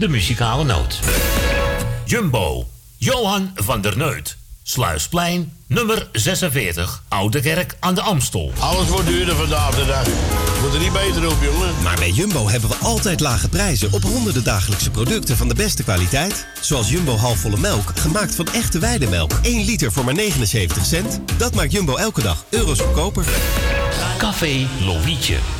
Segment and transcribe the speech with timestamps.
[0.00, 1.00] de muzikale noot.
[2.04, 4.36] Jumbo, Johan van der Neut.
[4.62, 8.52] Sluisplein, nummer 46, Oude Kerk aan de Amstel.
[8.58, 10.06] Alles wordt duurder vandaag de dag.
[10.62, 11.82] Moet er niet beter op, jongen.
[11.82, 15.82] Maar bij Jumbo hebben we altijd lage prijzen op honderden dagelijkse producten van de beste
[15.82, 16.46] kwaliteit.
[16.60, 19.32] Zoals Jumbo halfvolle melk, gemaakt van echte weidemelk.
[19.42, 21.20] 1 liter voor maar 79 cent.
[21.36, 23.24] Dat maakt Jumbo elke dag euro's goedkoper.
[24.18, 25.59] Café Lovietje.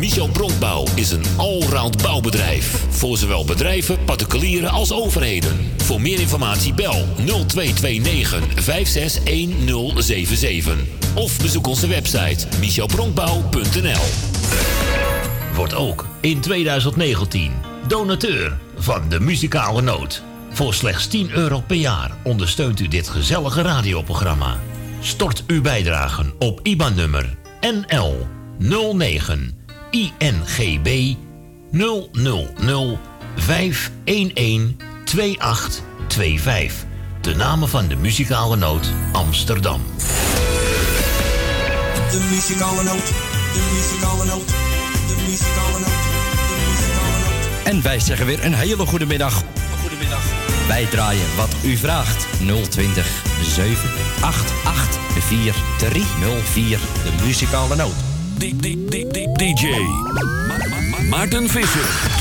[0.00, 2.84] Michel Bronkbouw is een allround bouwbedrijf.
[2.88, 5.72] Voor zowel bedrijven, particulieren als overheden.
[5.76, 10.76] Voor meer informatie bel 0229 561077.
[11.14, 14.02] Of bezoek onze website michelbronkbouw.nl
[15.54, 17.52] Wordt ook in 2019
[17.88, 20.22] donateur van de muzikale noot.
[20.50, 24.58] Voor slechts 10 euro per jaar ondersteunt u dit gezellige radioprogramma.
[25.00, 28.26] Stort uw bijdragen op IBAN-nummer NL
[28.58, 29.59] 09
[29.90, 31.16] INGB
[31.70, 32.98] 000
[33.36, 34.74] 511
[35.04, 36.84] 2825.
[37.20, 39.80] De namen van de muzikale noot Amsterdam.
[42.10, 43.06] De muzikale noot,
[43.52, 46.02] de muzikale noot, de muzikale noot,
[46.48, 47.64] de muzikale noot.
[47.64, 49.42] En wij zeggen weer een hele goede middag.
[49.80, 50.22] Goedemiddag.
[50.68, 52.26] Wij draaien wat u vraagt.
[52.70, 56.78] 020 788 4304.
[56.78, 58.09] De muzikale noot.
[58.40, 59.76] DJ
[61.10, 62.19] Maarten Visser.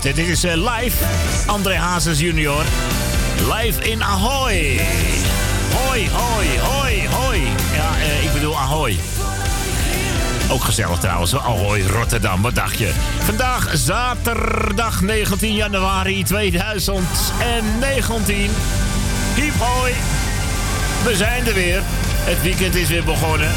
[0.00, 0.96] Dit is eh, live.
[1.46, 2.62] André Hazes junior.
[3.52, 4.80] Live in Ahoy.
[5.74, 7.42] Hoi, hoi, hoi, hoi.
[7.74, 8.98] Ja, eh, ik bedoel Ahoy.
[10.50, 11.36] Ook gezellig trouwens.
[11.36, 12.42] Ahoy, Rotterdam.
[12.42, 12.90] Wat dacht je?
[13.24, 18.50] Vandaag zaterdag 19 januari 2019.
[19.34, 19.92] Hiep hoi.
[21.04, 21.82] We zijn er weer.
[22.24, 23.50] Het weekend is weer begonnen.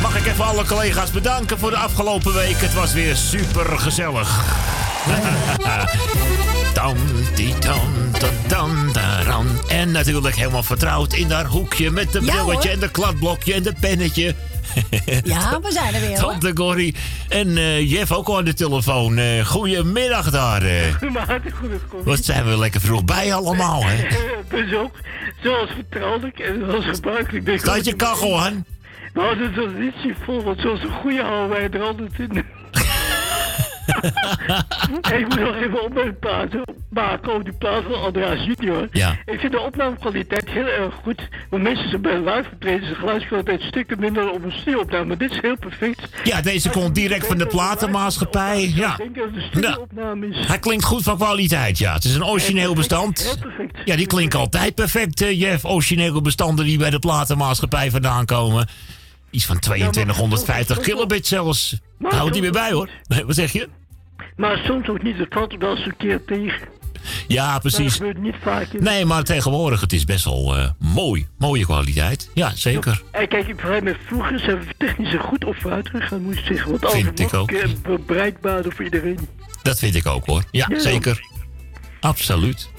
[0.00, 2.60] Mag ik even alle collega's bedanken voor de afgelopen week.
[2.60, 4.51] Het was weer super gezellig.
[6.74, 6.96] Dan,
[7.34, 7.80] die dan,
[8.18, 9.46] dan, dan, daaran.
[9.68, 12.64] En natuurlijk helemaal vertrouwd in haar hoekje met de brilletje hoor.
[12.64, 14.34] en de kladblokje en de pennetje.
[15.24, 16.16] Ja, we zijn er weer.
[16.18, 16.94] Tante Gorrie.
[17.28, 19.18] En eh, Jeff ook al aan de telefoon.
[19.18, 20.62] Eh goedemiddag daar.
[20.62, 21.00] eh.
[21.12, 22.04] Maar goed, goed.
[22.04, 23.96] Wat zijn we lekker vroeg bij allemaal, hè?
[24.56, 24.94] Dus ook,
[25.42, 27.46] zoals vertrouwelijk en zoals gebruikelijk.
[27.48, 28.64] Ik Staat je kachel aan?
[29.12, 32.44] We houden het traditie vol, want zoals een goede houden wij er altijd in.
[35.18, 36.54] ik moet nog even op mijn plaats
[36.90, 38.88] maken over die plaats van Andreas Junior.
[38.92, 39.16] Ja.
[39.26, 41.28] Ik vind de opnamekwaliteit heel erg goed.
[41.50, 45.04] Maar mensen zijn bij live optredens de geluidskwaliteit stukken minder op een studioopname.
[45.04, 46.08] Maar dit is heel perfect.
[46.24, 48.72] Ja, deze komt direct van de platenmaatschappij.
[48.74, 48.90] Ja.
[48.92, 49.46] Ik denk dat het een Ja.
[49.70, 50.46] studioopname is.
[50.46, 51.92] Hij klinkt goed van kwaliteit, ja.
[51.94, 53.36] Het is een origineel bestand.
[53.40, 53.78] perfect.
[53.84, 55.64] Ja, die klinken altijd perfect, eh, Jeff.
[55.64, 58.68] Originele bestanden die bij de platenmaatschappij vandaan komen.
[59.30, 61.76] Iets van 2250 kilobit zelfs.
[61.98, 62.88] Maar Hou het zo- niet meer bij, hoor.
[63.26, 63.68] Wat zeg je?
[64.36, 65.18] Maar soms ook niet.
[65.18, 66.68] Het valt wel eens een keer tegen.
[67.28, 67.94] Ja, dat precies.
[67.94, 68.72] gebeurt niet vaak.
[68.80, 71.26] Nee, maar tegenwoordig, het is best wel eh, mooi.
[71.38, 72.30] Mooie kwaliteit.
[72.34, 73.02] Ja, zeker.
[73.10, 76.44] En kijk, ik vergelijk met vroeger zijn we technisch goed op vooruit gegaan, moet ik
[76.44, 76.70] zeggen.
[76.70, 77.50] Want alles Vind ook.
[77.50, 79.18] eh, be- bereikbaarder voor iedereen.
[79.62, 80.42] Dat vind ik ook, hoor.
[80.50, 80.78] Ja, Ja.
[80.80, 81.20] zeker.
[82.00, 82.70] Absoluut.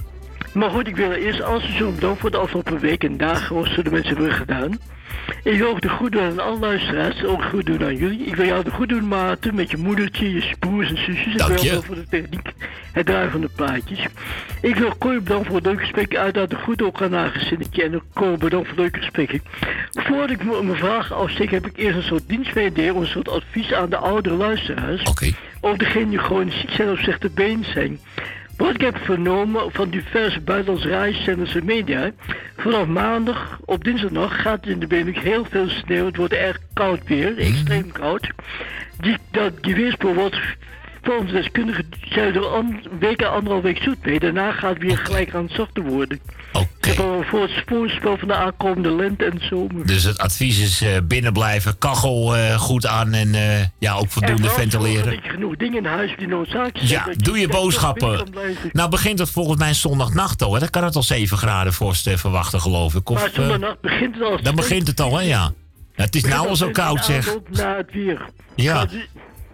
[0.54, 3.84] Maar goed, ik wil eerst alles zo bedanken voor de afgelopen week en dagen ze
[3.84, 4.80] de mensen hebben gedaan.
[5.44, 8.20] Ik wil ook de goed doen aan alle luisteraars, ook goed doen aan jullie.
[8.25, 11.36] Ik wil jou de goed doen, Maarten, met je moedertje, je broers en zusjes.
[11.36, 11.82] Dank je.
[11.82, 12.51] voor de techniek,
[12.92, 14.06] het draaien van de plaatjes.
[14.62, 17.84] Ik wil Kooi bedanken voor het leuke gesprek, uiteraard de goed ook aan haar gezinnetje.
[17.84, 19.42] En ook Kooi bedankt voor het leuke gesprek.
[19.92, 23.74] Voordat ik me- mijn vraag afsteek, heb ik eerst een soort dienstmededeling, een soort advies
[23.74, 25.03] aan de oudere luisteraars.
[25.03, 25.32] Oké.
[25.60, 28.00] Of degenen die gewoon ziek zijn of slechte been zijn.
[28.57, 32.12] Wat ik heb vernomen van diverse buitenlandse reiszenders en media.
[32.57, 36.05] Vanaf maandag op dinsdagnacht gaat het in de Benelux heel veel sneeuw.
[36.05, 38.27] Het wordt erg koud weer, extreem koud.
[39.00, 40.39] Die, dat, die weerspoor wordt
[41.01, 44.19] volgens deskundigen zijn er een week en anderhalf week zoet mee.
[44.19, 46.19] Daarna gaat het weer gelijk aan het zachter worden.
[46.53, 46.73] Oké.
[46.88, 49.86] Al voor het voorspel van de aankomende lente en zomer.
[49.86, 54.04] Dus het advies is eh, binnen blijven, kachel eh, goed aan en eh, ja, ook
[54.04, 55.06] En voldoende ventileren.
[55.06, 56.90] Dat ik genoeg dingen in huis die noodzakelijk zijn.
[56.90, 58.28] Ja, je doe je boodschappen.
[58.72, 60.54] Nou begint het volgens mij zondagnacht al.
[60.54, 60.60] Hè?
[60.60, 63.10] Dan kan het al 7 graden vorst verwachten, geloof ik.
[63.10, 64.42] Of, Maar eh, zondag begint het al.
[64.42, 65.24] dan begint het al, hè?
[65.24, 65.54] Ja.
[65.94, 67.38] Het is nou al zo koud, zeg.
[67.50, 68.25] Na het weer.
[68.56, 68.88] Ja.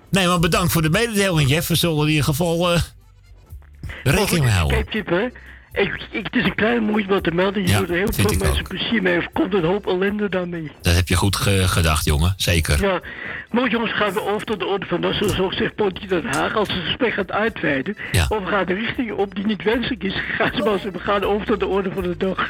[0.09, 1.67] Nee, maar bedankt voor de mededeling, Jeff.
[1.67, 2.77] We zullen in ieder geval
[4.03, 4.85] rekening mee houden.
[4.85, 5.27] Kijk, hè.
[5.79, 7.61] Ik, ik, het is een kleine moeite wat te melden.
[7.61, 8.67] Je Ja, doet er heel veel mensen ook.
[8.67, 9.17] plezier mee.
[9.17, 10.71] Of komt een hoop ellende daarmee.
[10.81, 12.33] Dat heb je goed ge- gedacht, jongen.
[12.37, 12.81] Zeker.
[12.85, 12.99] Ja,
[13.51, 15.13] maar jongens, gaan we over tot de orde van dat.
[15.15, 16.55] Zoals zegt Politiek Den Haag.
[16.55, 17.95] Als ze het gesprek gaat uitweiden.
[18.11, 18.25] Ja.
[18.29, 20.13] Of we gaan de richting op die niet wenselijk is.
[20.37, 22.49] Gaan ze maar we gaan over tot de orde van de dag.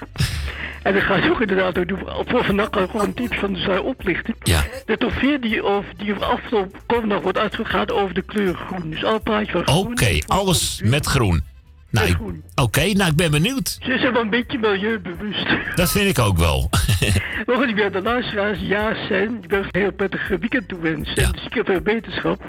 [0.83, 1.99] En dan gaan ze ook inderdaad ook doen.
[2.27, 4.35] Voor vannacht we gewoon tips van de zij oplichten.
[4.43, 4.63] Ja.
[4.85, 8.55] De top 4 die, of, die afgelopen komende dag wordt uitgegaan gaat over de kleur
[8.55, 8.89] groen.
[8.89, 9.85] Dus al praat je van groen.
[9.91, 11.43] Oké, alles met groen.
[11.91, 12.17] Nou, ik-.
[12.55, 13.77] Oké, nou ik ben benieuwd.
[13.81, 15.47] Ze zijn wel een beetje milieubewust.
[15.75, 16.69] Dat vind ik ook wel.
[17.45, 19.37] Maar goed, ik de luisteraars ja zijn.
[19.41, 21.21] Ik ben een heel prettig weekend toewensen.
[21.21, 21.31] Ja.
[21.31, 22.41] Dus ik heb veel beterschap.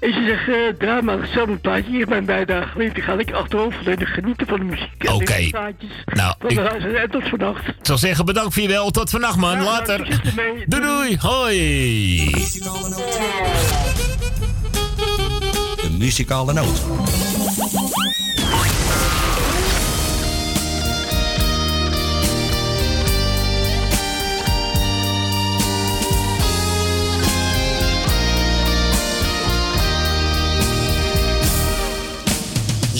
[0.00, 1.90] En ze zeggen, uh, maar zelf een plaatje.
[1.90, 2.84] Hier mijn bijdrage.
[2.84, 5.04] Ik ga lekker achterover volledig genieten van de muziek.
[5.04, 5.36] en Oké.
[5.36, 6.94] de plaatjes Nou, van de ik-.
[6.94, 7.68] En tot vannacht.
[7.68, 8.90] Ik zal zeggen bedankt voor je wel.
[8.90, 9.50] Tot vannacht, man.
[9.50, 10.20] Ja, nou, Later.
[10.66, 11.16] Doei, doei.
[11.20, 12.30] Hoi.
[15.82, 16.82] De muzikale noot.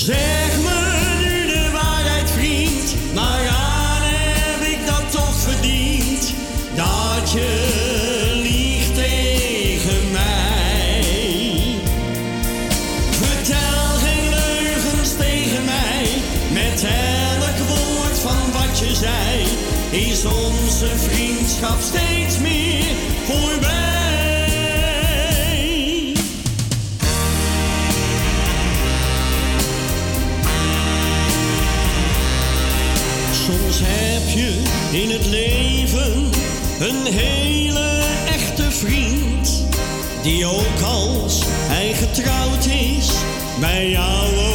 [0.04, 0.43] Zeg
[36.84, 39.66] Een hele echte vriend,
[40.22, 43.10] die ook als hij getrouwd is,
[43.60, 44.53] bij jou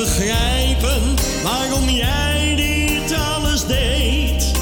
[0.00, 4.52] begrijpen waarom jij dit alles deed.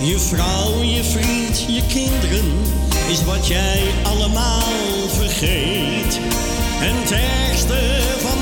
[0.00, 2.46] Je vrouw, je vriend, je kinderen
[3.08, 6.20] is wat jij allemaal vergeet.
[6.80, 7.78] En het ergste
[8.18, 8.37] van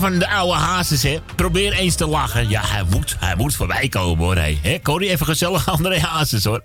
[0.00, 1.18] van de oude hazes, hè.
[1.36, 2.48] Probeer eens te lachen.
[2.48, 4.36] Ja, hij moet, hij moet voorbij komen, hoor.
[4.36, 4.58] Hey.
[4.62, 6.62] Hè, Corrie, even gezellig André Hazes, hoor.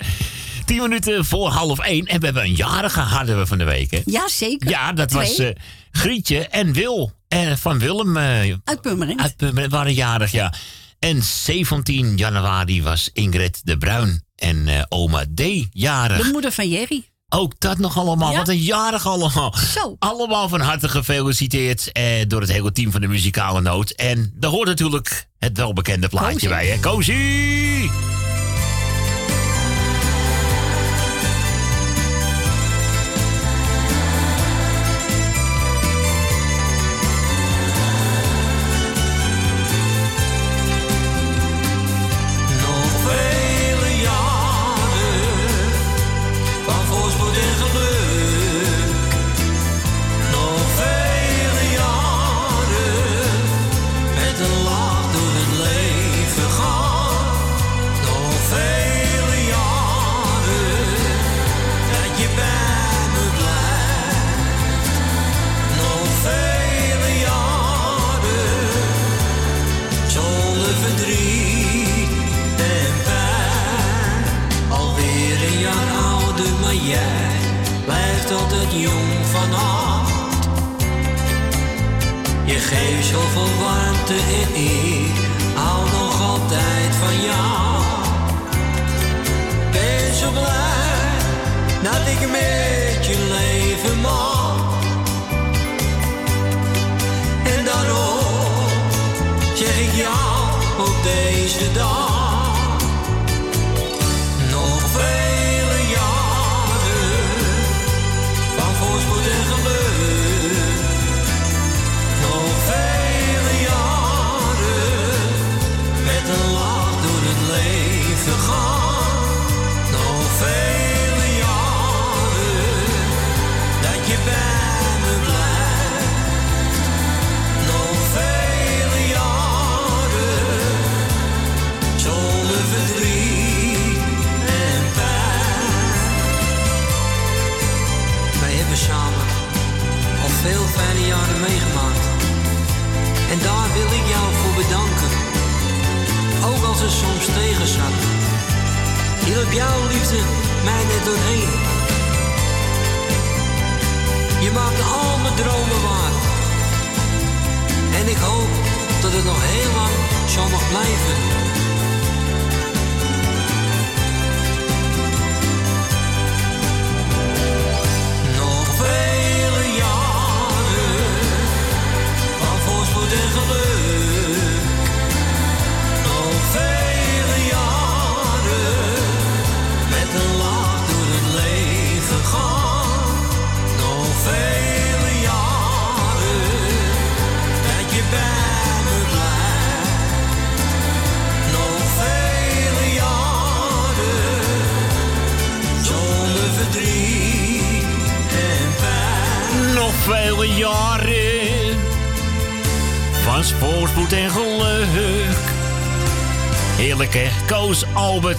[0.65, 2.05] Tien minuten voor half één.
[2.05, 4.01] En we hebben een jarige hadden we van de week, hè.
[4.05, 4.69] Ja, zeker.
[4.69, 5.27] Ja, dat Twee.
[5.27, 5.49] was eh,
[5.91, 7.11] Grietje en Wil.
[7.27, 8.17] En van Willem.
[8.17, 9.19] eh, Uit Purmerend.
[9.39, 10.53] uit waren jarig, ja.
[10.99, 16.17] En 17 januari was Ingrid de Bruin en eh, oma D jarig.
[16.25, 17.03] De moeder van Jerry.
[17.29, 18.31] Ook dat nog allemaal.
[18.31, 18.37] Ja.
[18.37, 19.53] Wat een jarig allemaal.
[19.73, 19.95] Zo.
[19.99, 23.89] Allemaal van harte gefeliciteerd eh, door het hele team van de muzikale noot.
[23.89, 26.47] En daar hoort natuurlijk het welbekende plaatje Cozy.
[26.47, 26.79] bij, hè?
[26.79, 28.09] Cozy!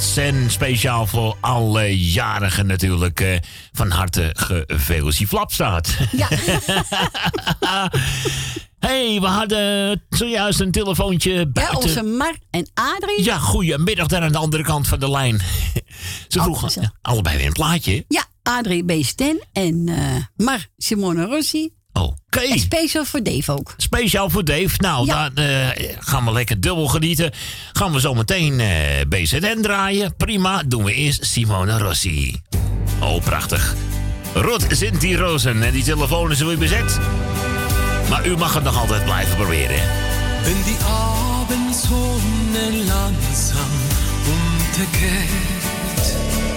[0.01, 3.21] Alberts en speciaal voor alle jarigen natuurlijk.
[3.21, 3.37] eh,
[3.73, 5.97] van harte gefeliciteerd.
[6.13, 6.29] Ja.
[8.89, 11.77] hey, we hadden zojuist een telefoontje Ja, buiten.
[11.77, 13.25] onze Mar en Adrie.
[13.25, 15.41] Ja, goedemiddag daar aan de andere kant van de lijn.
[16.29, 16.81] Ze vroegen zo.
[17.03, 18.05] allebei weer een plaatje.
[18.09, 19.05] Ja, Adrie B.
[19.05, 21.71] Sten en eh, Mar Simone Rossi.
[21.93, 22.41] Oké.
[22.41, 23.75] En speciaal voor Dave ook.
[23.77, 24.69] Speciaal voor Dave.
[24.77, 25.29] Nou, Ja.
[25.31, 27.33] dan eh, gaan we lekker dubbel genieten.
[27.73, 28.69] Gaan we zo meteen eh,
[29.09, 30.17] BZN draaien.
[30.17, 32.41] Prima, doen we eerst Simone Rossi.
[33.01, 33.75] Oh, prachtig.
[34.35, 36.99] Rod zint die rozen en die telefoon is weer bezet.
[38.09, 39.81] Maar u mag het nog altijd blijven proberen.
[40.43, 43.71] Wenn die Abendsonne langsam
[44.27, 45.31] untergeht
[46.17, 46.50] und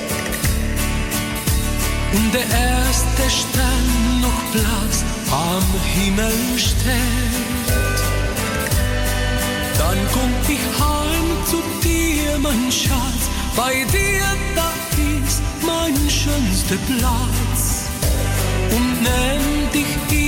[2.31, 5.63] der erste Stern noch blass am
[5.95, 7.69] Himmel steht,
[9.77, 13.23] dann komm ich heim zu dir, mein Schatz,
[13.55, 14.23] bei dir
[14.55, 14.71] da
[15.25, 17.89] ist mein schönster Platz.
[18.75, 20.22] Und nimm dich in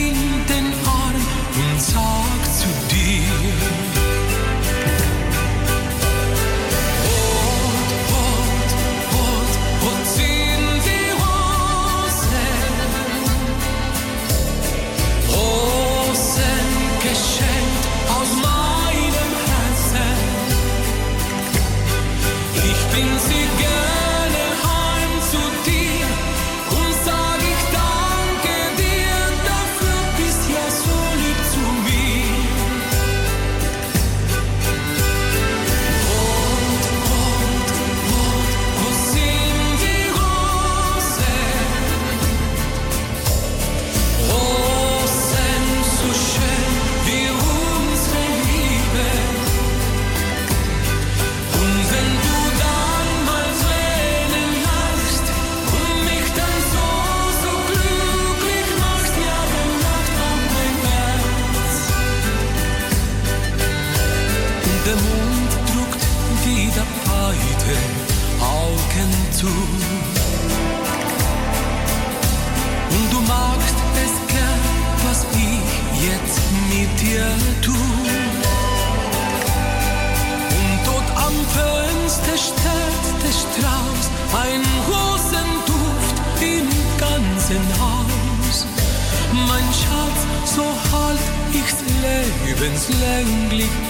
[92.45, 93.84] lebenslänglich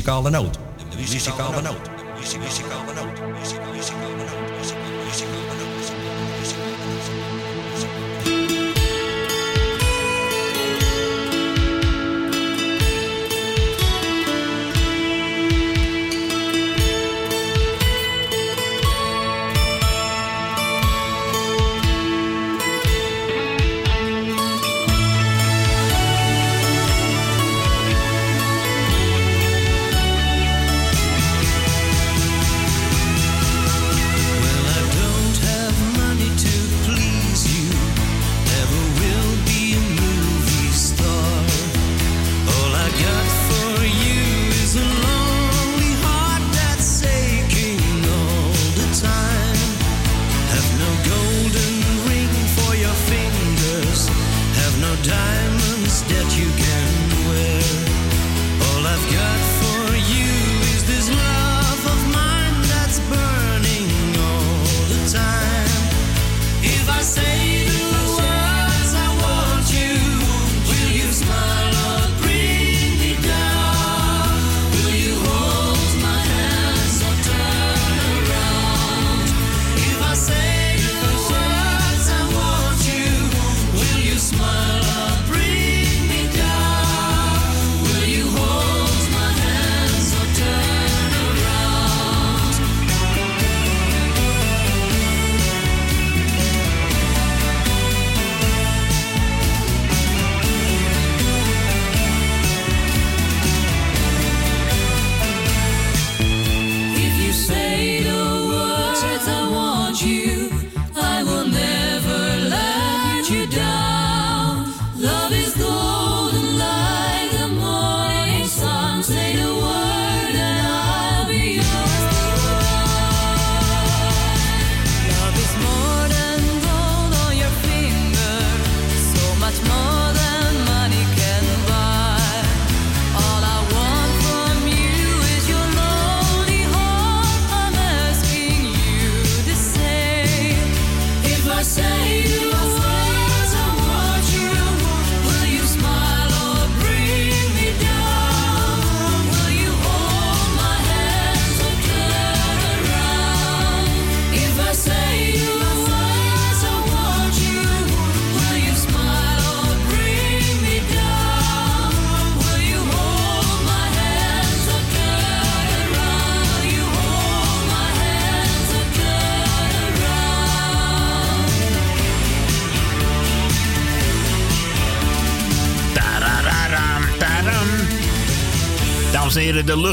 [0.00, 0.58] muzikale noot.
[0.90, 1.90] De muzikale noot.
[2.16, 2.69] Muzikale noot.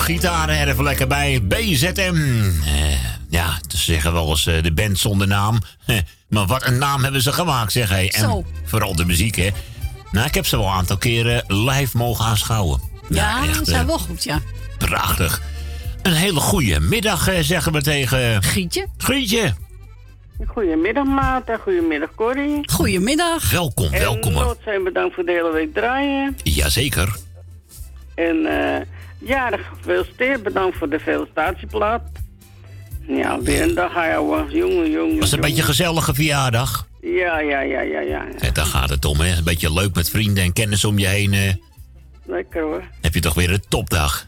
[0.07, 1.41] En heren, de luchtgitaren er even lekker bij.
[1.43, 2.15] BZM.
[2.65, 5.59] Eh, ja, ze zeggen wel eens eh, de band zonder naam.
[6.29, 8.11] Maar wat een naam hebben ze gemaakt, zeg hij.
[8.11, 8.45] En Zo.
[8.65, 9.49] vooral de muziek, hè.
[10.11, 12.81] Nou, ik heb ze wel een aantal keren live mogen aanschouwen.
[13.09, 14.39] Ja, echt, dat zijn eh, wel goed, ja.
[14.77, 15.41] Prachtig.
[16.01, 18.43] Een hele goede middag, eh, zeggen we tegen...
[18.43, 18.87] Grietje.
[18.97, 19.53] Grietje.
[20.47, 21.59] Goedemiddag, Maarten.
[21.59, 22.69] Goedemiddag, Corrie.
[22.71, 23.51] Goedemiddag.
[23.51, 24.37] Welkom, welkom.
[24.37, 26.37] En zijn bedankt voor de hele week draaien.
[26.43, 27.15] Jazeker.
[28.15, 28.85] En eh
[29.87, 30.43] gefeliciteerd.
[30.43, 32.01] Bedankt voor de felicitatieplaat.
[33.07, 34.45] Ja, weer een dag, ouwe.
[34.49, 35.19] Jongen, jongen.
[35.19, 36.87] Was een beetje een gezellige verjaardag.
[37.01, 38.25] Ja, ja, ja, ja, ja.
[38.39, 39.37] En daar gaat het om, hè.
[39.37, 41.33] Een beetje leuk met vrienden en kennis om je heen.
[41.33, 41.53] eh,
[42.25, 42.83] Lekker hoor.
[43.01, 44.27] heb je toch weer een topdag.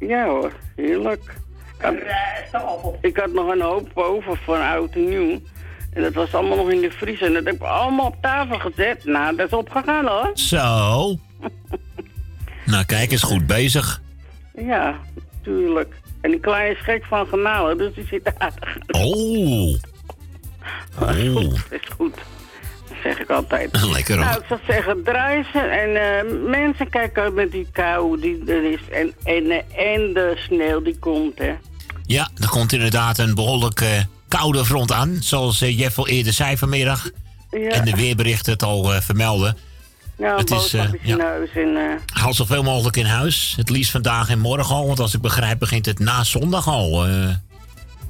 [0.00, 1.22] Ja hoor, heerlijk.
[1.78, 1.94] Ik had,
[3.00, 5.40] ik had nog een hoop over van oud en nieuw.
[5.92, 7.26] En dat was allemaal nog in de vriezer.
[7.26, 9.04] En dat heb ik allemaal op tafel gezet.
[9.04, 10.30] Nou, dat is opgegaan hoor.
[10.34, 11.18] Zo.
[12.72, 14.00] nou, kijk eens goed bezig.
[14.64, 15.00] Ja,
[15.42, 15.94] tuurlijk.
[16.20, 18.76] En die kleine is gek van genalen, dus die zit aardig.
[18.88, 19.76] Oh.
[21.00, 21.54] Oh.
[21.70, 22.14] is goed.
[22.88, 23.82] Dat zeg ik altijd.
[23.92, 24.24] Lekker hoor.
[24.24, 25.04] Nou, ik zou zeggen,
[25.52, 25.58] ze.
[25.58, 28.80] En eh, mensen kijken uit met die kou die er is.
[28.90, 31.54] En, en, eh, en de sneeuw die komt, hè.
[32.06, 33.88] Ja, er komt inderdaad een behoorlijk eh,
[34.28, 35.16] koude front aan.
[35.20, 37.10] Zoals Jeff al eerder zei vanmiddag.
[37.50, 37.68] Ja.
[37.68, 39.56] En de weerberichten het al vermelden.
[40.20, 41.18] Ja, het is, boodschapjes ja.
[41.18, 41.50] huis.
[41.54, 41.82] En, eh,
[42.22, 43.54] Haal zoveel mogelijk in huis.
[43.56, 44.86] Het liefst vandaag en morgen al.
[44.86, 47.06] Want als ik begrijp begint het na zondag al.
[47.06, 47.28] eh,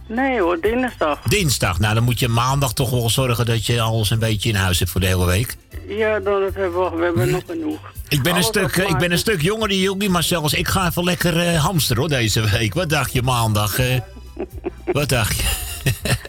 [0.08, 1.20] nee hoor, dinsdag.
[1.22, 1.78] dinsdag.
[1.78, 4.78] Nou, dan moet je maandag toch wel zorgen dat je alles een beetje in huis
[4.78, 5.56] hebt voor de hele week.
[5.88, 7.92] Ja, dan dat hebben we, we hebben nog genoeg.
[8.08, 10.86] Ik ben, een stuk, ik ben een stuk jonger dan jullie, maar zelfs ik ga
[10.86, 12.74] even lekker hamsteren hoor, deze week.
[12.74, 13.76] Wat dacht je maandag?
[14.92, 15.68] wat dacht je?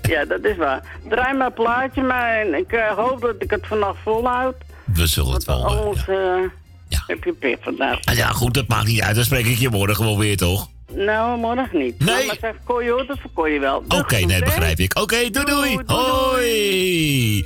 [0.01, 0.81] Ja, dat is waar.
[1.09, 4.55] Draai een plaatje, maar en ik hoop dat ik het vannacht volhoud.
[4.93, 5.65] We zullen het wel.
[5.65, 6.17] eh, Anders eh,
[7.07, 7.99] heb je pech vandaag.
[8.03, 9.15] Ah, Ja, goed, dat maakt niet uit.
[9.15, 10.69] Dan spreek ik je morgen wel weer, toch?
[10.95, 11.99] Nou, morgen niet.
[11.99, 12.25] Nee.
[12.25, 13.83] Maar zeg, kon je hoort, dat kon je wel.
[13.87, 14.99] Oké, nee, begrijp ik.
[14.99, 15.79] Oké, doei, doei.
[15.85, 17.45] Hoi.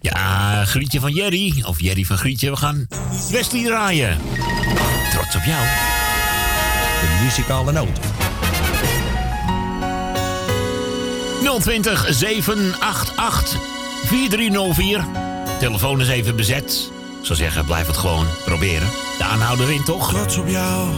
[0.00, 1.62] Ja, Grietje van Jerry.
[1.66, 2.50] Of Jerry van Grietje.
[2.50, 2.86] We gaan
[3.30, 4.18] Wesley draaien.
[5.12, 5.62] Trots op jou.
[7.00, 7.98] De muzikale noot.
[11.62, 13.58] 020 788
[14.06, 15.04] 4304.
[15.64, 16.90] Telefoon is even bezet.
[17.20, 18.88] Ik zou zeggen, blijf het gewoon proberen.
[19.18, 20.08] De aanhouder wint toch?
[20.12, 20.88] Trots op jou.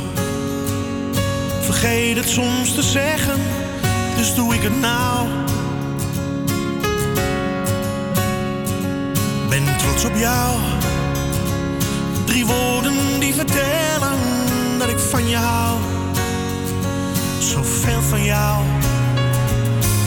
[1.61, 3.40] Vergeet het soms te zeggen,
[4.16, 5.29] dus doe ik het nou.
[9.48, 10.59] Ben trots op jou.
[12.24, 14.18] Drie woorden die vertellen
[14.79, 15.79] dat ik van je hou.
[17.38, 18.64] Zoveel van jou.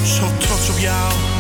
[0.04, 1.38] Zo trots op jou.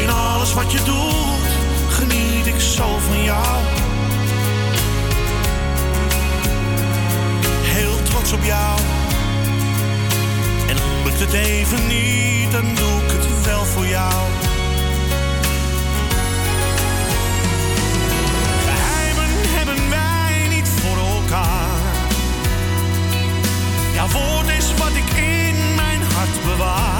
[0.00, 1.50] In alles wat je doet,
[1.88, 3.56] geniet ik zo van jou.
[7.62, 8.80] Heel trots op jou.
[10.68, 14.22] En lukt het even niet, dan doe ik het wel voor jou.
[18.66, 21.78] Geheimen hebben wij niet voor elkaar.
[23.94, 26.99] Jouw woord is wat ik in mijn hart bewaar.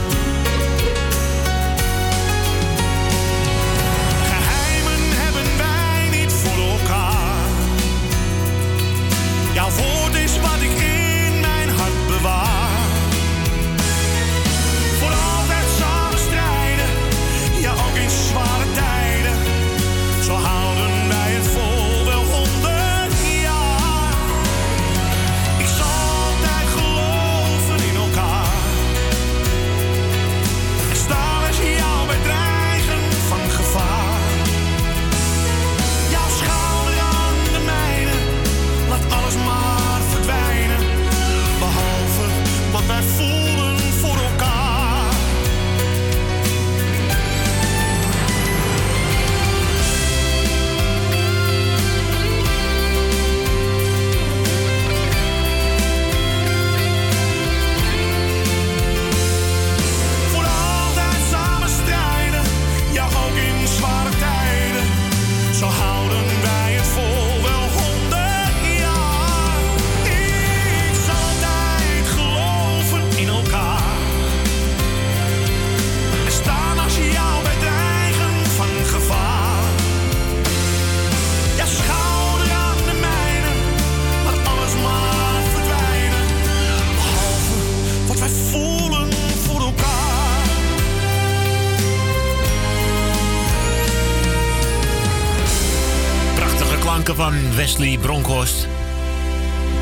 [97.21, 98.67] Van Wesley Bronkhorst.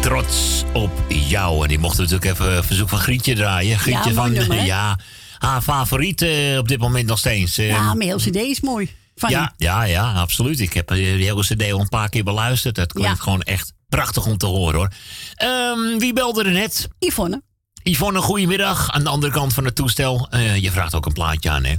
[0.02, 1.62] Trots op jou.
[1.63, 3.80] En die mochten natuurlijk even een verzoek van Grietje draaien.
[3.80, 4.99] Grietje Ja, van, nummer, ja,
[5.38, 7.58] haar favoriet eh, op dit moment nog steeds.
[7.58, 8.95] Eh, Ja, mijn hele cd is mooi.
[9.15, 10.59] Van ja, ja, ja, absoluut.
[10.59, 12.78] Ik heb eh, die hele cd al een paar keer beluisterd.
[12.78, 13.24] Het klinkt Ja.
[13.24, 14.91] gewoon echt prachtig om te horen, hoor.
[15.36, 16.88] Ehm, wie belde er net?
[16.99, 17.41] Yvonne.
[17.84, 18.91] Yvonne, goedemiddag.
[18.91, 20.28] Aan de andere kant van het toestel.
[20.59, 21.74] Je vraagt ook een plaatje aan, hè?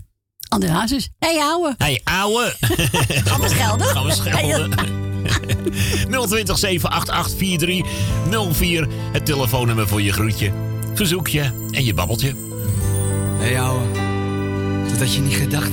[0.48, 1.08] André Hazes.
[1.18, 1.74] Hé, hey, ouwe.
[1.78, 2.54] Hey, ouwe.
[3.28, 3.86] Gaan we schelden?
[3.86, 5.09] Gaan we schelden.
[6.28, 8.88] 020 788 4304.
[9.12, 10.52] Het telefoonnummer voor je groetje,
[10.94, 12.34] verzoekje en je babbeltje.
[13.38, 13.82] Hé hey, ouwe,
[14.90, 15.70] dat had je niet gedacht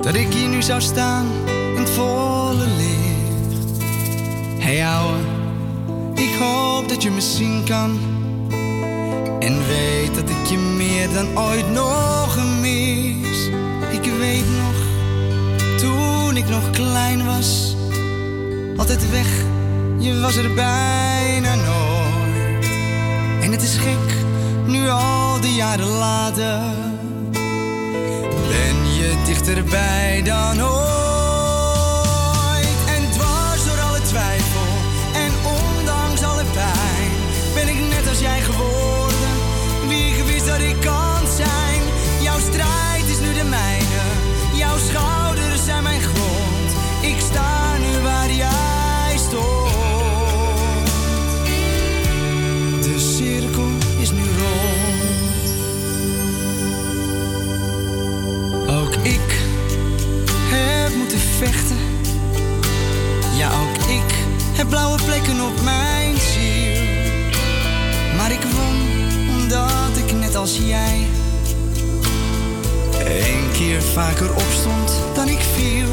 [0.00, 3.82] Dat ik hier nu zou staan in het volle licht.
[4.58, 5.18] Hé hey, ouwe,
[6.14, 7.98] ik hoop dat je me zien kan.
[9.40, 13.46] En weet dat ik je meer dan ooit nog mis
[13.90, 14.74] Ik weet nog,
[15.76, 17.76] toen ik nog klein was
[18.78, 19.26] Altijd weg,
[19.98, 22.68] je was er bijna nooit.
[23.40, 24.14] En het is gek,
[24.66, 26.60] nu al die jaren later.
[28.48, 31.07] Ben je dichterbij dan ooit
[64.58, 66.82] heb blauwe plekken op mijn ziel.
[68.16, 68.76] Maar ik won
[69.38, 71.06] omdat ik net als jij
[72.98, 75.88] een keer vaker opstond dan ik viel.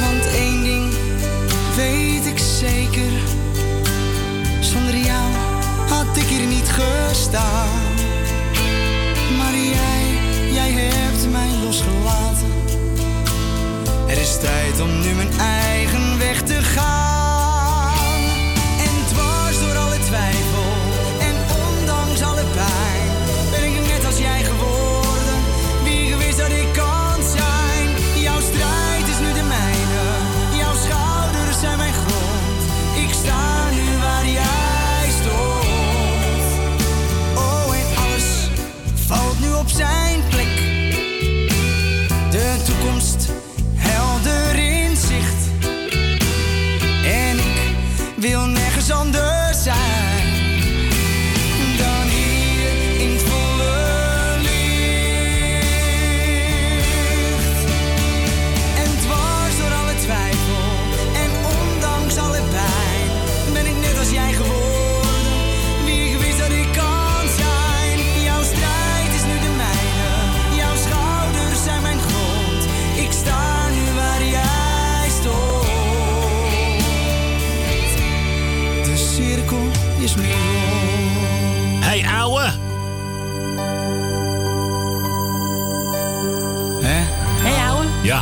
[0.00, 0.92] Want één ding
[1.76, 3.12] weet ik zeker:
[4.60, 5.32] zonder jou
[5.88, 7.68] had ik hier niet gestaan.
[9.36, 10.02] Maar jij,
[10.52, 12.52] jij hebt mij losgelaten.
[14.06, 15.67] Er is tijd om nu mijn eigen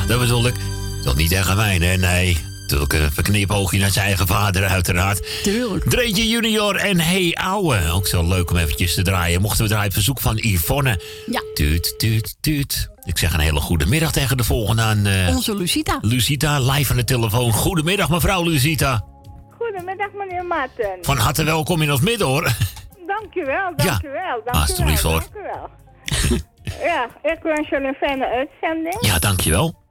[0.07, 0.55] dat bedoel ik.
[1.03, 1.97] Dat niet tegen mij, hè?
[1.97, 2.37] Nee.
[2.61, 5.43] Natuurlijk een verknipoogje naar zijn eigen vader, uiteraard.
[5.43, 5.85] Tuurlijk.
[5.91, 7.91] Dreetje junior en Hey Ouwe.
[7.93, 9.41] Ook zo leuk om eventjes te draaien.
[9.41, 11.01] Mochten we draaien op verzoek van Yvonne.
[11.27, 11.43] Ja.
[11.55, 12.89] Tuut, tuut, tuut.
[13.05, 15.07] Ik zeg een hele goede middag tegen de volgende aan...
[15.07, 15.99] eh, Onze Lucita.
[16.01, 17.53] Lucita, live aan de telefoon.
[17.53, 19.05] Goedemiddag, mevrouw Lucita.
[19.59, 20.99] Goedemiddag, meneer Marten.
[21.03, 22.43] Van harte welkom in ons midden, hoor.
[23.07, 24.23] Dankjewel, dankjewel.
[24.45, 25.21] dankjewel alsjeblieft, hoor.
[25.21, 25.69] Dankjewel.
[26.85, 28.97] ja, ik wens jullie een fijne uitzending.
[29.01, 29.85] Ja, dankjewel.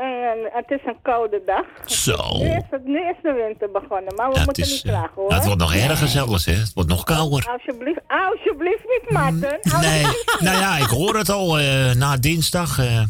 [0.00, 1.64] En, het is een koude dag.
[1.90, 2.36] Zo.
[2.38, 4.90] Nu is, het, nu is de winter begonnen, maar we Ja, moeten is, niet eh,
[4.90, 5.32] klagen hoor.
[5.32, 6.52] het wordt nog erger zelfs, hè.
[6.52, 7.46] Het wordt nog kouder.
[7.52, 9.58] Alsjeblieft, alsjeblieft niet, Marten.
[9.62, 10.40] Nee, Alsjeblieft.
[10.40, 11.58] nou ja, ik hoor het al.
[11.58, 13.02] eh, na dinsdag eh,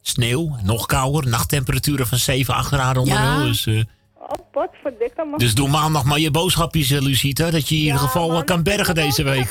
[0.00, 1.28] sneeuw, nog kouder.
[1.30, 3.36] Nachttemperaturen van 7, 8 graden onder Ja.
[3.36, 3.46] nul.
[3.46, 3.82] Dus, eh,
[4.28, 7.50] Oh, dus doe maandag maar je boodschapjes, eh, Lucita.
[7.50, 9.50] Dat je in ieder geval eh, kan bergen deze week.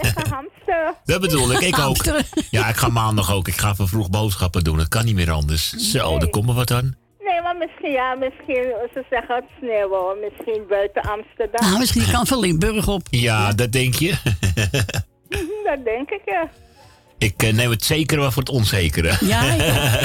[0.00, 0.94] Ik ga hamsteren.
[1.04, 2.22] Dat bedoel ik, ik ook.
[2.50, 3.48] Ja, ik ga maandag ook.
[3.48, 4.78] Ik ga even vroeg boodschappen doen.
[4.78, 5.70] Het kan niet meer anders.
[5.70, 6.96] Zo, daar komt er wat aan.
[7.20, 11.66] Nee, maar misschien, ja, misschien, ze zeggen het sneeuwen, misschien buiten Amsterdam.
[11.66, 13.02] Nou, misschien kan van Limburg op.
[13.10, 14.14] Ja, dat denk je.
[15.64, 16.50] Dat denk ik, ja.
[17.28, 19.12] Ik eh, neem het zekere maar voor het onzekere.
[19.20, 19.42] Ja,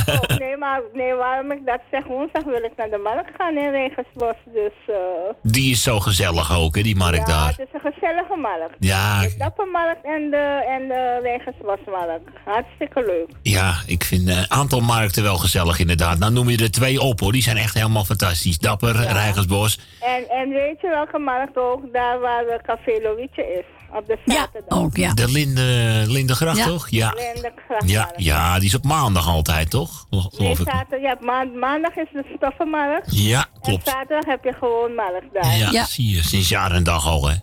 [0.05, 3.57] Oh, nee, maar nee, waarom ik dat zeg, woensdag wil ik naar de markt gaan
[3.57, 4.71] in Regensbos, dus...
[4.87, 4.95] eh
[5.41, 7.47] Die is zo gezellig ook, hè, die markt ja, daar.
[7.47, 8.75] het is een gezellige markt.
[8.79, 9.21] Ja.
[9.21, 12.29] De dappermarkt en de, en de Rijgersbosmarkt.
[12.45, 13.27] Hartstikke leuk.
[13.41, 16.17] Ja, ik vind een aantal markten wel gezellig inderdaad.
[16.19, 18.57] Nou noem je er twee op hoor, die zijn echt helemaal fantastisch.
[18.57, 19.79] Dapper, Rijgersbos.
[20.01, 21.93] En, en weet je welke markt ook?
[21.93, 23.65] Daar waar de Café Loïtje is.
[23.95, 24.79] Op de zaterdag.
[24.79, 25.13] ook, ja.
[25.13, 26.65] De Linde, Lindegracht Ja.
[26.65, 26.89] toch?
[26.89, 27.13] Ja.
[27.33, 30.05] Lindegracht, Ja, ja, die is op maandag altijd toch?
[30.37, 33.07] Nee, zaterdag, ja, maan- maandag is de stoffenmarkt.
[33.23, 33.85] Ja, klopt.
[33.87, 35.57] En zaterdag heb je gewoon markt daar.
[35.71, 37.35] Ja, zie je, sinds jaar en dag al hè.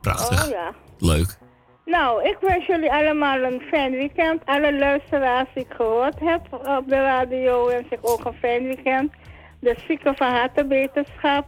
[0.00, 0.44] Prachtig.
[0.44, 0.72] Oh ja.
[0.98, 1.38] Leuk.
[1.84, 4.42] Nou, ik wens jullie allemaal een fijn weekend.
[4.44, 9.12] Alle luisteraars die ik gehoord heb op de radio wens ik ook een fijn weekend.
[9.60, 10.90] De zieken van harte.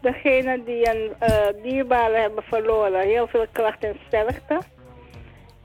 [0.01, 3.01] Degenen die een eh dierbare hebben verloren.
[3.01, 4.59] Heel veel kracht en sterkte.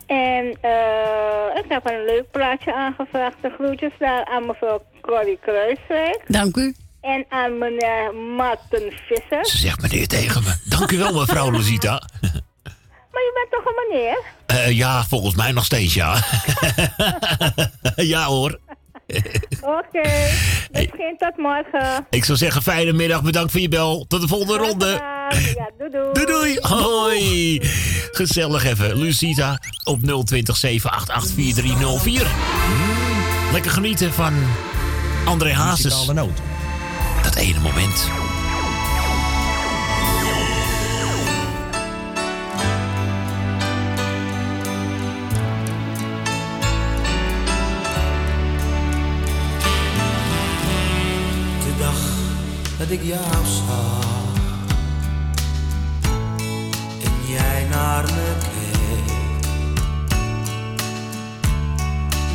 [0.06, 3.36] En eh, ik heb een leuk plaatje aangevraagd.
[3.42, 6.24] De groetjes daar aan mevrouw Corrie Kruiswijk.
[6.28, 6.76] Dank u.
[7.02, 9.46] En aan meneer Martin Visser.
[9.46, 10.56] Ze zegt meneer tegen me.
[10.70, 12.02] Dank u wel mevrouw Rosita.
[13.12, 14.18] Maar je bent toch een meneer?
[14.46, 16.16] Eh, ja, volgens mij nog steeds ja.
[18.14, 18.60] ja hoor.
[19.62, 20.10] Oké.
[20.72, 22.08] Misschien tot morgen.
[22.10, 24.06] Ik zou zeggen, fijne middag, bedankt voor je bel.
[24.08, 24.88] Tot de volgende ronde.
[24.88, 26.12] Ja, doei doei.
[26.14, 26.58] Doei doei.
[26.62, 27.60] Hoi.
[28.12, 28.98] Gezellig even.
[28.98, 32.22] Lucita op 020 788 4304.
[32.22, 34.34] Mm, lekker genieten van
[35.26, 36.06] André Hazes.
[37.24, 38.33] Dat ene moment.
[52.94, 54.34] Ik jou zag
[57.04, 59.48] en jij naar me keek,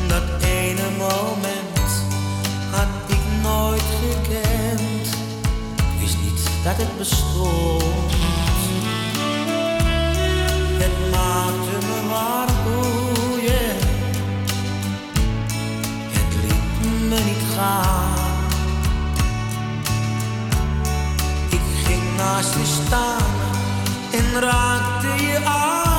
[0.09, 1.91] dat ene moment
[2.71, 5.17] had ik nooit gekend.
[6.01, 8.13] Wist niet dat het bestond.
[10.79, 13.77] Het maakte me waar boeien.
[16.11, 18.28] Het liet me niet gaan.
[22.19, 23.33] Naast je staan
[24.11, 25.98] en raakte je aan.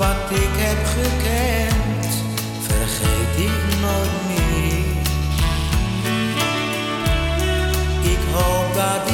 [0.00, 2.06] Wat ik heb gekend,
[2.60, 4.84] vergeet ik nooit meer.
[8.12, 9.09] Ik hoop dat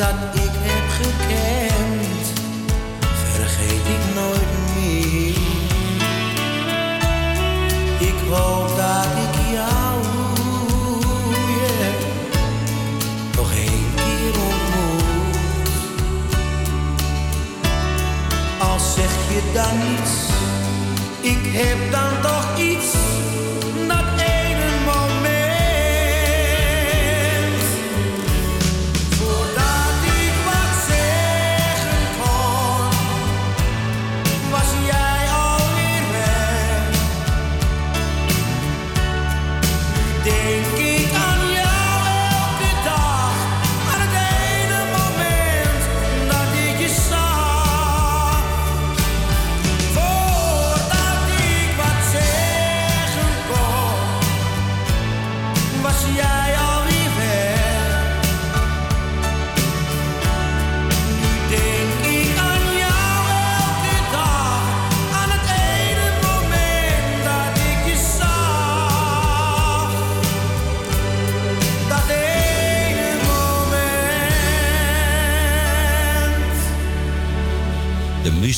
[0.00, 2.24] dat ik heb gekend,
[3.34, 5.36] vergeet ik nooit meer.
[8.08, 10.00] Ik hoop dat ik jou
[13.36, 15.68] nog één keer ontmoet.
[18.58, 20.14] Al zeg je dan niets,
[21.20, 22.09] ik heb dan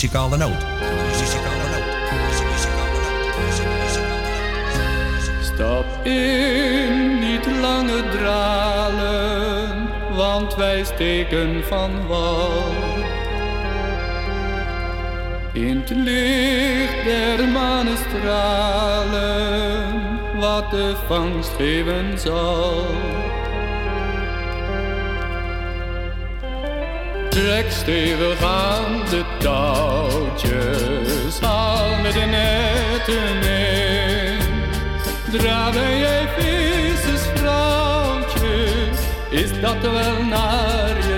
[0.03, 0.67] muzikale noot.
[5.43, 12.51] Stap in, niet langer dralen, want wij steken van wal.
[15.53, 19.31] In het licht der manestralen,
[20.41, 22.87] wat de vangst geven zal.
[27.33, 34.39] Trek stevig aan de touwtjes, haal met de netten in.
[35.31, 38.67] Dra ben jij vissersvrouwtje,
[39.31, 41.12] is dat wel naar je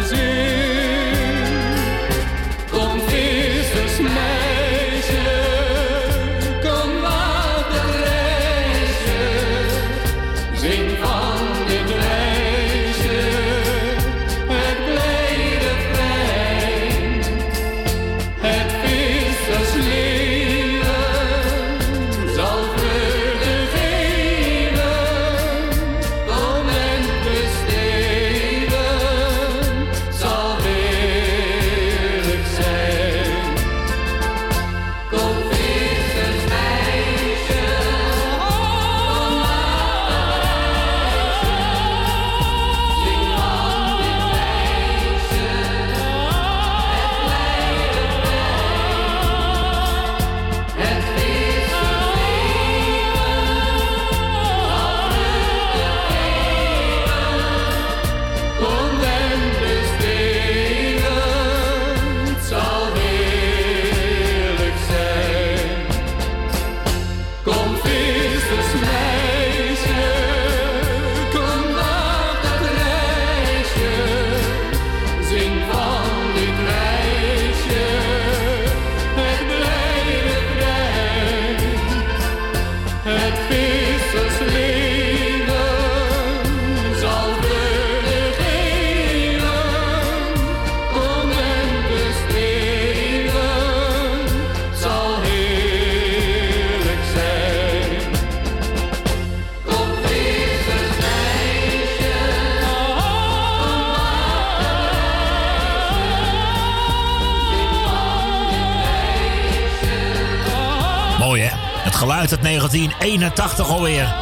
[112.45, 114.15] 1981 alweer.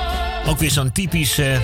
[0.47, 1.61] Ook weer zo'n typisch, eh,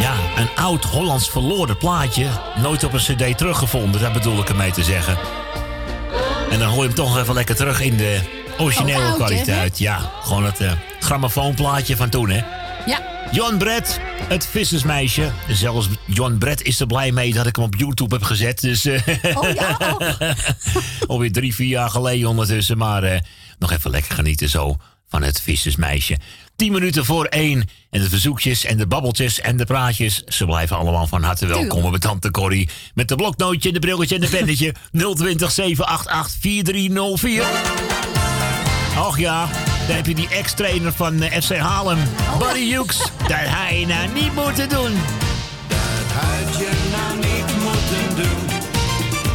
[0.00, 2.26] ja, een oud Hollands verloren plaatje.
[2.62, 5.18] Nooit op een cd teruggevonden, daar bedoel ik ermee te zeggen.
[6.50, 8.20] En dan hoor je hem toch even lekker terug in de
[8.58, 9.14] originele Oh, hè?
[9.14, 9.78] kwaliteit.
[9.78, 12.40] Ja, gewoon het eh, grammofoonplaatje van toen hè.
[12.86, 13.00] Ja.
[13.32, 15.30] John Brett, het vissersmeisje.
[15.48, 18.60] Zelfs John Brett is er blij mee dat ik hem op YouTube heb gezet.
[18.60, 19.76] Dus, eh, Oh ja,
[21.08, 22.78] Alweer drie, vier jaar geleden ondertussen.
[22.78, 23.22] Maar
[23.58, 24.76] nog even lekker genieten zo
[25.22, 26.18] van het vissersmeisje.
[26.56, 27.68] Tien minuten voor één.
[27.90, 30.22] En de verzoekjes en de babbeltjes en de praatjes.
[30.24, 32.68] Ze blijven allemaal van harte welkom bij Tante Corrie.
[32.94, 34.74] Met de bloknootje, de brilletje en de pennetje.
[34.92, 37.44] 020 788 4304.
[38.98, 39.48] Och ja,
[39.86, 41.98] dan heb je die ex-trainer van eh, FC Haarlem.
[42.38, 42.98] Buddy Hughes.
[43.18, 44.92] Dat hij je nou niet moeten doen.
[46.14, 48.46] had je nou niet moeten doen.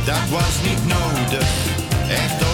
[0.05, 1.47] Dat was niet nodig,
[2.09, 2.46] echt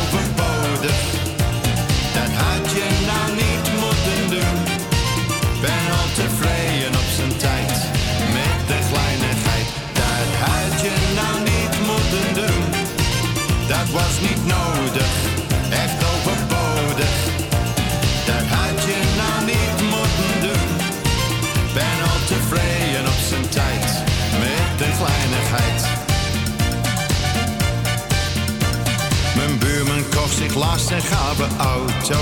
[30.55, 32.19] laatst een gave auto.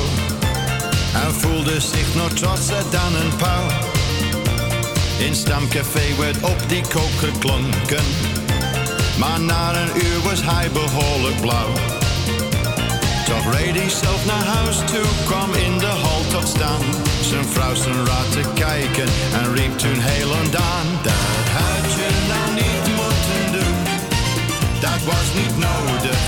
[1.13, 3.67] En voelde zich nog trotser dan een pauw.
[5.19, 8.03] In stamcafé werd op die kook geklonken.
[9.19, 11.73] Maar na een uur was hij behoorlijk blauw.
[13.25, 16.82] Toch reed hij zelf naar huis toe, kwam in de hal tot staan.
[17.21, 20.88] Zijn vrouw zijn raad te kijken en riep toen heel ondaan.
[21.01, 23.77] Dat had je nou niet moeten doen,
[24.79, 26.19] dat was niet nodig,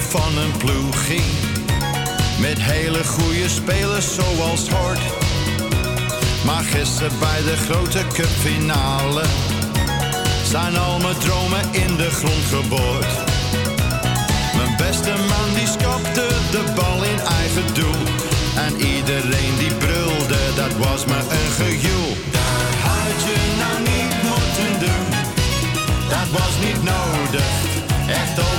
[0.00, 1.30] van een ploegie.
[2.38, 5.00] Met hele goede spelers zoals hoort.
[6.44, 9.24] Maar gisteren bij de grote cupfinale
[10.44, 13.12] zijn al mijn dromen in de grond geboord.
[14.56, 18.02] Mijn beste man die skopte de bal in eigen doel.
[18.66, 22.16] En iedereen die brulde, dat was me een gejoel.
[22.30, 25.06] Daar had je nou niet moeten doen.
[26.08, 27.50] Dat was niet nodig,
[28.06, 28.49] echt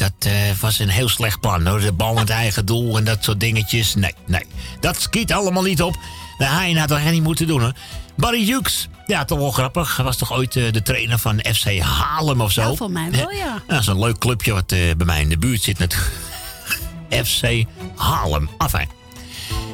[0.00, 1.80] dat eh, was een heel slecht plan hoor.
[1.80, 3.94] De bal met eigen doel en dat soort dingetjes.
[3.94, 4.44] Nee, nee,
[4.80, 5.96] dat schiet allemaal niet op.
[6.38, 7.72] De Hein had dat echt niet moeten doen hoor.
[8.16, 9.96] Barry Hughes, ja, toch wel grappig.
[9.96, 12.70] Hij was toch ooit eh, de trainer van FC Haarlem of zo?
[12.70, 13.62] Ja, voor mij wel, ja.
[13.66, 15.78] Dat is een leuk clubje wat eh, bij mij in de buurt zit.
[15.78, 15.96] Net.
[17.26, 17.64] FC
[17.96, 18.50] Haarlem.
[18.58, 18.99] Enfin.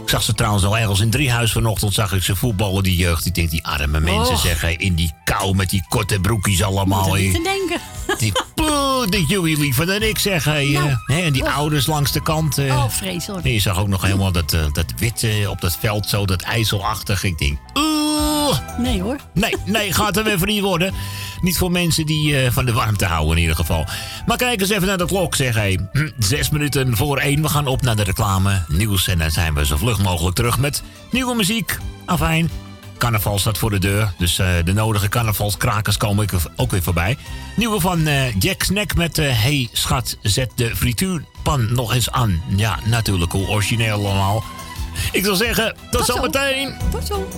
[0.07, 1.95] Ik zag ze trouwens al ergens in Driehuis vanochtend.
[1.95, 3.27] Zag ik ze voetballen, die jeugd.
[3.27, 4.41] Ik denk, die arme mensen Och.
[4.41, 7.07] zeggen in die kou met die korte broekjes allemaal.
[7.09, 7.81] Moet te denken.
[8.19, 10.45] Die poeh, dat jullie liever dan ik zeg.
[10.45, 11.55] Hey, Nou, eh, en die och.
[11.55, 12.59] ouders langs de kant.
[12.59, 12.77] eh.
[12.77, 13.45] Oh, vreselijk.
[13.45, 16.27] En je zag ook nog helemaal dat, eh, dat wit eh, op dat veld, zo
[16.27, 17.25] dat ijzelachtig.
[17.25, 18.59] Ik denk, oeh.
[18.79, 19.17] Nee hoor.
[19.35, 20.95] Nee, nee, gaat er even niet worden.
[21.41, 23.85] Niet voor mensen die van de warmte houden in ieder geval.
[24.27, 25.77] Maar kijk eens even naar de klok, zeg hé.
[25.93, 27.43] Hm, Zes minuten voor één.
[27.43, 28.63] We gaan op naar de reclame.
[28.69, 31.79] Nieuws en dan zijn we zo vlug mogelijk terug met nieuwe muziek.
[32.05, 32.51] Afijn.
[32.99, 34.13] Carnaval staat voor de deur.
[34.19, 37.17] Dus eh, de nodige carnavalskrakers komen ik ook weer voorbij.
[37.57, 39.19] Nieuwe van eh, Jack Snack met...
[39.19, 42.43] eh, hey schat, zet de frituurpan nog eens aan.
[42.57, 43.33] Ja, natuurlijk.
[43.33, 44.45] Hoe origineel allemaal.
[45.13, 46.15] Ik zal zeggen, tot, Tot zo.
[46.15, 46.75] zometeen.
[46.91, 47.29] Tot zo.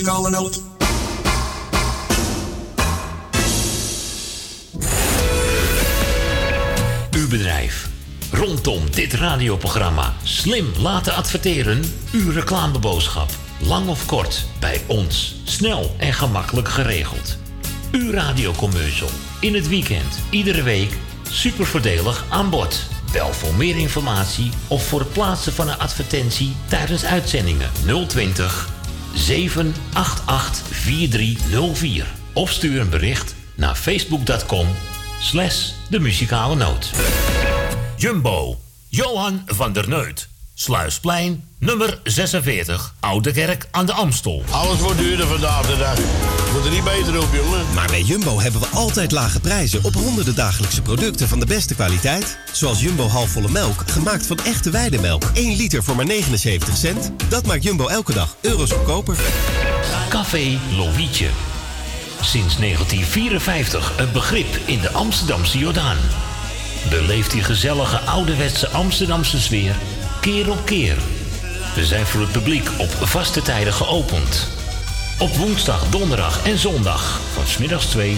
[0.00, 0.04] U.
[7.10, 7.88] Uw bedrijf.
[8.32, 11.82] Rondom dit radioprogramma slim laten adverteren.
[12.12, 13.30] Uw reclameboodschap.
[13.58, 15.34] Lang of kort, bij ons.
[15.44, 17.36] Snel en gemakkelijk geregeld.
[17.92, 19.10] Uw radiocommercial.
[19.40, 20.96] In het weekend, iedere week.
[21.30, 22.86] Super voordelig aan boord.
[23.12, 27.70] Bel voor meer informatie of voor het plaatsen van een advertentie tijdens uitzendingen
[28.06, 28.69] 020
[29.30, 32.06] 788 4304.
[32.32, 34.66] Of stuur een bericht naar facebook.com
[35.20, 36.90] slash de muzikale noot.
[37.96, 40.28] Jumbo, Johan van der Neut.
[40.54, 44.42] Sluisplein, nummer 46, Oude Kerk aan de Amstel.
[44.50, 46.29] Alles wordt duurder vandaag de dag.
[46.52, 47.74] Moet er niet beter op, jongen.
[47.74, 51.74] Maar bij Jumbo hebben we altijd lage prijzen op honderden dagelijkse producten van de beste
[51.74, 52.38] kwaliteit.
[52.52, 55.22] Zoals Jumbo halfvolle melk, gemaakt van echte weidemelk.
[55.34, 57.10] 1 liter voor maar 79 cent.
[57.28, 59.16] Dat maakt Jumbo elke dag euro's goedkoper.
[60.08, 61.28] Café Lovietje.
[62.20, 65.96] Sinds 1954 een begrip in de Amsterdamse Jordaan.
[66.88, 69.74] Beleef die gezellige ouderwetse Amsterdamse sfeer
[70.20, 70.96] keer op keer.
[71.74, 74.59] We zijn voor het publiek op vaste tijden geopend.
[75.20, 78.16] Op woensdag, donderdag en zondag van smiddags 2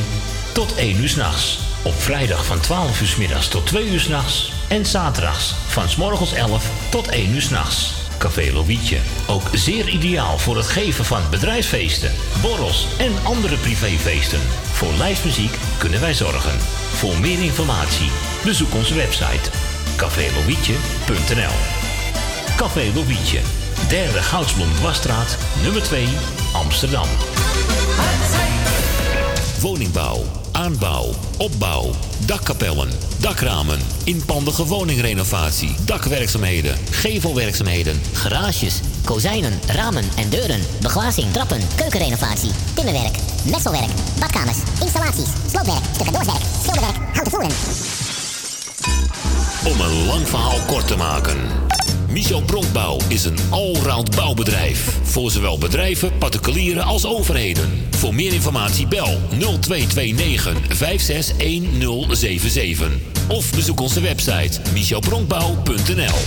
[0.52, 1.58] tot 1 uur s'nachts.
[1.82, 4.52] Op vrijdag van 12 uur middags tot 2 uur s'nachts.
[4.68, 7.94] En zaterdags van s morgens 11 tot 1 uur s'nachts.
[8.18, 8.98] Café Lovietje.
[9.26, 14.40] Ook zeer ideaal voor het geven van bedrijfsfeesten, borrels en andere privéfeesten.
[14.72, 16.58] Voor lijstmuziek kunnen wij zorgen.
[16.92, 18.10] Voor meer informatie
[18.44, 19.50] bezoek onze website
[19.96, 21.56] cafélovietje.nl
[22.56, 23.40] Café Lovietje,
[23.88, 26.08] derde Goudsblom Dwarsstraat, nummer 2,
[26.52, 27.06] Amsterdam.
[29.60, 31.90] Woningbouw, aanbouw, opbouw,
[32.26, 43.16] dakkapellen, dakramen, inpandige woningrenovatie, dakwerkzaamheden, gevelwerkzaamheden, Garages, kozijnen, ramen en deuren, beglazing, trappen, keukenrenovatie, timmerwerk,
[43.50, 47.50] messelwerk, badkamers, installaties, sloopwerk, tussendoorwerk, schilderwerk, houten voeren.
[49.64, 51.38] Om een lang verhaal kort te maken.
[52.12, 54.98] Michel Bronkbouw is een allround bouwbedrijf.
[55.02, 57.70] Voor zowel bedrijven, particulieren als overheden.
[57.90, 62.90] Voor meer informatie bel 0229 561077.
[63.28, 66.18] Of bezoek onze website michelbronkbouw.nl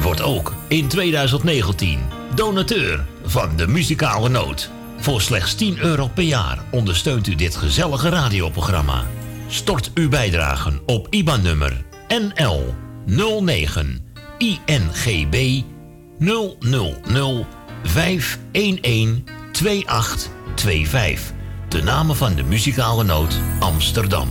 [0.00, 1.98] Wordt ook in 2019
[2.34, 4.70] donateur van de muzikale noot.
[4.98, 9.06] Voor slechts 10 euro per jaar ondersteunt u dit gezellige radioprogramma.
[9.48, 12.74] Stort uw bijdragen op IBAN-nummer NL
[13.06, 14.00] 09
[14.38, 15.62] INGB
[16.18, 17.46] 000
[17.82, 19.22] 511
[19.52, 21.32] 2825.
[21.68, 24.28] De namen van de muzikale noot Amsterdam.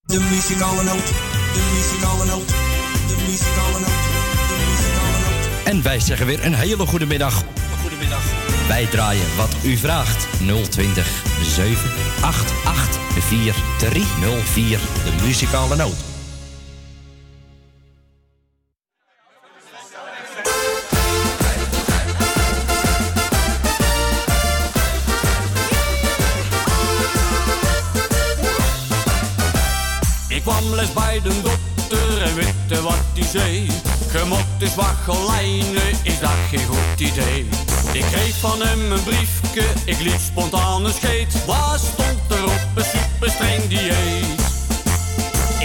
[0.00, 4.04] De muzikale noot, de muzikale noot, de muzikale noot,
[4.48, 5.66] de muzikale noot.
[5.66, 7.42] En wij zeggen weer een hele goede middag.
[8.64, 8.68] Goedemiddag.
[8.68, 10.26] Wij draaien wat u vraagt.
[10.70, 14.78] 020 788 4304.
[15.04, 16.12] De muzikale noot.
[30.94, 33.66] Bij de dokter en wette wat hij zei.
[34.10, 35.83] Gemot is waggelijnen,
[38.48, 41.44] van hem een briefje, ik liet spontaan een scheet.
[41.46, 44.40] Waar stond er op een super streng dieet?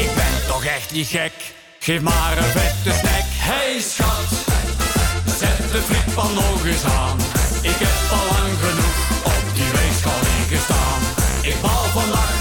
[0.04, 1.34] Ik ben toch echt niet gek,
[1.80, 3.28] geef maar een vette snack.
[3.50, 4.30] Hey schat,
[5.40, 7.18] zet de frietpan nog eens aan.
[7.62, 8.98] Ik heb al lang genoeg
[9.34, 11.02] op die weegschaal ingestaan.
[11.42, 12.39] Ik bouw vandaag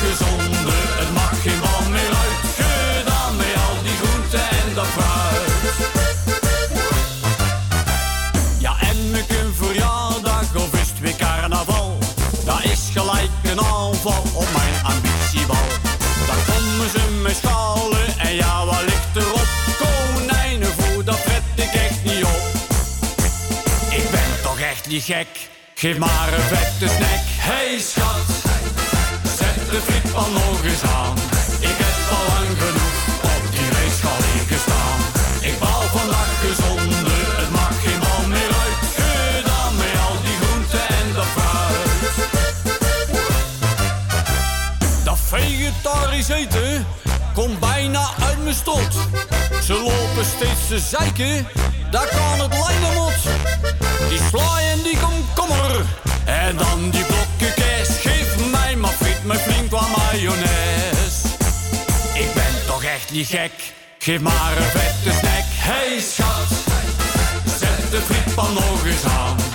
[24.99, 27.25] niet gek, geef maar een vette snack.
[27.49, 28.27] Hey schat,
[29.39, 31.17] zet de frietpan nog eens aan.
[31.71, 32.97] Ik heb al lang genoeg
[33.35, 34.99] op die weegschaal ingestaan.
[35.41, 38.79] Ik bouw vandaag gezonder, het mag geen bal meer uit.
[38.99, 41.91] Gedaan met al die groenten en dat fruit.
[45.05, 46.87] Dat vegetarisch eten
[47.35, 48.93] komt bijna uit mijn stot.
[49.63, 51.49] Ze lopen steeds te zeiken,
[51.91, 53.78] daar kan het lijden mot.
[54.09, 55.85] Die sla en die komkommer
[56.25, 57.89] en dan die blokken kaas.
[58.01, 61.29] Geef mij maar friet met flink wat mayonaise.
[62.15, 63.53] Ik ben toch echt niet gek,
[63.99, 65.49] geef maar een vette snack.
[65.69, 66.49] Hey schat,
[67.59, 69.48] zet de frietpan nog eens aan.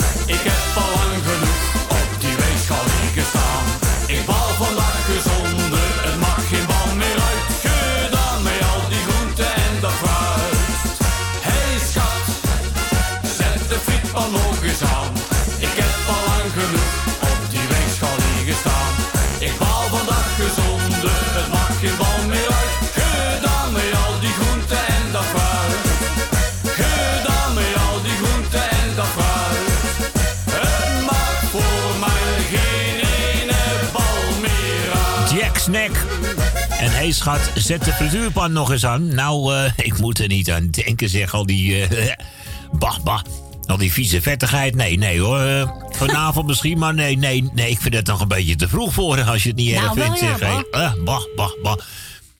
[37.11, 39.15] Schat, zet de frituurpan nog eens aan.
[39.15, 41.85] Nou, eh, ik moet er niet aan denken, zeg al die...
[41.85, 42.13] eh
[42.79, 43.21] bah, bah.
[43.65, 44.75] Al die vieze vettigheid.
[44.75, 45.39] Nee, nee hoor.
[45.39, 47.69] Eh, vanavond misschien, maar nee, nee, nee.
[47.69, 49.95] Ik vind het nog een beetje te vroeg voor als je het niet erg Nou,
[49.95, 50.19] wel vindt.
[50.19, 50.69] ja, zeg,
[51.03, 51.77] bah, bah, bah.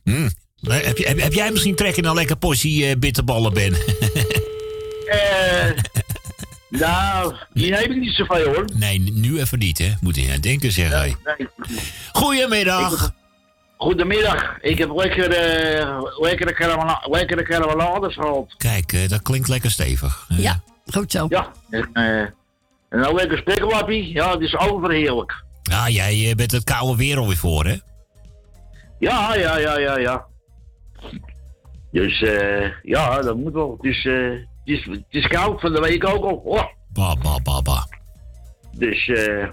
[0.04, 0.30] Hm.
[0.62, 3.74] Eh, Heb, je- heb, heb jij misschien trek in een lekker portie bitterballen, Ben?
[5.08, 5.70] Eh,
[6.70, 8.66] nou, die heb ik niet zoveel hoor.
[8.74, 9.92] nee, nu even niet, hè.
[10.02, 11.16] Moet je aan denken, zeg hij.
[11.38, 11.48] Nee.
[12.12, 13.14] Goedemiddag.
[13.84, 14.58] Goedemiddag.
[14.62, 18.54] Ik heb lekker, eh lekkere, caramela- lekkere caramelades gehad.
[18.58, 20.26] Kijk, eh, dat klinkt lekker stevig.
[20.28, 21.26] Ja, goed zo.
[21.30, 21.52] Ja.
[21.70, 22.32] En, eh, en
[22.90, 24.14] een lekker spekwappie.
[24.14, 25.44] Ja, het is overheerlijk.
[25.64, 27.78] Ja, jij eh, bent het koude weer alweer voor, hè?
[29.00, 30.26] Ja, ja, ja, ja, ja.
[31.92, 33.78] Dus eh, ja, dat moet wel.
[33.82, 36.36] Het is, eh, het, is, het is koud van de week ook al.
[36.36, 36.64] Oh.
[36.94, 37.88] Ba, ba, ba, ba.
[38.72, 39.48] Dus eh,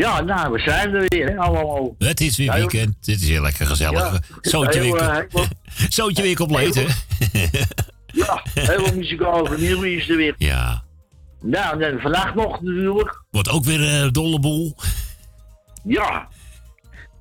[0.00, 1.94] ja, nou, we zijn er weer, hè, allemaal.
[1.98, 2.94] Het is weer weekend.
[3.00, 4.12] Het is heel lekker gezellig.
[4.12, 4.20] Ja.
[4.40, 5.46] Zootje weer, eh, heel-
[5.88, 6.86] zootje weer compleet, hè?
[8.06, 10.34] Ja, heel veel muzikale vernieuwing is er weer.
[10.38, 10.82] Ja.
[11.42, 13.22] Nou, en vandaag nog natuurlijk.
[13.30, 14.76] Wordt ook weer een dolle boel.
[15.84, 16.28] Ja.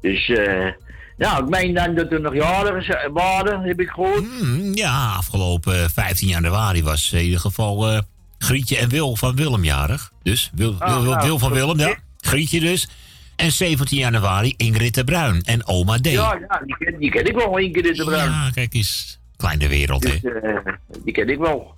[0.02, 0.72] Dus, eh,
[1.18, 4.24] nou, ik meen dan dat er nog jaren z- waren, heb ik gehoord.
[4.40, 8.00] Hmm, ja, afgelopen eh, 15 januari was in ieder geval eh,
[8.38, 10.12] Grietje en Wil van Willem jarig.
[10.24, 11.96] Dus Wil, Ah, Wil, Wil, nou, Wil van Willem, ja.
[12.20, 12.90] Grietje dus.
[13.36, 16.06] En 17 januari Ingrid de Bruin en oma D.
[16.06, 18.30] Ja, ja die, ken, die ken ik wel één keer in de bruin.
[18.32, 19.20] Ja, kijk eens.
[19.38, 20.20] Kleine wereld, hè.
[20.22, 21.76] Dus, eh, die ken ik wel.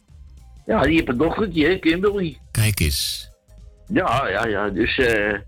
[0.66, 2.38] Ja, die heeft een dochtertje, hè, Kimberly.
[2.52, 3.30] Kijk eens.
[3.88, 4.70] Ja, ja, ja.
[4.70, 5.40] Dus, eh,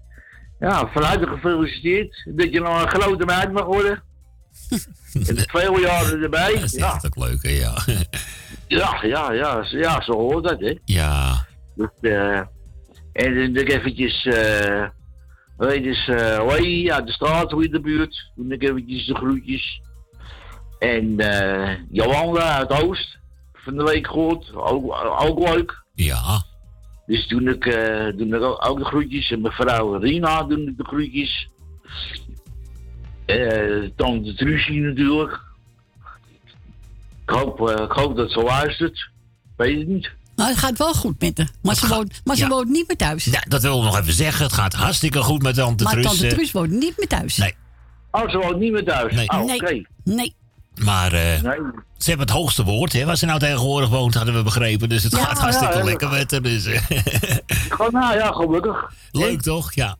[0.59, 4.03] ja, van harte gefeliciteerd dat je nog een grote meid mag worden.
[5.27, 6.53] en veel jaren erbij.
[6.53, 7.77] Dat is Ja, echt ook leuk, hè, ja.
[8.67, 10.77] ja, ja, ja, ja, zo hoort dat, hè.
[10.85, 11.45] ja.
[11.75, 12.41] Dus, eh,
[13.13, 14.23] en dan doe ik eventjes,
[15.57, 16.05] weet eens,
[16.37, 18.31] hoi, uit de straat, hoe in de buurt.
[18.35, 19.81] Doe ik eventjes de groetjes.
[20.79, 23.17] En eh Jolanda uit Oost,
[23.53, 25.83] van de week gehoord, ook, ook leuk.
[25.93, 26.43] Ja.
[27.05, 29.31] Dus toen ik, eh doe ik ook, ook de groetjes.
[29.31, 31.49] En mevrouw Rina doe ik de groetjes.
[33.25, 35.41] Eh tante Trucie natuurlijk.
[37.25, 39.09] Ik hoop, ik hoop dat ze luistert.
[39.57, 40.11] Weet het niet.
[40.43, 41.49] Nou, het gaat wel goed met haar.
[41.61, 42.49] Maar, ze, woont, maar ze ja.
[42.49, 43.23] woont niet meer thuis.
[43.25, 44.43] ja, dat wil ik nog even zeggen.
[44.43, 46.05] Het gaat hartstikke goed met tante maar Truus.
[46.07, 46.31] tante eh.
[46.33, 47.37] Truus woont niet meer thuis.
[47.37, 47.55] Nee.
[48.11, 49.13] Oh, ze woont niet meer thuis?
[49.13, 49.29] Nee.
[49.29, 49.55] Oh, Nee.
[49.61, 49.81] oké.
[50.03, 50.35] Nee.
[50.83, 51.57] Maar eh, Nee.
[51.97, 54.89] ze hebben het hoogste woord, hè, waar ze nou tegenwoordig woont, hadden we begrepen.
[54.89, 56.41] Dus het Ja, gaat hartstikke ja, lekker met haar.
[56.41, 56.63] Dus,
[57.69, 58.93] Gewoon, nou ja, gelukkig.
[59.11, 59.73] leuk toch?
[59.73, 59.95] Ja.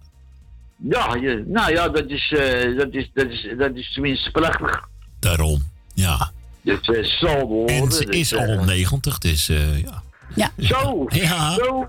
[0.90, 4.88] Ja, je, nou ja, dat is, eh, dat, is, dat, is, dat is tenminste prachtig.
[5.20, 5.64] Daarom.
[5.94, 6.32] Ja.
[6.62, 7.76] Dus eh, zal worden.
[7.76, 10.04] En ze dus, is al 90, dus eh, ja.
[10.36, 10.52] Ja.
[10.58, 11.54] Zo, Ja.
[11.54, 11.88] zo,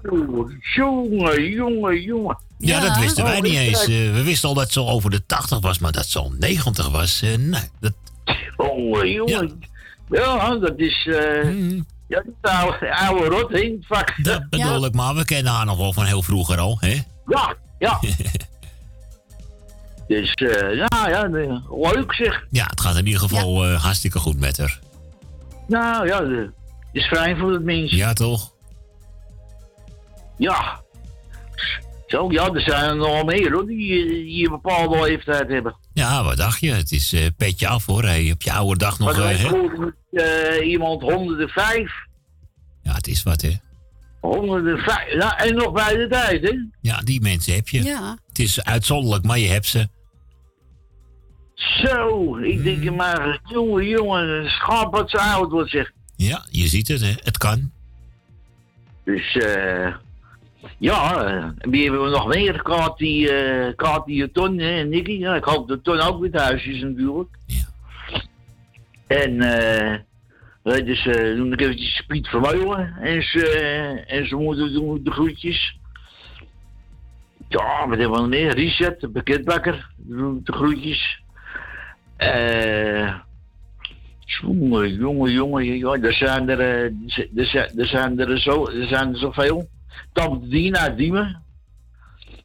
[0.75, 2.39] jongen, jongen, jongen.
[2.59, 3.81] Ja, dat wisten wij Oh, niet eens.
[3.83, 6.33] Eh, we wisten al dat ze al over de 80 was, maar dat ze al
[6.39, 7.61] 90 was, eh, nee.
[7.81, 7.93] Dat,
[8.57, 9.61] Jongen, jongen.
[10.11, 11.07] Ja, dat is.
[11.11, 11.71] eh
[12.09, 14.11] Ja, dat oude, oude rot in het vak.
[14.19, 14.23] Mhm.
[14.23, 17.03] dat bedoel ik, maar we kennen haar nog wel van heel vroeger al, hè?
[17.27, 18.01] Ja, ja.
[20.09, 21.29] dus, eh ja, ja,
[21.71, 22.47] leuk zeg.
[22.51, 24.79] Ja, het gaat in ieder geval eh, hartstikke goed met haar.
[25.69, 26.21] Nou ja,
[26.95, 27.91] is fijn voor het mens.
[27.91, 28.53] Ja, toch?
[30.37, 30.83] Ja.
[32.07, 35.77] Zo, ja, er zijn er nog meer hoor, die, die een bepaalde leeftijd hebben.
[35.93, 36.73] Ja, wat dacht je?
[36.73, 38.03] Het is eh, petje af hoor.
[38.03, 39.17] Hey, op je oude dag nog.
[39.17, 39.49] Maar eh, hè?
[39.49, 41.93] hoort eh, iemand 105.
[42.83, 43.53] Ja, het is wat, hè?
[44.21, 45.13] 105.
[45.13, 46.53] Ja, en nog bij de tijd, hè?
[46.81, 47.83] Ja, die mensen heb je.
[47.83, 48.19] Ja.
[48.29, 49.89] Het is uitzonderlijk, maar je hebt ze.
[51.55, 55.93] Zo, ik denk maar, jongen, jongen, schap wat ze oud wordt, zeg.
[56.17, 57.13] Ja, je ziet het, hè?
[57.23, 57.71] Het kan.
[59.05, 59.95] Dus, eh
[60.79, 62.63] ja, wie hebben we nog meer?
[62.63, 65.13] Kati, eh Kati en Ton hè, en Nicky.
[65.13, 67.29] Ja, ik hoop dat Ton ook weer thuis is natuurlijk.
[67.47, 67.65] Ja.
[69.07, 69.99] En, eh
[70.63, 73.47] weet dus, eh doen ik eventjes Piet Vermeulen en ze,
[74.07, 75.79] en ze moeten doen de groetjes.
[77.49, 78.55] Ja, wat hebben we nog meer?
[78.55, 81.23] Reset, de pakketbakker, doen de groetjes.
[82.17, 83.15] Eh...
[84.25, 86.85] Jongen, jongen, jongen, ja, er zijn er, eh,
[87.37, 89.69] er zijn, er zijn er zo, er zijn er zoveel.
[90.13, 91.43] Tante uit Diemen.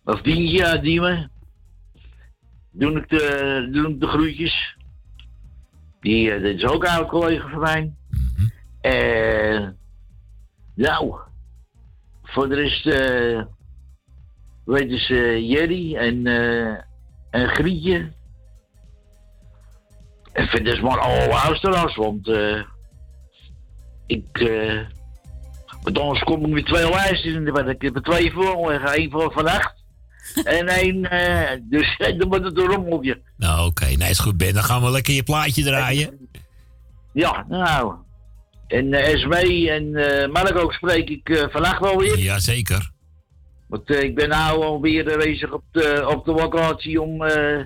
[0.03, 1.31] Of Dientje Diemen.
[2.71, 4.75] Doe ik de, doe ik de groetjes.
[5.99, 7.93] Die, eh, dit is ook een oud collega van mij.
[8.81, 9.67] Eh,
[10.75, 11.15] nou,
[12.23, 13.43] voor de rest, eh,
[14.65, 16.87] weet je, eh, Jerry en, eh
[17.29, 18.11] en Grietje.
[20.31, 22.61] En verder is maar alle luisteraars, want eh,
[24.07, 24.79] ik, eh,
[25.83, 27.67] want anders kom ik met twee lijstjes in de bed.
[27.67, 28.71] Ik heb er twee voor.
[28.71, 29.73] Eén voor vannacht
[30.43, 33.21] en één, eh, dus dan wordt het een rommeltje.
[33.37, 33.85] Nou, oké.
[33.85, 34.53] Nee, is goed, Ben.
[34.53, 36.29] Dan gaan we lekker je plaatje draaien.
[37.13, 37.93] Ja, nou.
[38.67, 39.33] En eh SW
[39.67, 42.17] en eh Marco spreek ik eh, vannacht wel weer.
[42.17, 42.91] Jazeker.
[43.67, 47.63] Want eh, ik ben nou alweer bezig op de, op de locatie om eh,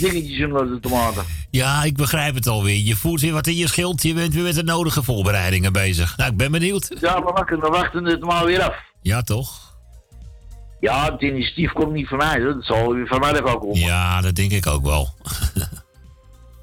[0.00, 1.24] dingetjes in orde te maken.
[1.50, 2.76] Ja, ik begrijp het alweer.
[2.78, 4.02] Je voelt weer wat in je schild.
[4.02, 6.16] Je bent weer met de nodige voorbereidingen bezig.
[6.16, 6.96] Nou, ik ben benieuwd.
[7.00, 8.76] Ja, we wachten, we wachten het maar weer af.
[9.02, 9.70] Ja, toch?
[10.80, 12.54] Ja, het initiatief komt niet van mij, hoor.
[12.54, 13.78] dat zal weer van mij ook komen.
[13.78, 15.08] Ja, dat denk ik ook wel.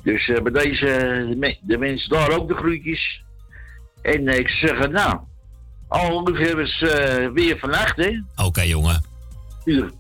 [0.04, 0.86] Dus eh, bij deze,
[1.30, 3.22] de, me- de mensen daar ook de groetjes.
[4.02, 5.20] En eh, ik zeg, nou,
[5.88, 8.22] al ongeveer is eh, weer vannacht, hè?
[8.36, 9.04] Oké, jongen.
[9.66, 9.92] Uur.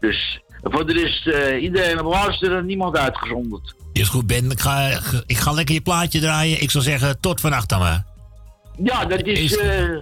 [0.00, 3.74] Dus voor de rest, eh, iedereen op luisteren en niemand uitgezonderd.
[3.92, 4.50] Is goed, Ben.
[4.50, 6.62] Ik ga, ik ga lekker je plaatje draaien.
[6.62, 8.04] Ik zou zeggen, tot vannacht dan maar.
[8.82, 9.98] Ja, dat is, eh,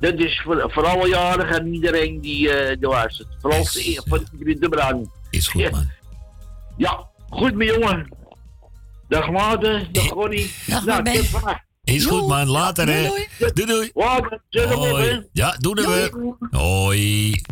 [0.00, 3.28] dat is voor, voor alle jarigen en iedereen die eh die luistert.
[3.40, 5.08] Vooral voor, voor iedereen de brand.
[5.30, 5.90] Is goed, man.
[6.76, 8.16] Ja, goed, mijn jongen.
[9.08, 10.54] Dag Maarten, dag Connie.
[10.66, 11.24] Dag, nou, Ben.
[11.84, 12.48] Is goed, man.
[12.48, 13.06] Later, hè.
[13.06, 13.90] Doei, Doei, doei.
[13.94, 14.90] Later, zet hem op, hè.
[14.90, 15.26] Hoi.
[15.32, 16.36] Ja, doen we.
[16.50, 17.42] Hoi.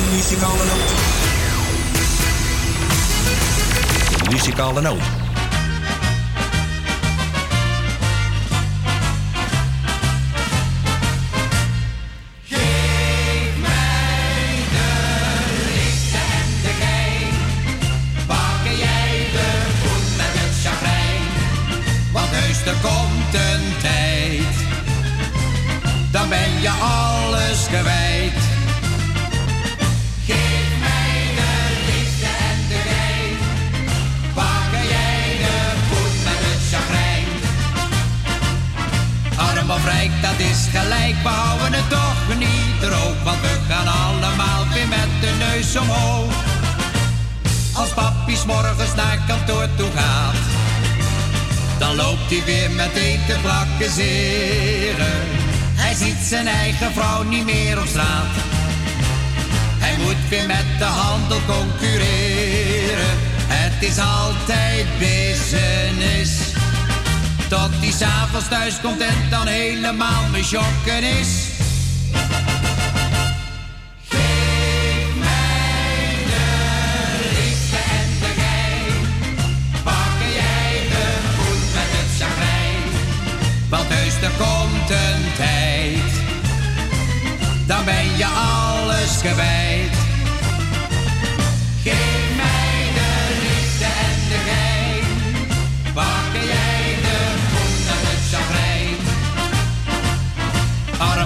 [0.00, 0.88] De muzikale noot.
[4.18, 5.00] De muzikale noot.
[18.26, 19.50] Pakken jij de
[19.82, 21.22] voet met het chagrijn,
[22.12, 24.56] want heus er komt een tijd,
[26.10, 26.99] dan ben je alles
[40.72, 45.76] gelijk, we houden het toch niet droog, want we gaan allemaal weer met de neus
[45.76, 46.32] omhoog.
[47.72, 50.34] Als papies morgens naar kantoor toe gaat,
[51.78, 55.18] dan loopt hij weer meteen te plakkezeren.
[55.74, 58.34] Hij ziet zijn eigen vrouw niet meer op straat.
[59.78, 63.16] Hij moet weer met de handel concurreren.
[63.46, 66.49] Het is altijd business.
[67.50, 71.28] Tot hij s'avonds thuis komt en dan helemaal schokken is.
[77.32, 79.08] liefde en de.
[79.82, 82.82] Pakken jij de voet met het chagrijn.
[83.68, 86.12] Want heus er komt een tijd.
[87.66, 89.99] Dan ben je alles kwijt.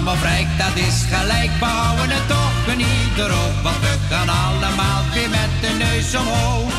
[0.07, 3.61] Of rijk, dat is gelijk, we houden het toch niet erop.
[3.63, 6.73] Want we gaan allemaal weer met de neus omhoog.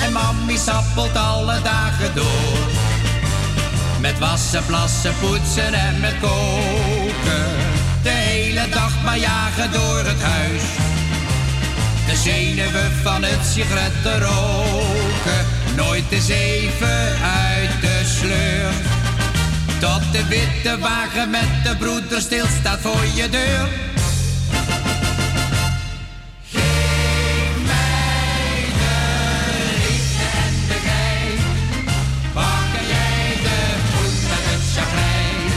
[0.00, 2.58] En mammy sappelt alle dagen door.
[4.00, 7.46] Met wassen, plassen, poetsen en met koken.
[8.02, 10.62] De hele dag maar jagen door het huis.
[12.06, 15.46] De zenuwen van het sigaretten roken.
[15.76, 18.95] Nooit eens even uit de sleur.
[19.80, 23.68] Tot de witte wagen met de broeder stilstaat voor je deur.
[26.50, 28.96] Geef mij de
[29.86, 31.38] liefde en de gein.
[32.32, 33.58] Pakken jij de
[33.90, 35.52] voet met het chagrijn.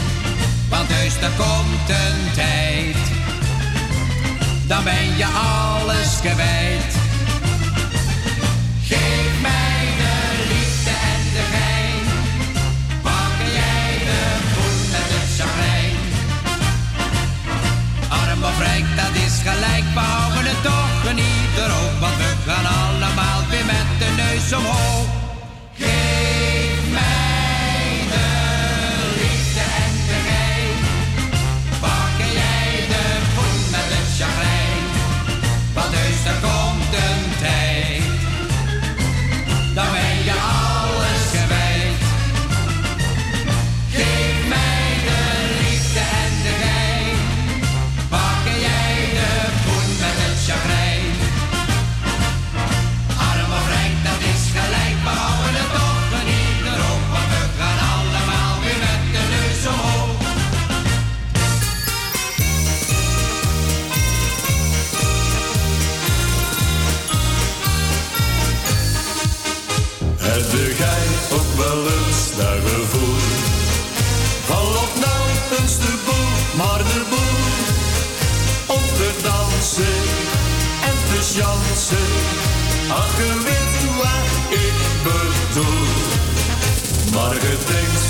[0.70, 2.96] Want heus er komt een tijd.
[4.68, 6.99] Dan ben je alles kwijt.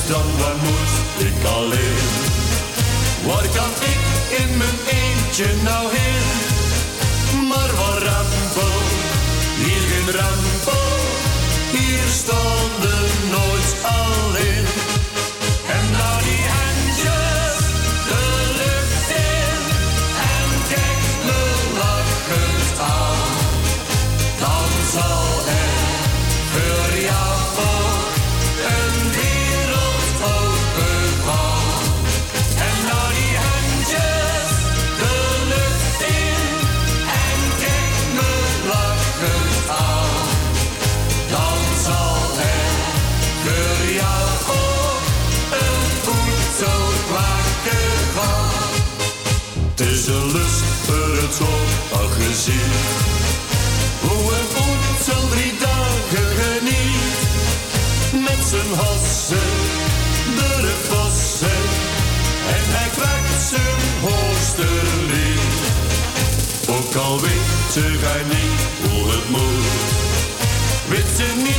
[0.07, 2.07] Dan, waar moet ik alleen?
[3.25, 4.01] Waar kan ik
[4.41, 7.47] in mijn eentje nou heen?
[7.47, 8.77] Maar waar rampel,
[9.55, 10.97] hier geen rampel.
[11.71, 14.28] Hier stonden nooit alleen.
[66.99, 67.97] Al weet ze
[68.27, 69.67] niet hoe het moet.
[70.89, 71.58] Weet ze niet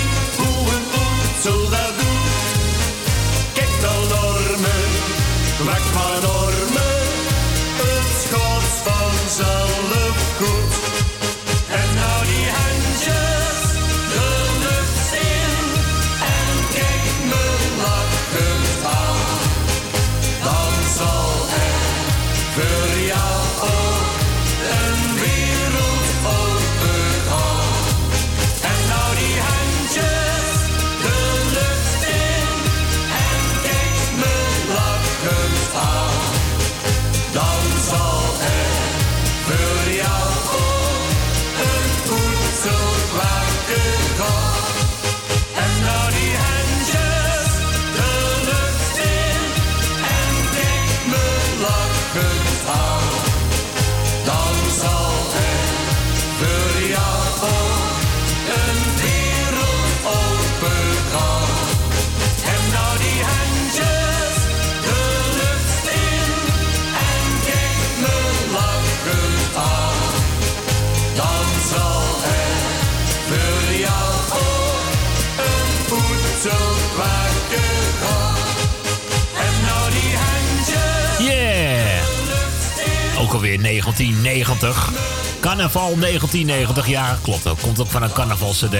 [85.72, 87.42] Carnaval 1990, ja, klopt.
[87.42, 88.74] Dat komt ook van een carnaval-cd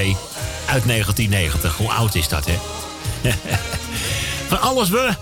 [0.66, 1.76] uit 1990.
[1.76, 2.58] Hoe oud is dat, hè?
[4.50, 5.14] van alles we.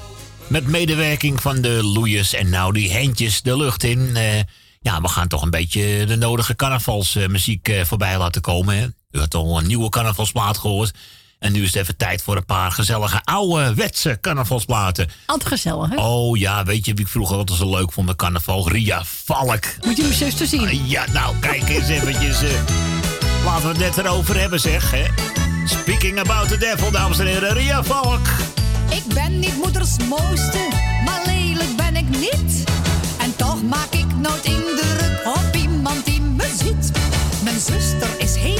[0.46, 4.16] Met medewerking van de Loeiers en nou die handjes de lucht in.
[4.16, 4.38] Eh,
[4.80, 8.76] ja, we gaan toch een beetje de nodige carnavalsmuziek eh, voorbij laten komen.
[8.76, 8.86] Hè?
[9.10, 10.94] U had al een nieuwe carnavalsplaat gehoord.
[11.38, 15.10] En nu is het even tijd voor een paar gezellige oude wetse carnavalsplaten.
[15.26, 15.96] Altijd gezellig, hè?
[15.96, 18.68] Oh ja, weet je wie ik vroeger altijd zo leuk vond met carnaval?
[18.70, 19.64] Ria Valk.
[19.86, 20.86] Moet je mijn zuster zien?
[20.88, 22.42] Ja, nou, kijk eens eventjes.
[22.42, 22.50] eh,
[23.44, 24.90] laten we het net erover hebben, zeg.
[24.90, 25.04] Hè?
[25.64, 27.52] Speaking about the devil, dames en heren.
[27.54, 28.26] Ria Valk.
[28.90, 30.68] Ik ben niet moeders mooiste,
[31.04, 32.64] maar lelijk ben ik niet.
[33.20, 36.90] En toch maak ik nooit indruk op iemand die me ziet.
[37.42, 38.57] Mijn zuster is heel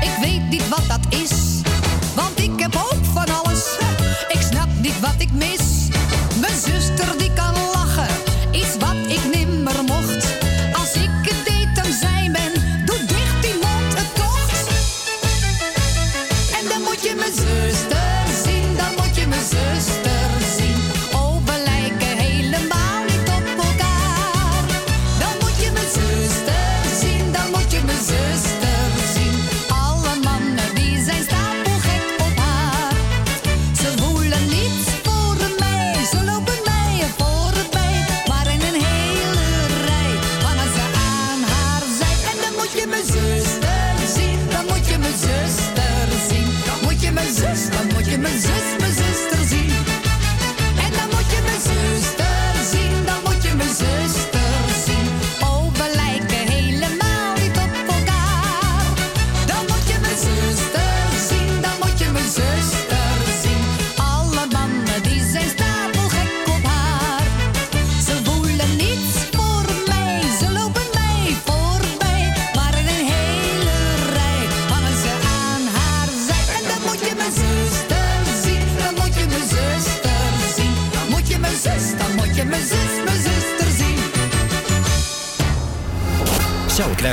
[0.00, 1.60] ik weet niet wat dat is.
[2.14, 3.78] Want ik heb ook van alles,
[4.28, 5.69] ik snap niet wat ik mis.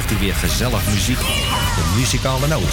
[0.02, 1.20] krijgt u weer gezellig muziek.
[1.20, 2.68] De muzikale noten.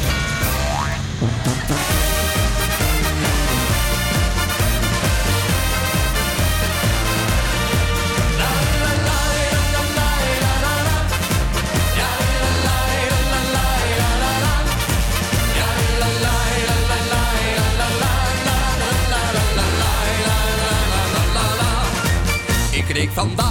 [22.70, 23.43] Ik kreeg vandaag.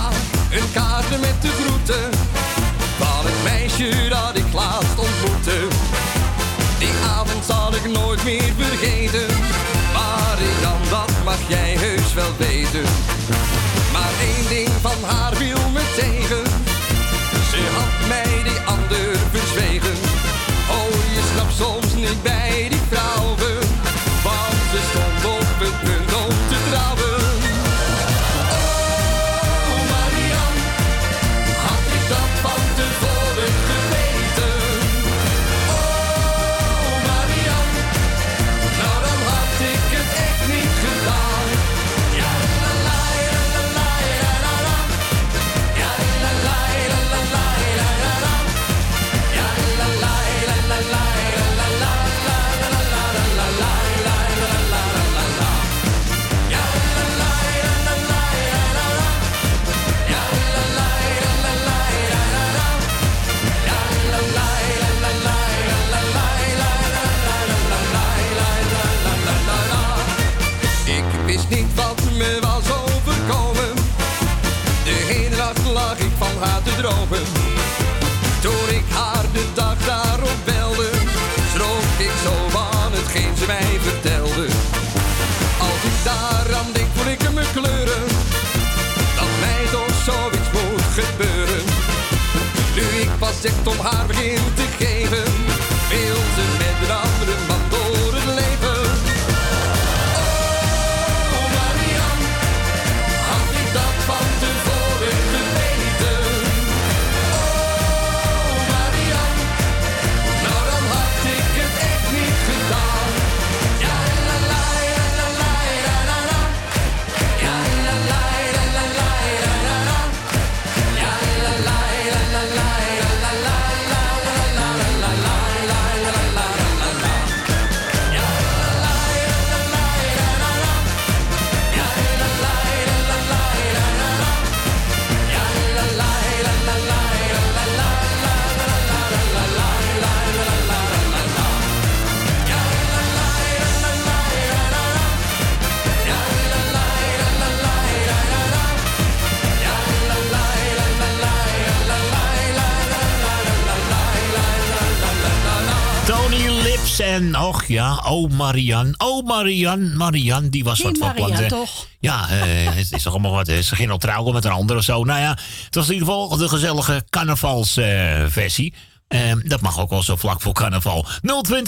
[158.14, 158.94] Oh, Marian.
[158.98, 159.98] Oh, Marian.
[159.98, 161.48] Marian, die was wat van plan.
[161.48, 161.88] toch?
[162.00, 162.40] Ja, eh,
[162.76, 163.48] het is, toch allemaal wat.
[163.48, 165.04] Ze ging al trouwen met een ander of zo.
[165.04, 168.74] Nou ja, het was in ieder geval de gezellige carnavalsversie.
[169.10, 171.06] Uh, dat mag ook wel zo vlak voor carnaval.
[171.06, 171.10] 0207884304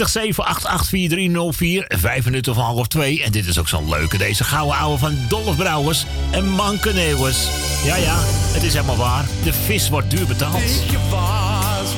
[0.05, 3.23] 788 5 minuten van half 2.
[3.23, 7.47] En dit is ook zo'n leuke, deze gouden ouwe van Dolph Brouwers en Mankeneeuwers.
[7.83, 8.15] Ja, ja,
[8.53, 9.25] het is helemaal waar.
[9.43, 10.61] De vis wordt duur betaald.
[10.61, 10.99] Ik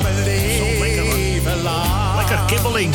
[0.02, 1.62] mijn leven
[2.16, 2.94] Lekker kibbeling.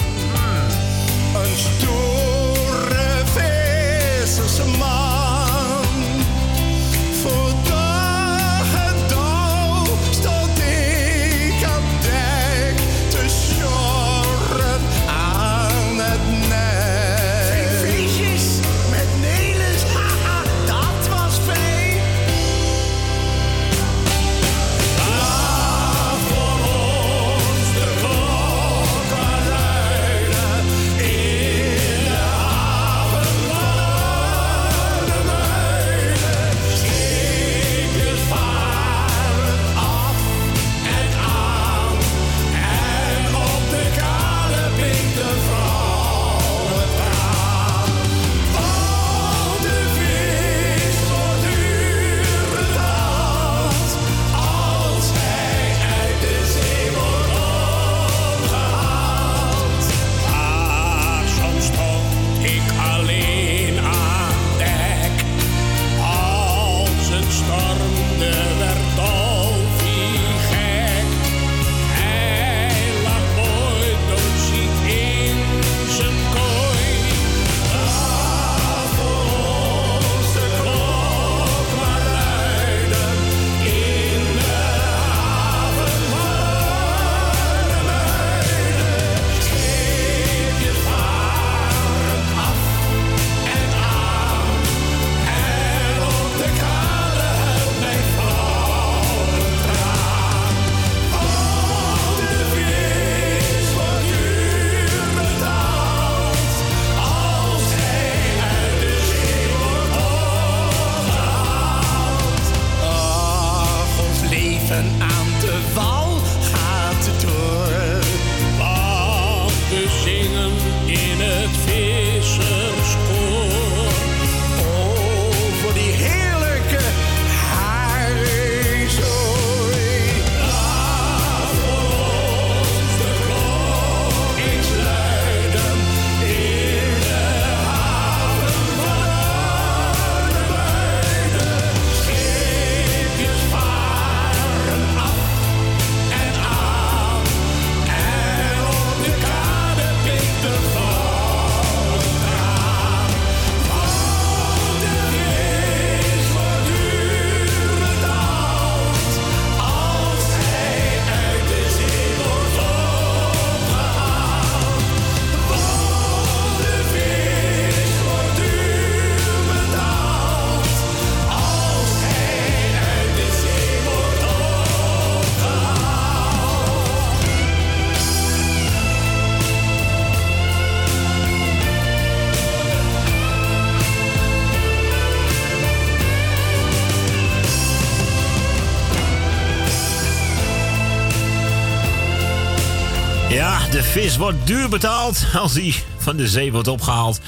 [193.94, 197.20] Vis wordt duur betaald als die van de zee wordt opgehaald.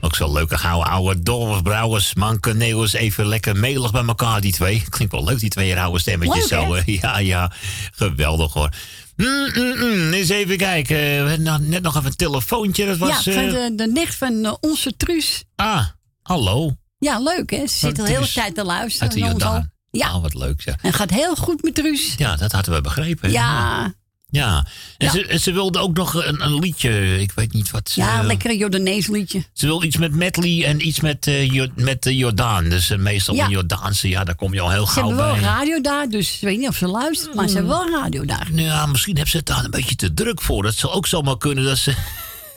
[0.00, 4.52] Ook zo leuke gouden oude Dolf Brouwers, Manke, Neeuwers, even lekker melig bij elkaar, die
[4.52, 4.84] twee.
[4.88, 6.74] Klinkt wel leuk, die twee rauwe stemmetjes Leuk, zo.
[6.74, 6.82] hè?
[7.00, 7.52] Ja, ja,
[7.94, 8.68] geweldig hoor.
[9.16, 10.12] Mm, mm, mm.
[10.12, 11.42] Eens even kijken.
[11.42, 12.86] Nou net nog even een telefoontje.
[12.86, 13.24] Dat was.
[13.24, 15.44] ja, van eh, de, de nicht van eh, onze Truus.
[15.56, 15.86] Ah,
[16.22, 16.76] hallo.
[16.98, 17.66] Ja, leuk hè.
[17.66, 19.08] Ze zit al de hele Truus tijd te luisteren.
[19.08, 19.30] Uit de al.
[19.30, 19.72] Jordaan.
[19.90, 20.14] Ja.
[20.14, 20.74] Oh, wat leuk zeg.
[20.82, 22.14] En gaat heel goed met Truus.
[22.16, 23.30] Ja, dat hadden we begrepen.
[23.30, 23.94] Ja, Ja.
[24.30, 24.66] En Ja.
[25.10, 27.20] Ze, en ze wilde ook nog een, een liedje.
[27.20, 28.00] Ik weet niet wat ze.
[28.00, 29.44] ja lekkere Jordanees liedje.
[29.52, 32.68] Ze wil iets met medley en iets met, eh, Jo- met de Jordaan.
[32.68, 33.44] Dus eh, meestal Ja.
[33.44, 35.42] een Jordaanse, ja, daar kom je al heel Ze gauw hebben wel bij.
[35.44, 38.48] radio daar, dus ik weet niet of ze luistert, maar ze hebben wel radio daar.
[38.52, 40.62] Ja, misschien heeft ze het daar een beetje te druk voor.
[40.62, 41.94] Dat zou ook zomaar kunnen dat ze...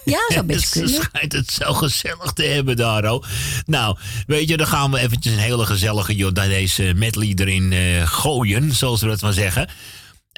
[0.06, 1.02] Ja, zou best ze kunnen.
[1.12, 3.24] schijnt het zo gezellig te hebben daar, oh.
[3.66, 3.98] Nou,
[4.28, 9.02] weet je, dan gaan we eventjes een hele gezellige Jordaanese medley erin eh, gooien, zoals
[9.02, 9.70] we dat maar zeggen.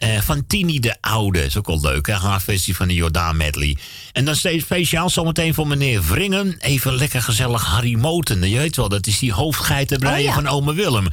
[0.01, 1.43] Eh, van Tini de Oude.
[1.43, 2.13] Is ook wel leuk, hè?
[2.13, 3.77] Haar versie van de Jordaan medley.
[4.11, 6.55] En dan steeds speciaal zometeen voor meneer Vringen.
[6.59, 8.49] Even lekker gezellig Harry Moten.
[8.49, 10.33] Je weet wel, dat is die hoofdgeitenbreier Oh, ja.
[10.33, 11.07] van ome Willem.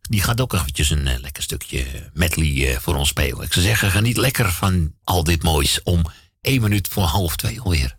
[0.00, 3.42] Die gaat ook eventjes een eh, lekker stukje medley eh, voor ons spelen.
[3.42, 6.02] Ik zou zeggen, geniet lekker van al dit moois om
[6.40, 7.96] één minuut voor half twee alweer.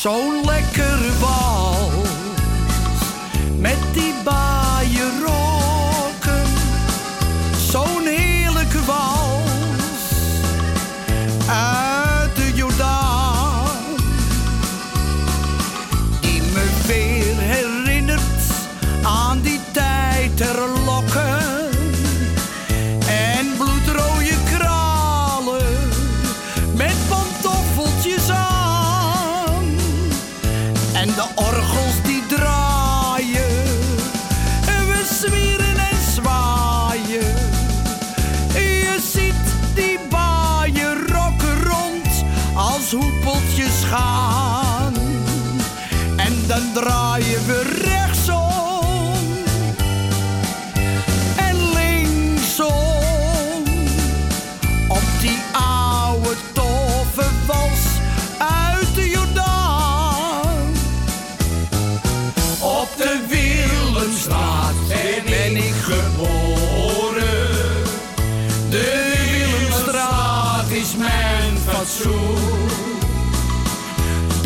[0.00, 2.08] Zo'n lekkere wals
[3.58, 4.07] met die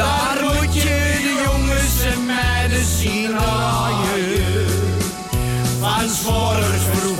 [0.02, 4.70] Daar moet je de jongens en meiden zien draaien.
[5.80, 7.18] Van 's morgens vroeg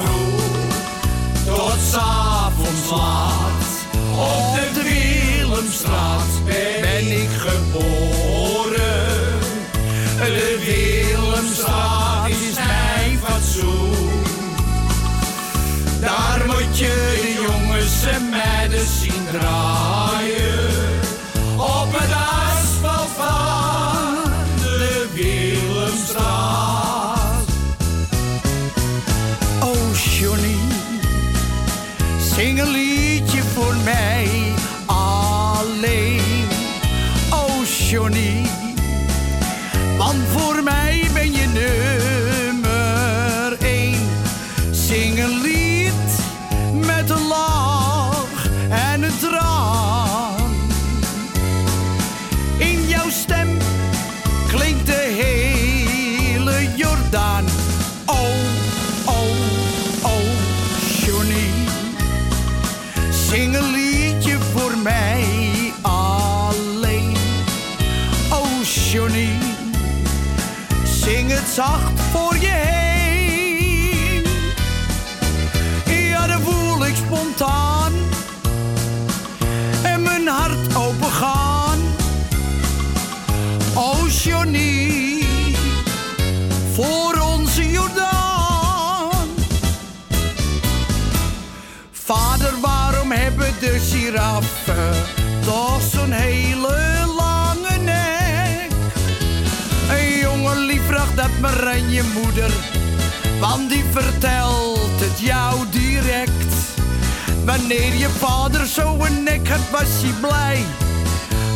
[1.44, 3.21] tot 's laat.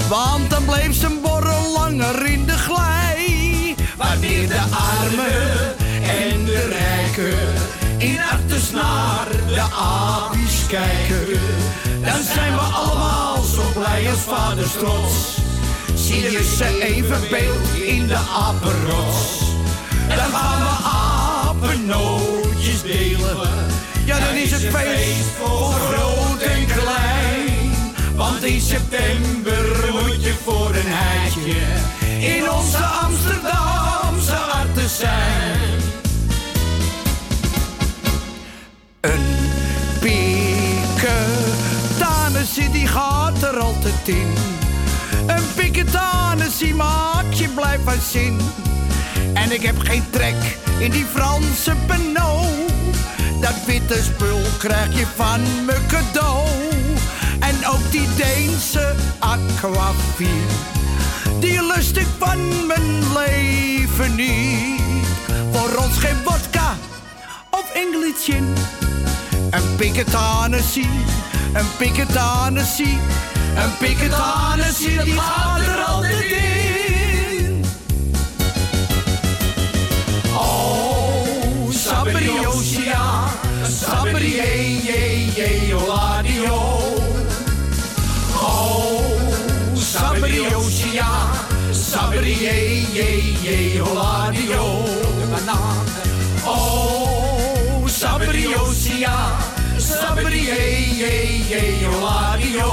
[0.08, 3.74] Want dan bleef zijn borrel langer in de glij.
[3.96, 7.38] Wanneer de armen en de rijken
[7.98, 11.40] in achters naar de apies kijken,
[12.02, 15.38] dan zijn we allemaal zo blij als vaders trots.
[15.94, 19.38] Zie je ze evenbeeld in de apenrots.
[20.08, 20.88] Dan gaan we
[21.48, 23.36] apennootjes delen.
[24.04, 27.45] Ja, dan is het feest voor groot en klein.
[28.16, 31.60] Want in september moet je voor een heitje
[32.36, 35.80] in onze Amsterdamse harten zijn.
[39.00, 39.24] Een
[40.00, 44.32] piketanessie die gaat er altijd in.
[45.26, 48.38] Een piketanessie maakt je blij van zin.
[49.34, 52.44] En ik heb geen trek in die Franse Peno.
[53.40, 56.46] Dat witte spul krijg je van me cadeau.
[57.46, 60.50] En ook die Deense aquavit.
[61.40, 65.06] Die lust ik van mijn leven niet.
[65.52, 66.76] Voor ons geen vodka
[67.50, 68.54] of English gin.
[69.50, 69.76] Een
[71.56, 72.98] een piketanessie.
[73.56, 77.64] Een piketanessie die gaat er altijd in.
[80.34, 83.28] Oh, Sabriosia,
[83.62, 86.85] Sabrie, je, je, oladio.
[90.00, 91.08] Sabriyoşiya
[91.72, 92.54] Sabriye
[92.96, 93.08] ye
[93.44, 94.64] ye Holadiyo
[96.46, 99.16] Oh Sabriyoşiya
[99.78, 100.60] Sabriye
[101.00, 101.14] ye
[101.50, 102.72] ye Holadiyo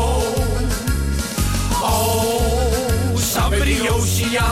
[1.84, 4.48] Oh Sabriyoşiya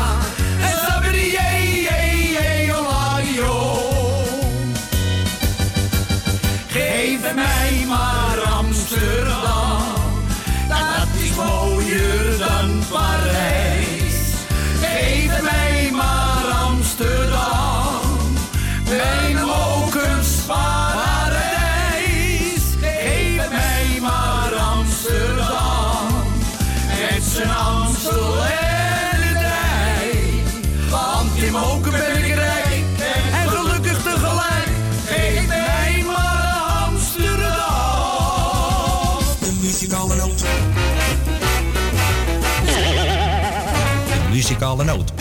[44.51, 45.20] muzikale noot.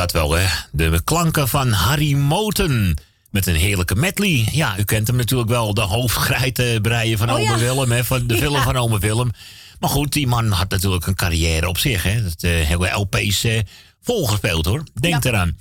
[0.00, 0.46] Dat wel, hè?
[0.72, 2.96] De klanken van Harry Moten.
[3.30, 4.48] Met een heerlijke medley.
[4.52, 5.74] Ja, u kent hem natuurlijk wel.
[5.74, 7.58] De hoofdgeitenbreien van Oh, Ome ja.
[7.58, 8.04] Willem, hè?
[8.04, 8.62] Van de film Ja.
[8.62, 9.30] van Ome Willem.
[9.80, 12.22] Maar goed, die man had natuurlijk een carrière op zich, hè?
[12.22, 13.60] Dat eh, hele LP's eh,
[14.02, 14.84] volgespeeld, hoor.
[14.94, 15.56] Denk eraan.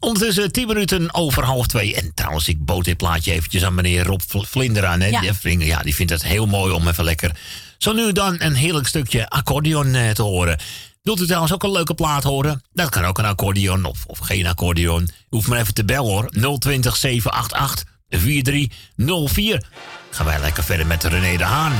[0.00, 1.94] Ondertussen 10 minuten over half twee.
[1.94, 5.06] En trouwens, ik bood dit plaatje eventjes aan meneer Rob Vl- Vlinder aan, hè?
[5.06, 5.20] Ja.
[5.42, 7.36] Die, ja, die vindt het heel mooi om even lekker...
[7.78, 10.58] Zo nu dan een heerlijk stukje accordeon eh, te horen.
[11.04, 12.62] Wilt u trouwens ook een leuke plaat horen?
[12.72, 15.02] Dat kan ook een accordeon of, of geen accordeon.
[15.02, 16.58] U hoeft maar even te bellen hoor.
[16.58, 19.62] 020 788 4304.
[20.10, 21.72] Gaan wij lekker verder met René de Haan.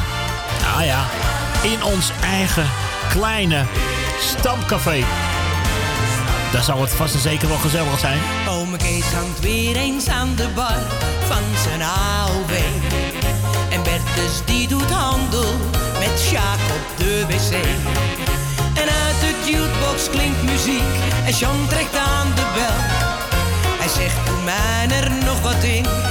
[0.77, 1.07] Ah ja,
[1.63, 2.67] in ons eigen
[3.11, 3.67] kleine
[4.21, 5.05] stamcafé.
[6.53, 8.21] Daar zal het vast en zeker wel gezellig zijn.
[8.49, 10.81] Ome Kees hangt weer eens aan de bar
[11.27, 12.53] van zijn AOW.
[13.71, 15.55] En Bertus die doet handel
[15.99, 18.24] met Sjaak op de wc.
[18.85, 20.95] En uit de jukebox klinkt muziek
[21.27, 22.79] en Jean trekt aan de bel.
[23.79, 26.04] Hij zegt, doe mij er nog wat in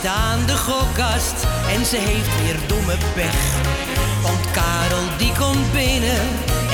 [0.00, 3.42] zit aan de gokkast en ze heeft weer domme pech.
[4.22, 6.20] Want Karel die komt binnen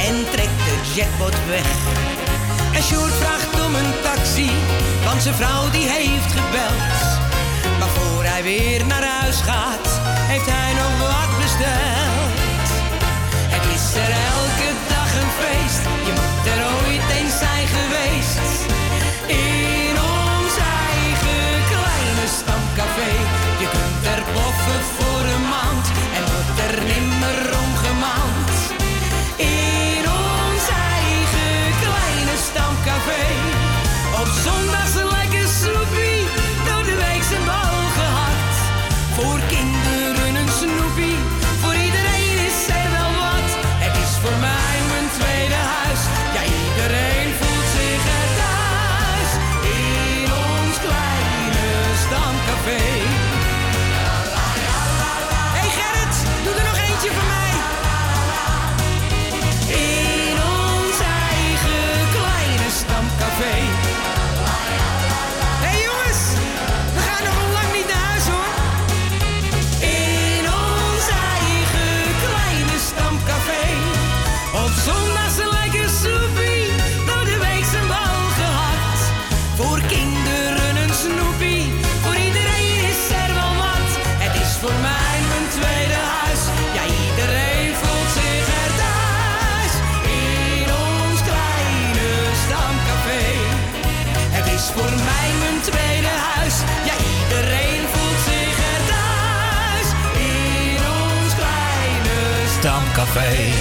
[0.07, 1.69] en trekt de jackpot weg.
[2.75, 4.51] En Sjoerd vraagt om een taxi,
[5.05, 7.19] want zijn vrouw die heeft gebeld.
[7.79, 12.16] Maar voor hij weer naar huis gaat, heeft hij nog wat besteld.
[103.07, 103.53] Stamcafé.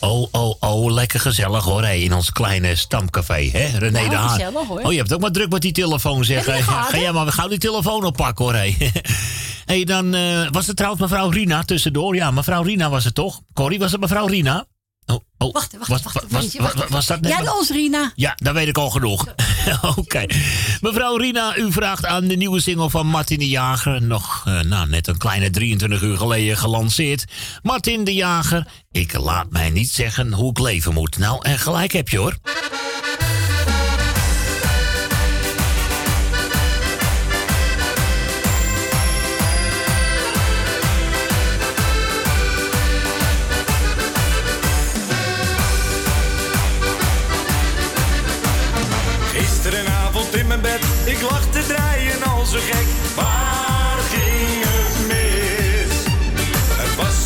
[0.00, 4.16] Oh, oh, oh, lekker gezellig hoor, hé, in ons kleine stamcafé, hè, René Nou, de
[4.16, 4.28] Haan.
[4.28, 4.80] gezellig, hoor.
[4.80, 6.46] Oh, je hebt ook maar druk met die telefoon, zeg.
[6.46, 6.62] Ja,
[6.92, 8.76] Ga jij maar gauw die telefoon oppakken, hoor, hé.
[9.72, 12.14] hey, dan eh, was het trouwens mevrouw Rina tussendoor.
[12.14, 13.40] Ja, mevrouw Rina was het toch?
[13.52, 14.66] Corrie, was het mevrouw Rina?
[15.10, 15.52] Oh, oh.
[15.52, 15.88] Wacht, wacht, wacht.
[15.88, 17.30] was, wacht, was, wacht, was, was dat net?
[17.30, 18.12] Ja, dat is Rina.
[18.14, 19.26] Ja, dat weet ik al genoeg.
[19.96, 20.26] Oké.
[20.80, 24.02] Mevrouw Rina, u vraagt aan de nieuwe single van Martin de Jager.
[24.02, 27.24] Nog eh, nou, net een kleine 23 uur geleden gelanceerd.
[27.62, 31.18] Martin de Jager, ik laat mij niet zeggen hoe ik leven moet.
[31.18, 32.36] Nou, en gelijk heb je hoor.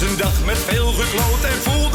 [0.02, 1.91] Een dag met veel gekloot en voelde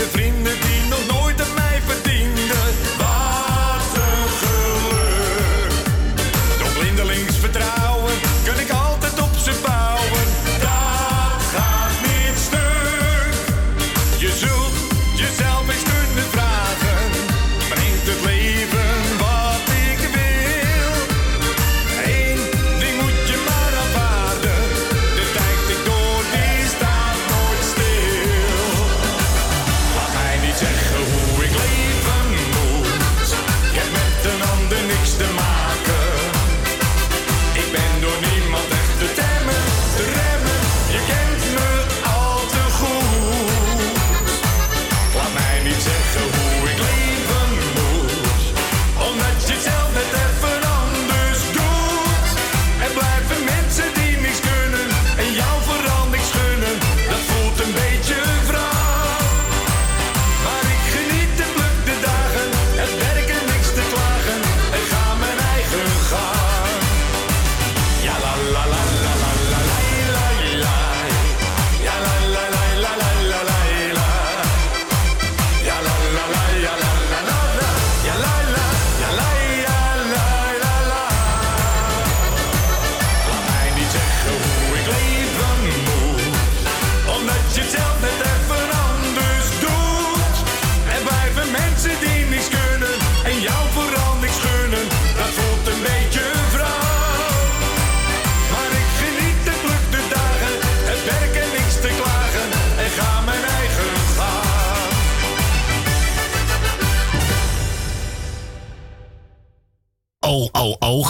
[0.00, 0.49] försvinner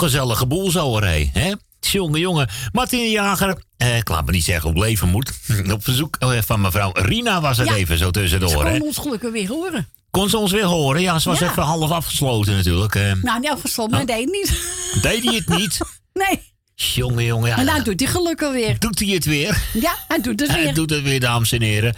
[0.01, 1.29] gezellige boel zo, hé.
[1.33, 1.53] hè?
[1.79, 2.49] Jongen, jongen.
[2.71, 5.31] Martin de Jager, eh, ik laat me niet zeggen hoe het leven moet.
[5.73, 7.75] Op verzoek eh, van mevrouw Rina was het Ja.
[7.75, 8.77] even zo tussendoor, hè?
[8.77, 9.87] kon ons gelukkig weer horen.
[10.11, 11.01] Kon ze ons weer horen?
[11.01, 11.49] Ja, ze was Ja.
[11.49, 12.95] even half afgesloten natuurlijk.
[12.95, 13.11] eh.
[13.21, 14.49] Nou, niet afgesloten, maar deed niet.
[15.01, 15.79] deed hij het niet?
[16.13, 16.39] Nee.
[16.75, 17.49] Jongen, jongen.
[17.49, 18.79] Ja, Maar nou doet hij gelukkig weer.
[18.79, 19.61] Doet hij het weer?
[19.73, 20.73] Ja, hij doet het Hij weer.
[20.73, 21.95] doet het weer, dames en heren.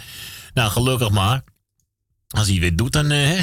[0.54, 1.42] Nou, gelukkig maar.
[2.28, 3.38] Als hij het weer doet, dan, eh,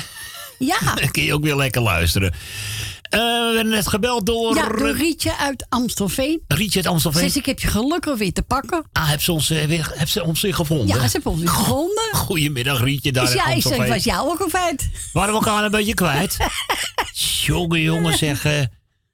[0.59, 0.77] Ja.
[0.95, 2.33] dan kun je ook weer lekker luisteren.
[3.11, 4.55] Eh, we werden net gebeld door...
[4.55, 6.41] Ja, door Rietje uit Amstelveen.
[6.47, 7.21] Rietje uit Amstelveen.
[7.21, 8.85] Zes, ik heb je gelukkig weer te pakken.
[8.91, 10.87] Ah, heb ze ons, eh, weer, heb ze ons weer gevonden?
[10.87, 12.03] Ja, ze hebben ons weer gevonden.
[12.27, 14.89] Goedemiddag, Rietje, daar Dus ja, ik zeg, was jou ook een feit.
[15.13, 16.37] Waren we elkaar een beetje kwijt?
[17.45, 18.45] jongen, jongen, zeg.
[18.45, 18.61] eh,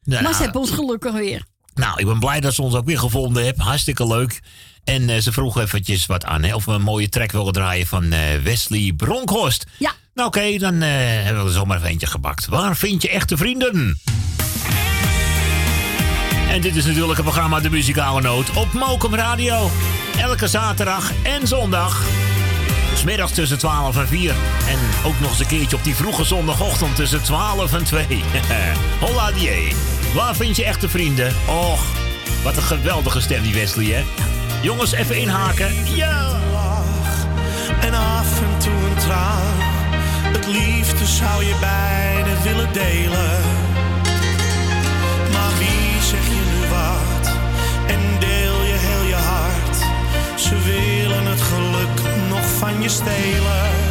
[0.03, 1.44] nou, maar ze hebben ons gelukkig weer.
[1.74, 3.64] Nou, ik ben blij dat ze ons ook weer gevonden hebben.
[3.65, 4.41] Hartstikke leuk.
[4.84, 7.88] En eh, ze vroeg eventjes wat aan, hè, of we een mooie track willen draaien
[7.88, 9.65] van eh, Wesley Bronkhorst.
[9.78, 9.94] Ja.
[10.18, 10.89] Nou oké, dan eh,
[11.23, 12.48] hebben we er zomaar eentje gebakt.
[12.48, 13.99] Waar vind je echte vrienden?
[16.49, 19.69] En dit is natuurlijk het programma De Muzikale Noot op Mokum Radio.
[20.19, 22.02] Elke zaterdag en zondag.
[22.95, 24.30] Smiddags tussen 12 en 4.
[24.68, 28.06] En ook nog eens een keertje op die vroege zondagochtend tussen 12 en 2.
[29.02, 29.73] Holla die.
[30.14, 31.34] Waar vind je echte vrienden?
[31.48, 31.81] Och,
[32.44, 34.03] wat een geweldige stem die Wesley, hè?
[34.61, 35.95] Jongens, even inhaken.
[35.95, 36.38] Ja!
[37.81, 39.66] en af en toe een traan.
[40.48, 43.41] Liefde zou je beiden willen delen.
[45.34, 47.32] Maar wie zeg je nu wat?
[47.88, 49.78] En deel je heel je hart.
[50.40, 53.86] Ze willen het geluk nog van je stelen.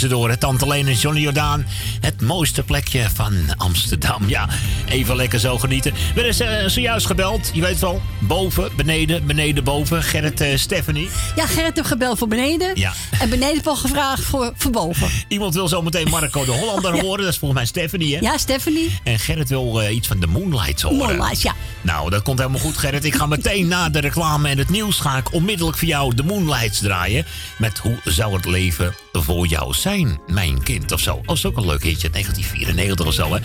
[0.00, 0.28] Tussendoor.
[0.28, 0.36] hè.
[0.36, 1.66] Tante Leen en Johnny Jordaan.
[2.00, 4.28] Het mooiste plekje van Amsterdam.
[4.28, 4.48] Ja,
[4.88, 5.92] even lekker zo genieten.
[6.14, 7.50] We is eh, zojuist gebeld.
[7.52, 8.02] Je weet wel.
[8.18, 10.02] Boven, beneden, beneden, boven.
[10.02, 11.08] Gerrit, eh, Stephanie.
[11.36, 12.70] Ja, Gerrit heeft gebeld voor beneden.
[12.74, 12.92] Ja.
[13.18, 15.08] En beneden heeft al gevraagd voor, voor boven.
[15.28, 17.24] Iemand wil zometeen Marco de Hollander horen.
[17.24, 18.20] Dat is volgens mij Stephanie, hè?
[18.20, 18.98] Ja, Stephanie.
[19.02, 20.98] En Gerrit wil eh, iets van de Moonlights horen.
[20.98, 21.54] Moonlights, ja.
[21.80, 23.04] Nou, dat komt helemaal goed, Gerrit.
[23.04, 26.22] Ik ga meteen na de reclame en het nieuws ga ik onmiddellijk voor jou de
[26.22, 27.26] Moonlights draaien.
[27.58, 28.94] Met hoe zou het leven
[29.26, 31.20] voor jou zijn, mijn kind, of zo.
[31.24, 33.40] Dat is ook een leuk hitje, 1994 of zo, hè.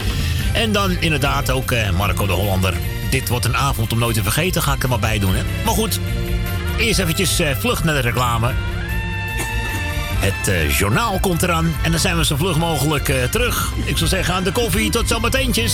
[0.53, 2.73] En dan inderdaad ook eh, Marco de Hollander.
[3.09, 5.43] Dit wordt een avond om nooit te vergeten, ga ik er maar bij doen, hè.
[5.65, 5.99] Maar goed,
[6.77, 8.53] eerst eventjes eh, vlug naar de reclame.
[10.21, 13.71] Het eh, journaal komt eraan en dan zijn we zo vlug mogelijk eh, terug.
[13.85, 15.73] Ik zou zeggen aan de koffie, tot zometeentjes.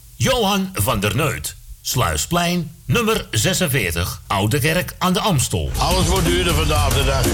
[0.21, 1.55] Johan van der Neut.
[1.81, 5.71] Sluisplein, nummer 46, Oude Kerk aan de Amstel.
[5.77, 7.25] Alles wordt duurder vandaag de dag.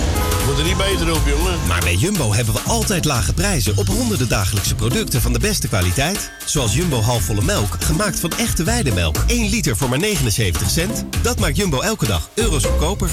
[0.45, 1.68] Wordt er niet beter op, jongen.
[1.68, 5.68] Maar bij Jumbo hebben we altijd lage prijzen op honderden dagelijkse producten van de beste
[5.68, 6.31] kwaliteit.
[6.45, 9.23] Zoals Jumbo halfvolle melk, gemaakt van echte weidemelk.
[9.27, 11.05] 1 liter voor maar 79 cent.
[11.22, 13.09] Dat maakt Jumbo elke dag euro's goedkoper.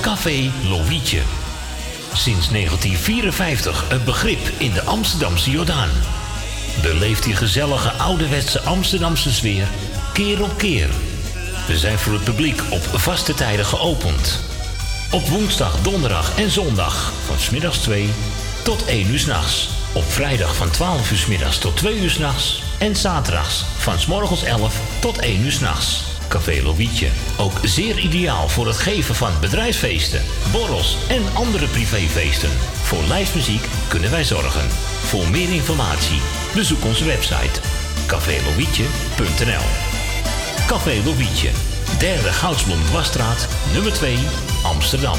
[0.00, 1.20] Café Lovietje.
[2.12, 5.90] Sinds 1954 een begrip in de Amsterdamse Jordaan.
[6.82, 9.66] Beleeft die gezellige ouderwetse Amsterdamse sfeer
[10.12, 10.88] keer op keer.
[11.66, 14.40] We zijn voor het publiek op vaste tijden geopend.
[15.10, 18.08] Op woensdag, donderdag en zondag van smiddags 2
[18.62, 19.68] tot 1 uur s'nachts.
[19.92, 22.62] Op vrijdag van 12 uur middags tot 2 uur s'nachts.
[22.78, 26.04] En zaterdags van 's morgens 11 tot 1 uur s'nachts.
[26.28, 27.08] Café Lovietje.
[27.36, 30.22] Ook zeer ideaal voor het geven van bedrijfsfeesten,
[30.52, 32.50] borrels en andere privéfeesten.
[32.82, 34.68] Voor lijstmuziek kunnen wij zorgen.
[35.02, 36.20] Voor meer informatie
[36.56, 37.60] bezoek onze website
[38.06, 39.64] cafélovietje.nl
[40.66, 41.50] Café Lovietje,
[41.98, 44.18] derde Goudsblom Wasstraat, nummer 2,
[44.62, 45.18] Amsterdam.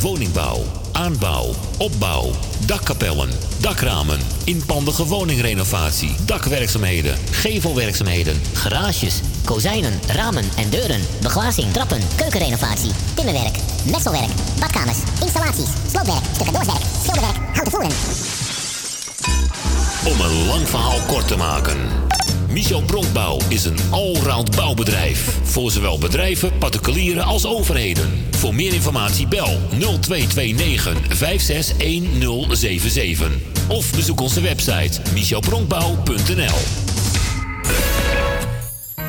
[0.00, 2.30] Woningbouw, aanbouw, opbouw,
[2.66, 3.30] dakkapellen,
[3.60, 13.56] dakramen, inpandige woningrenovatie, dakwerkzaamheden, gevelwerkzaamheden, Garages, kozijnen, ramen en deuren, beglazing, trappen, keukenrenovatie, timmerwerk,
[13.90, 14.30] messelwerk,
[14.60, 18.45] badkamers, installaties, sloopwerk, stucadoorswerk, schilderwerk, houten voeren.
[20.06, 21.76] Om een lang verhaal kort te maken.
[22.48, 25.38] Michel Bronkbouw is een allround bouwbedrijf.
[25.42, 28.26] Voor zowel bedrijven, particulieren als overheden.
[28.30, 33.30] Voor meer informatie bel 0229 561077.
[33.68, 36.58] Of bezoek onze website michelbronkbouw.nl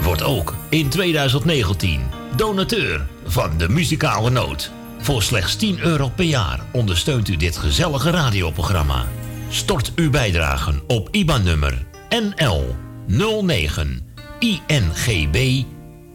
[0.04, 2.02] Wordt ook in 2019
[2.36, 4.72] donateur van de muzikale noot.
[5.00, 9.06] Voor slechts 10 euro per jaar ondersteunt u dit gezellige radioprogramma.
[9.50, 12.76] Stort uw bijdragen op IBAN-nummer NL
[13.08, 15.64] 09 INGB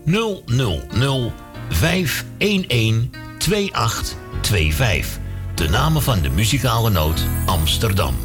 [0.04, 1.32] 000
[1.70, 5.18] 511 2825.
[5.54, 8.16] De namen van de muzikale noot Amsterdam.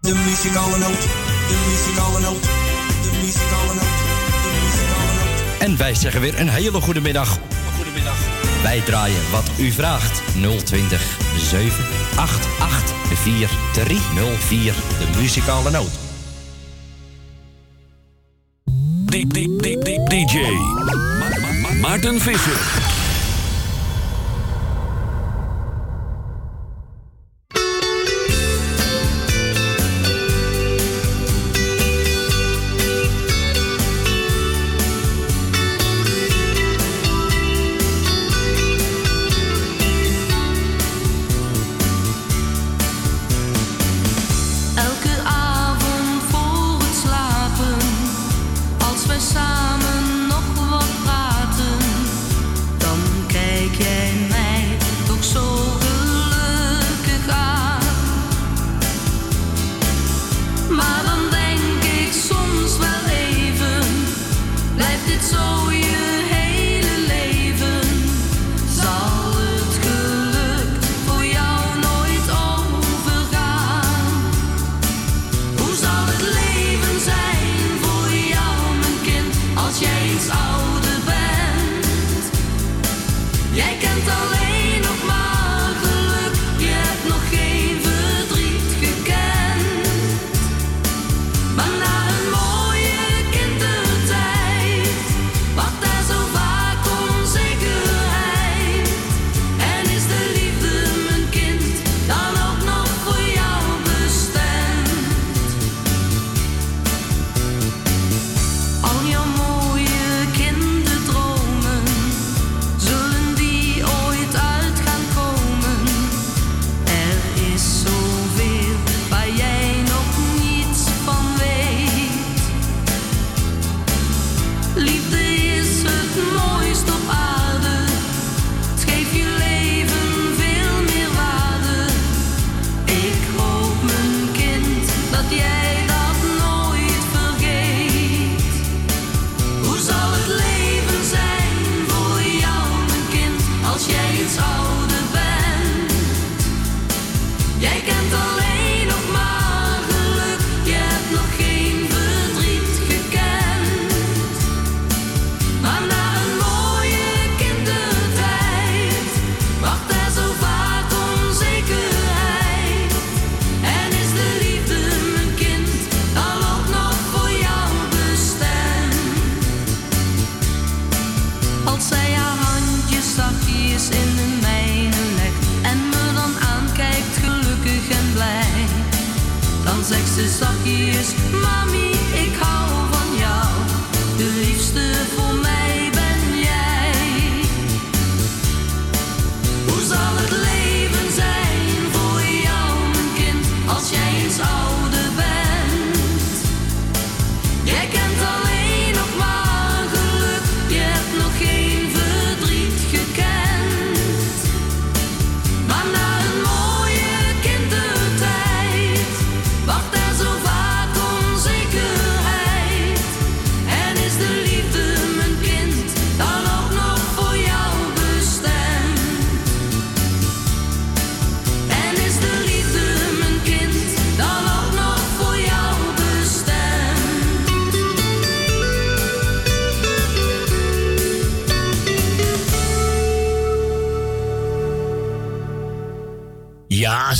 [0.00, 1.00] De muzikale noot,
[1.48, 3.98] de muzikale noot, de muzikale noot,
[4.42, 5.60] de muzikale noot.
[5.60, 7.38] En wij zeggen weer een hele goede middag.
[7.76, 8.33] Goedemiddag.
[8.64, 10.22] Wij draaien wat u vraagt.
[10.64, 14.74] 020 788 4304.
[14.98, 15.90] De muzikale noot.
[20.08, 20.38] DJ
[21.18, 22.93] Ma- Ma- Ma- Maarten Visser.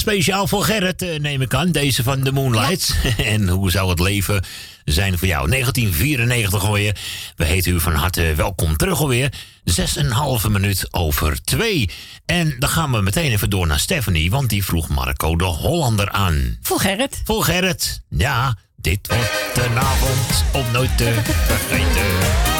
[0.04, 1.72] Speciaal voor Gerrit eh, neem ik aan.
[1.72, 2.94] Deze van de Moonlights.
[3.34, 4.44] en hoe zou het leven
[4.84, 5.48] zijn voor jou?
[5.48, 6.96] 1994 alweer.
[7.36, 9.32] We heten u van harte welkom terug alweer.
[9.64, 11.90] Zes en een halve minuut over twee.
[12.26, 14.30] En dan gaan we meteen even door naar Stephanie.
[14.30, 16.58] Want die vroeg Marco de Hollander aan.
[16.62, 17.20] Voor Gerrit.
[17.24, 18.02] Voor Gerrit.
[18.08, 22.53] Ja, dit wordt een avond om nooit te vergeten.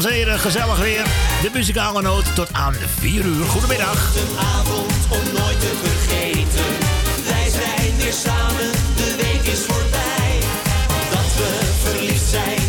[0.00, 1.04] Dames en heren, gezellig weer.
[1.42, 3.44] De muzikale noot tot aan 4 uur.
[3.44, 4.14] Goedemiddag.
[4.14, 6.64] Een avond om nooit te vergeten.
[7.28, 10.38] Wij zijn weer samen, de week is voorbij.
[11.10, 12.60] Dat we verliefd zijn,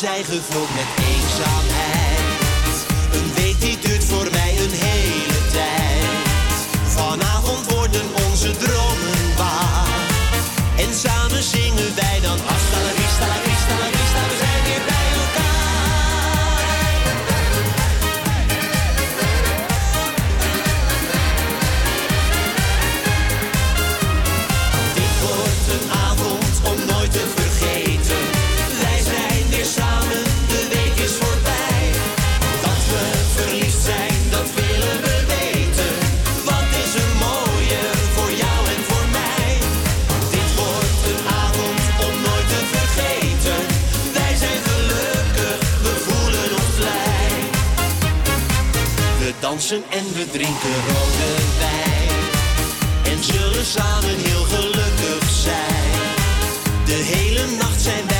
[0.00, 2.86] zijn gevuld met eenzaamheid.
[3.12, 4.39] Een week die duurt voor mij
[49.50, 52.18] dansen en we drinken rode wijn.
[53.04, 56.00] En zullen samen heel gelukkig zijn.
[56.84, 58.19] De hele nacht zijn wij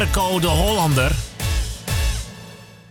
[0.00, 1.12] Marco de Hollander.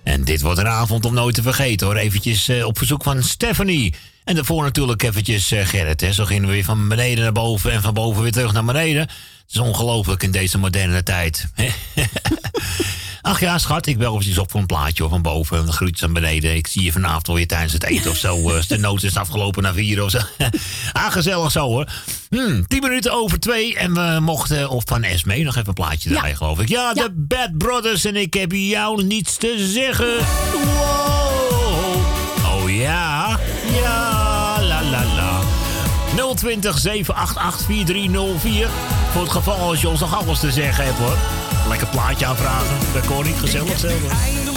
[0.03, 1.95] En dit wordt een avond om nooit te vergeten, hoor.
[1.95, 3.93] Eventjes eh, op verzoek van Stephanie.
[4.23, 6.13] En daarvoor natuurlijk eventjes eh, Gerrit, hè.
[6.13, 9.01] Zo gingen we weer van beneden naar boven en van boven weer terug naar beneden.
[9.01, 9.11] Het
[9.47, 11.47] is ongelooflijk in deze moderne tijd.
[13.21, 15.57] Ach ja, schat, ik bel eventjes op voor een plaatje hoor, van boven.
[15.57, 16.55] En de groetjes aan beneden.
[16.55, 18.49] Ik zie je vanavond wel weer tijdens het eten of zo.
[18.49, 20.19] eh, de nood is afgelopen naar vier of zo.
[20.91, 21.91] ah, gezellig zo hoor.
[22.29, 23.75] Hmm, tien minuten over twee.
[23.77, 26.67] En we mochten, of van Esme, nog even een plaatje draaien, geloof ik.
[26.69, 30.17] Ja, de Bad Brothers en ik heb jou niets te zeggen.
[30.53, 31.95] Wow.
[32.45, 33.39] Oh ja, ja.
[36.39, 38.69] 020 788 4304.
[39.11, 41.17] Voor het geval als je ons nog alles te zeggen hebt hoor.
[41.67, 42.77] Lekker plaatje aanvragen.
[42.93, 44.48] Dat kon niet gezellig zelf.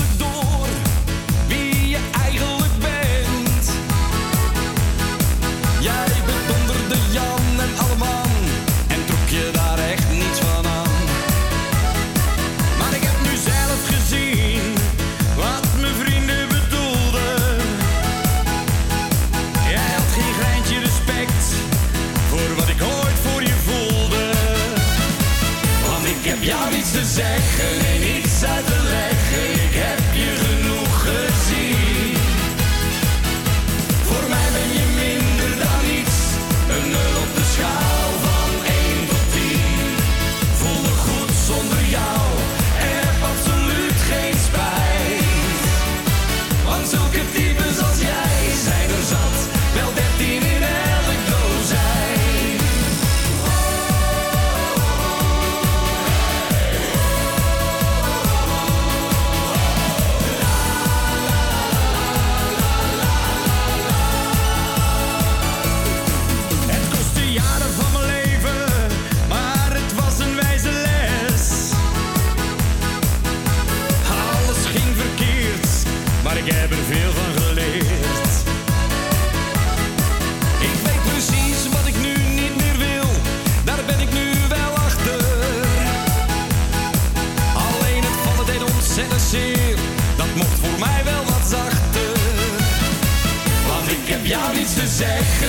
[95.03, 95.42] zeg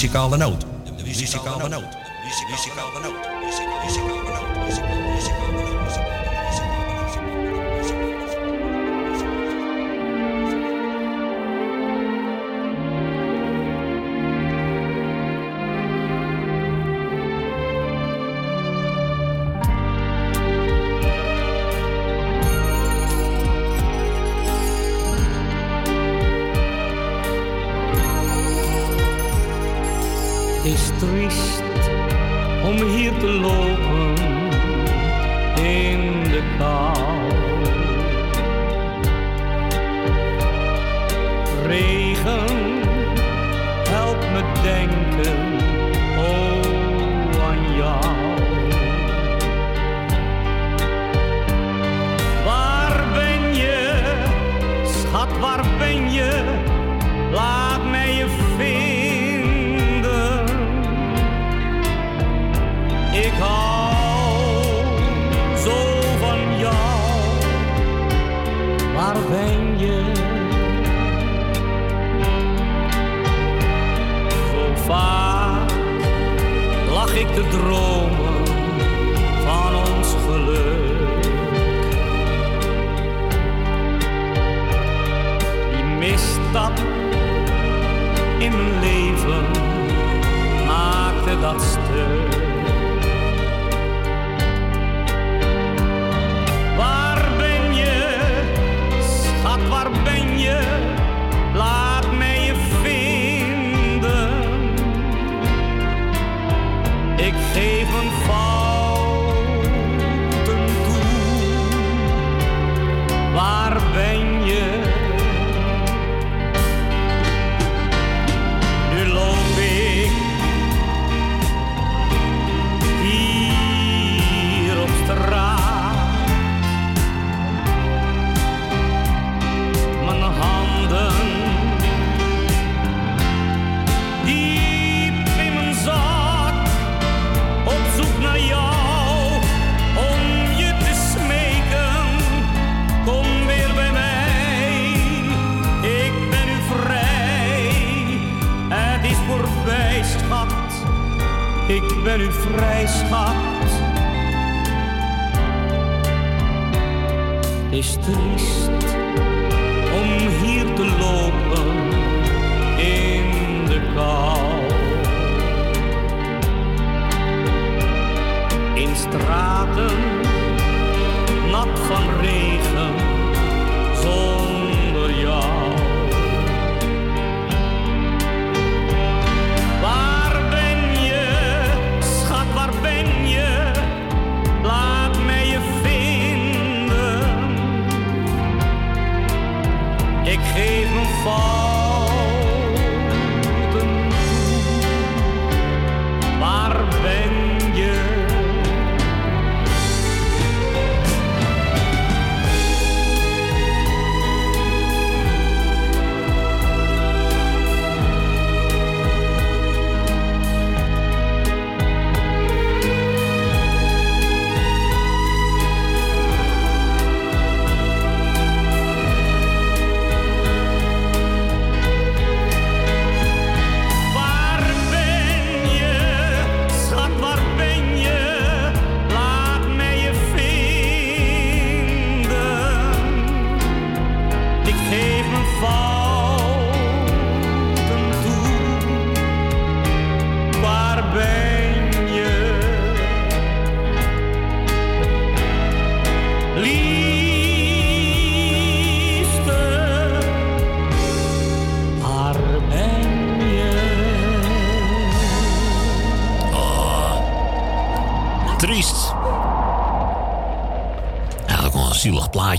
[0.00, 0.66] muzikale noot.
[0.96, 1.99] De muzikale.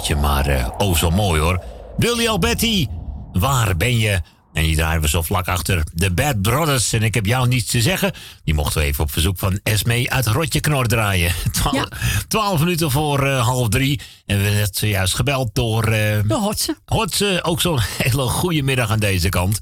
[0.02, 1.64] Plaatje, maar eh, oh zo mooi hoor.
[1.98, 2.88] Willy Alberti,
[3.32, 4.22] waar ben je?
[4.53, 6.94] En die draaien we zo vlak achter de Bad Brothers.
[6.94, 8.14] En ik heb jou niets te zeggen.
[8.44, 11.34] Die mochten we even op verzoek van Esme uit Rotje Knor draaien.
[11.52, 11.88] Twaalf,
[12.28, 13.99] twaalf minuten voor eh, half drie.
[14.26, 15.84] En we werden zojuist gebeld door...
[15.84, 16.78] eh De Hotse.
[16.86, 19.60] Hotse, ook zo'n hele goede middag aan deze kant.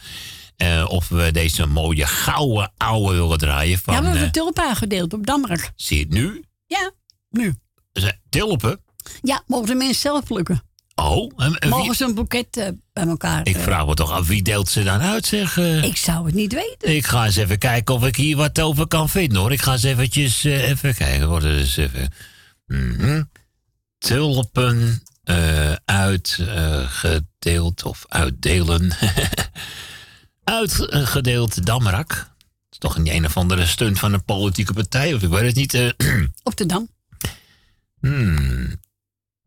[0.88, 3.94] Of we deze mooie gouden ouwe willen draaien van...
[3.94, 5.72] ja, we hebben tulpen aangedeeld op Damrak.
[5.76, 6.44] zie je het nu?
[6.66, 6.92] Ja,
[7.30, 7.56] nu.
[8.30, 8.80] Tulpen?
[9.22, 10.64] Ja, mogen de mensen zelf plukken.
[10.96, 13.94] Oh, en, en wie- Mogen ze een boeket eh, bij elkaar ik eh, vraag me
[13.94, 15.58] toch af, wie deelt ze dan uit, zeg?
[15.58, 15.84] eh?
[15.84, 16.96] Ik zou het niet weten.
[16.96, 19.52] Ik ga eens even kijken of ik hier wat over kan vinden, hoor.
[19.52, 21.40] Ik ga eens eventjes even kijken, hoor.
[21.40, 22.14] Dus even...
[22.68, 23.24] Mhm.
[23.98, 25.04] Tulpen
[25.86, 28.92] uitgedeeld of uitdelen.
[30.44, 32.08] Uitgedeeld Damrak.
[32.10, 32.28] Dat
[32.72, 35.56] is toch een een of andere stunt van een politieke partij, of ik weet het
[35.56, 35.94] niet.
[36.44, 36.90] Op de Dam.
[38.00, 38.80] Hmm.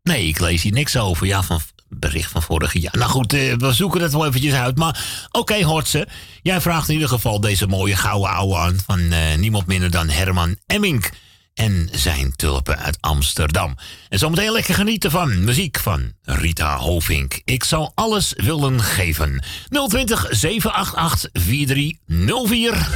[0.03, 1.27] Nee, ik lees hier niks over.
[1.27, 2.97] Ja, van bericht van vorig jaar.
[2.97, 4.77] Nou goed, eh, we zoeken het wel eventjes uit.
[4.77, 6.07] Maar oké, Hortse.
[6.41, 8.77] Jij vraagt in ieder geval deze mooie gouden ouwe aan...
[8.85, 11.09] van eh, niemand minder dan Herman Emmink
[11.53, 13.75] en zijn tulpen uit Amsterdam.
[14.09, 17.41] En zometeen lekker genieten van muziek van Rita Hovink.
[17.43, 19.43] Ik zou alles willen geven.
[19.69, 22.87] 020 788 4304.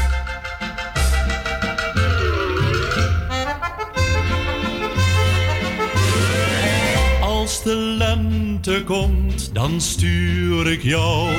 [7.58, 11.30] Als de lente komt, dan stuur ik jou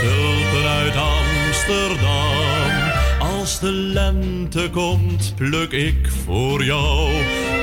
[0.00, 2.32] tulpen uit Amsterdam.
[3.18, 7.10] Als de lente komt, pluk ik voor jou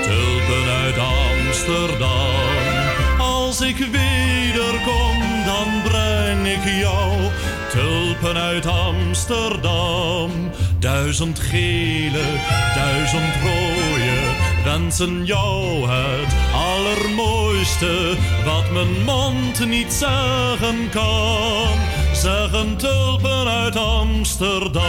[0.03, 2.29] tulpen uit Amsterdam.
[3.19, 7.11] Als ik wederkom, dan breng ik jou
[7.69, 10.31] tulpen uit Amsterdam.
[10.79, 12.25] Duizend gele,
[12.75, 13.85] duizend rode
[14.63, 17.44] wensen jou het allermooiste
[18.45, 21.67] wat mijn mond niet zeggen kan.
[22.13, 24.83] Zeggen tulpen uit Amsterdam.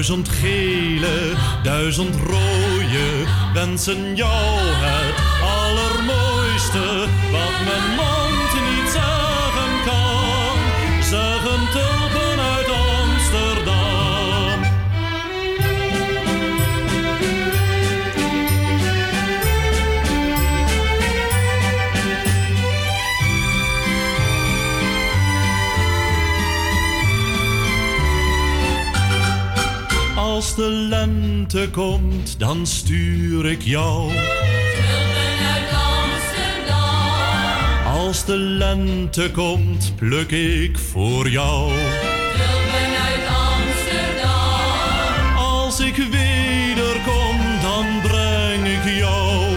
[0.00, 3.24] Duizend gele, duizend rode
[3.54, 5.19] wensen jou het
[30.40, 34.12] Als de lente komt, dan stuur ik jou.
[37.86, 41.72] Als de lente komt, pluk ik voor jou.
[45.36, 49.56] Als ik wederkom, dan breng ik jou.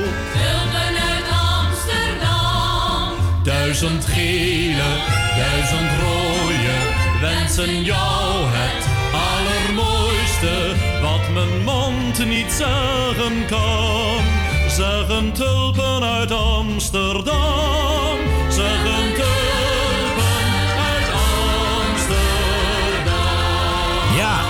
[3.44, 4.92] Duizend gele,
[5.38, 6.76] duizend rode
[7.22, 8.93] wensen jou het
[11.34, 14.20] mijn mond niet zeggen kan.
[14.70, 18.18] Zeggen tulpen uit Amsterdam.
[18.50, 20.48] Zeggen tulpen
[20.90, 22.26] uit Amsterdam.
[24.16, 24.42] Ja.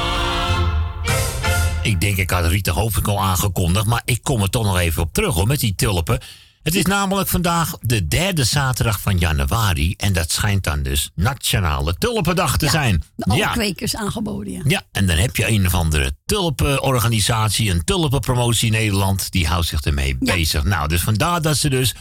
[1.84, 5.14] Ik denk, ik had Rita al aangekondigd, maar ik kom er toch nog even op
[5.14, 6.20] terug hoor, met die tulpen.
[6.64, 11.96] Het is namelijk vandaag de derde zaterdag van januari en dat schijnt dan dus Nationale
[11.98, 13.04] Tulpendag te zijn.
[13.20, 13.52] Alle Ja.
[13.52, 14.62] kwekers aangeboden, ja.
[14.66, 19.68] Ja, en dan heb je een of andere tulpenorganisatie, een tulpenpromotie in Nederland, die houdt
[19.68, 20.64] zich ermee bezig.
[20.64, 21.96] Nou, dus vandaar dat ze dus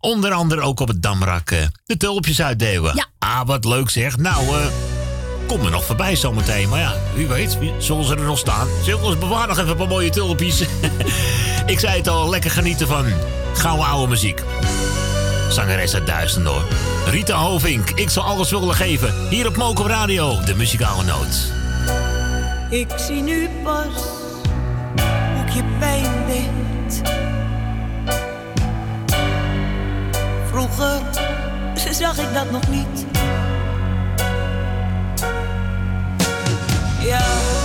[0.00, 2.94] onder andere ook op het Damrak eh, de tulpjes uitdelen.
[2.96, 3.06] Ja.
[3.18, 4.16] Ah, wat leuk zeg.
[4.16, 4.66] Nou, eh
[5.48, 6.68] kom er nog voorbij zometeen.
[6.68, 8.68] Maar ja, wie weet, zullen ze er nog staan?
[8.82, 10.64] Zullen ons bewaren nog even een paar mooie tulpjes?
[11.66, 13.06] Ik zei het al, lekker genieten van
[13.54, 14.42] gouden oude muziek.
[15.48, 16.32] Zangeres uit.
[17.06, 19.28] Rita Hovink, ik zal alles willen geven.
[19.28, 21.52] Hier op Mokum Radio, de muzikale noot.
[22.70, 23.94] Ik zie nu pas
[25.34, 27.02] hoe ik je pijn deed.
[30.50, 31.00] Vroeger
[32.00, 33.27] zag ik dat nog niet.
[37.00, 37.57] Ja,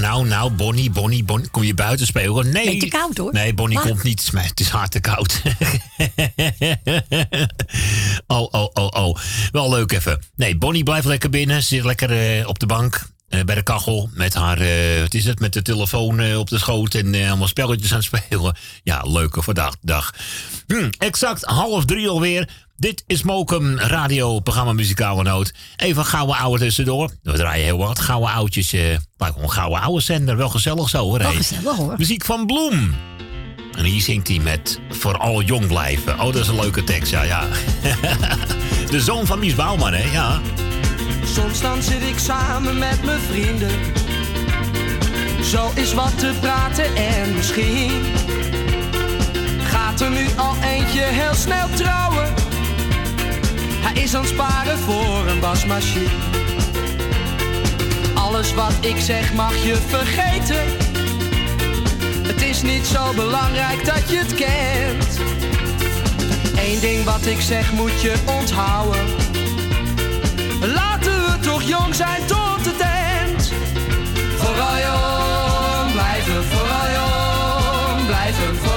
[0.00, 1.48] nou, nou, nou, Bonnie, Bonnie, Bonnie.
[1.50, 2.50] Kom je buiten spelen?
[2.52, 2.64] Nee.
[2.64, 3.32] Beetje koud, hoor.
[3.32, 4.32] Nee, Bonnie komt niet.
[4.32, 5.42] Maar het is hard te koud.
[8.26, 9.16] oh, oh, oh, oh.
[9.52, 10.20] Wel leuk even.
[10.36, 11.62] Nee, Bonnie blijft lekker binnen.
[11.62, 13.12] Ze Zit lekker eh, op de bank.
[13.28, 14.10] eh, bij de kachel.
[14.12, 16.94] Met haar, eh, wat is het, met de telefoon op de schoot.
[16.94, 18.56] En allemaal spelletjes aan het spelen.
[18.82, 20.14] Ja, leuke vandaag dag.
[20.66, 22.48] Hm, exact half drie alweer.
[22.76, 25.54] Dit is Mokum Radio, programma Muzikale Noot.
[25.76, 27.10] Even gouden ouwe tussendoor.
[27.34, 28.72] We draaien heel wat gouden oudjes.
[28.72, 28.80] eh
[29.16, 30.36] wel een gouden ouwe zender.
[30.36, 31.18] Wel gezellig zo hoor.
[31.18, 31.94] Wel gezellig, hoor.
[31.98, 32.94] Muziek van Bloem.
[33.76, 36.12] En hier zingt hij met Vooral jong blijven.
[36.12, 37.46] Oh, dat is een leuke tekst, ja, ja.
[38.90, 40.40] De zoon van Mies Bouwman, hè, ja.
[41.24, 43.70] Soms dan zit ik samen met mijn vrienden.
[45.44, 48.02] Zo is wat te praten en misschien
[49.62, 52.34] gaat er nu al eentje heel snel trouwen.
[53.80, 56.33] Hij is aan het sparen voor een wasmachine.
[58.34, 60.64] Alles wat ik zeg mag je vergeten.
[62.26, 65.18] Het is niet zo belangrijk dat je het kent.
[66.56, 69.04] Eén ding wat ik zeg moet je onthouden.
[70.60, 73.52] Laten we toch jong zijn tot het eind.
[74.36, 78.73] Vooral jong blijven, vooral jong blijven, vooral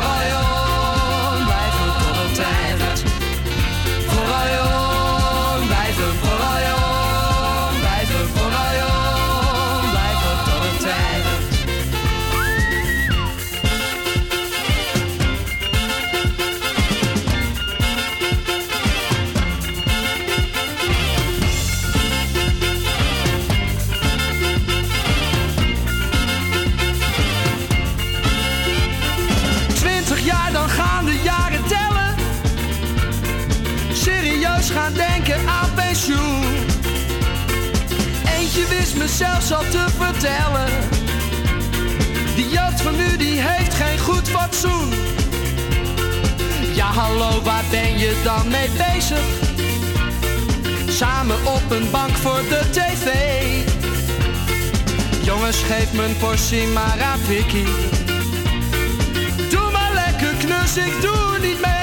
[38.88, 40.70] Eentje wist me zelfs al te vertellen.
[42.36, 44.90] Die jeugd van nu, die heeft geen goed fatsoen.
[46.74, 49.24] Ja, hallo, waar ben je dan mee bezig?
[50.90, 53.16] Samen op een bank voor de tv.
[55.24, 57.66] Jongens, geef me een portie maar aan Vicky.
[59.50, 61.77] Doe maar lekker knus, ik doe niet mee.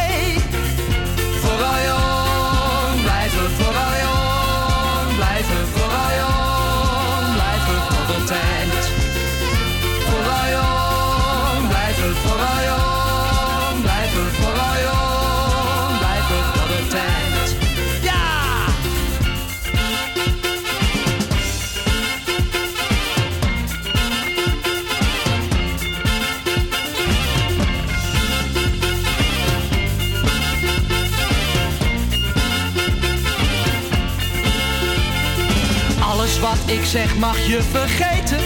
[36.67, 38.39] Ik zeg mag je vergeten.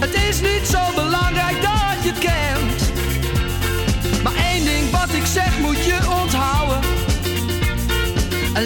[0.00, 2.92] Het is niet zo belangrijk dat je het kent.
[4.22, 6.80] Maar één ding wat ik zeg moet je onthouden.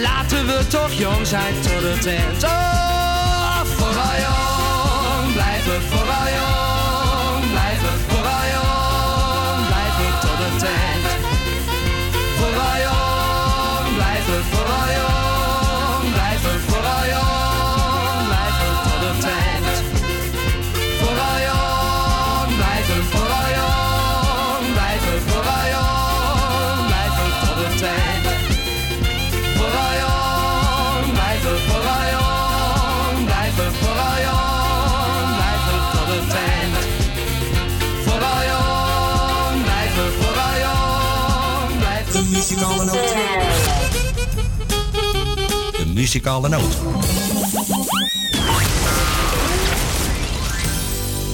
[0.01, 2.43] Laten we toch jong zijn tot het eind.
[2.43, 6.50] Oh, vooral jong blijven, vooral jong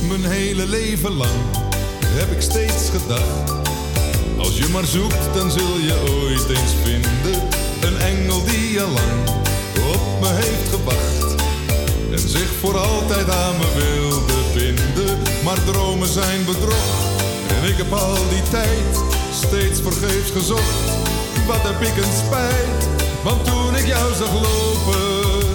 [0.08, 1.40] Mijn hele leven lang
[2.04, 3.52] heb ik steeds gedacht.
[4.38, 7.42] Als je maar zoekt, dan zul je ooit eens vinden.
[7.82, 9.30] Een engel die al lang
[9.94, 11.42] op me heeft gewacht.
[12.12, 15.18] En zich voor altijd aan me wilde binden.
[15.44, 16.94] Maar dromen zijn bedrog.
[17.62, 19.04] En ik heb al die tijd
[19.46, 20.90] steeds vergeefs gezocht.
[21.48, 22.88] Wat heb ik een spijt.
[23.24, 23.57] Want toen
[23.88, 25.46] jou zag lopen,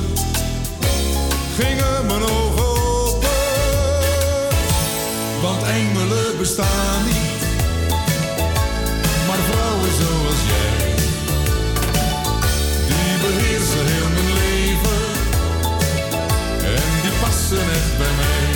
[1.59, 3.29] gingen mijn ogen open.
[5.43, 7.43] Want engelen bestaan niet,
[9.27, 10.95] maar vrouwen zoals jij,
[12.89, 15.03] die beheersen heel mijn leven
[16.75, 18.51] en die passen echt bij mij.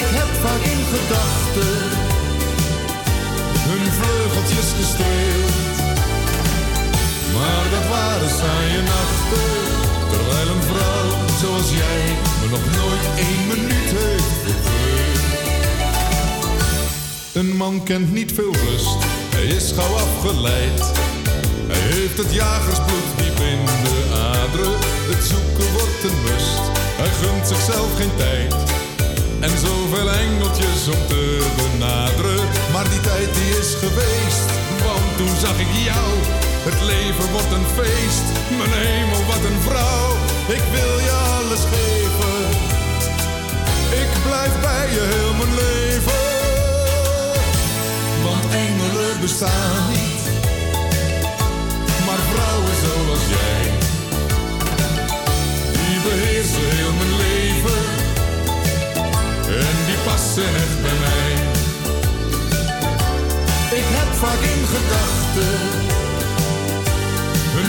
[0.00, 1.76] Ik heb vaak in gedachten
[3.68, 5.55] hun vleugeltjes gestreeld,
[7.38, 9.48] maar dat waren saaie nachten,
[10.10, 11.08] terwijl een vrouw
[11.40, 12.02] zoals jij
[12.40, 15.18] me nog nooit één minuut heeft vergund.
[17.32, 18.96] Een man kent niet veel rust,
[19.34, 20.80] hij is gauw afgeleid.
[21.72, 24.78] Hij heeft het jagersbloed diep in de aderen.
[25.10, 26.64] Het zoeken wordt een must,
[27.00, 28.54] hij gunt zichzelf geen tijd.
[29.40, 31.22] En zoveel engeltjes om te
[31.56, 32.44] benaderen.
[32.72, 34.46] Maar die tijd die is geweest,
[34.86, 36.10] want toen zag ik jou.
[36.68, 38.26] Het leven wordt een feest,
[38.58, 40.10] mijn hemel wat een vrouw.
[40.56, 42.38] Ik wil je alles geven,
[44.02, 46.24] ik blijf bij je heel mijn leven.
[48.26, 50.24] Want engelen bestaan niet,
[52.06, 53.64] maar vrouwen zoals jij.
[55.76, 57.82] Die beheersen heel mijn leven
[59.62, 61.32] en die passen echt bij mij.
[63.78, 65.85] Ik heb vaak in gedachten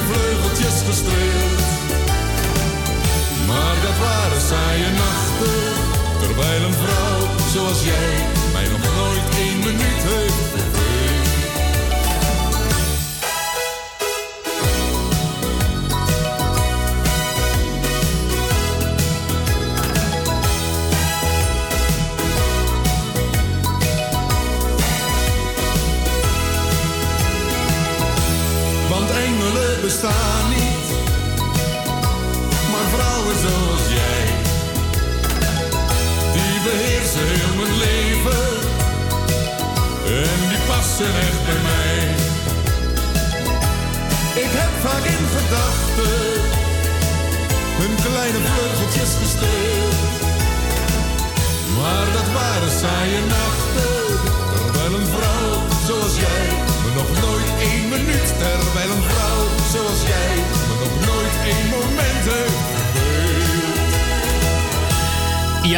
[0.09, 1.61] vleugeltjes gestreeld.
[3.47, 5.61] Maar dat waren saaie nachten,
[6.21, 7.21] terwijl een vrouw
[7.53, 8.13] zoals jij
[8.53, 10.96] mij nog nooit één minuut heeft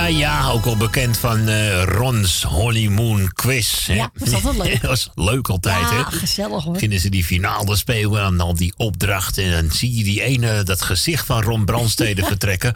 [0.09, 3.87] Ja, ook al bekend van eh, Ron's Honeymoon Quiz.
[3.87, 3.93] hè.
[3.93, 4.81] Ja, dat is altijd leuk.
[4.81, 6.03] dat was leuk altijd, Ja, hè?
[6.17, 6.77] gezellig hoor.
[6.77, 9.37] Vinden ze die finale spelen en dan die opdracht.
[9.37, 12.73] En dan zie je die ene, dat gezicht van Ron Brandstede vertrekken.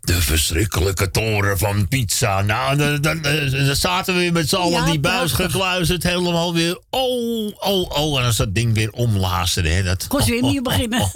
[0.00, 2.42] De verschrikkelijke toren van pizza.
[2.42, 6.02] Nou, dan, dan, dan- dan zaten we weer met z'n allen Ja, die buis gekluisterd.
[6.02, 6.80] Helemaal weer.
[6.90, 8.18] Oh, oh, oh.
[8.20, 9.68] En als dat ding weer omlaasterde.
[9.68, 11.10] Hè, dat, Kon ze weer oh, nieuw beginnen.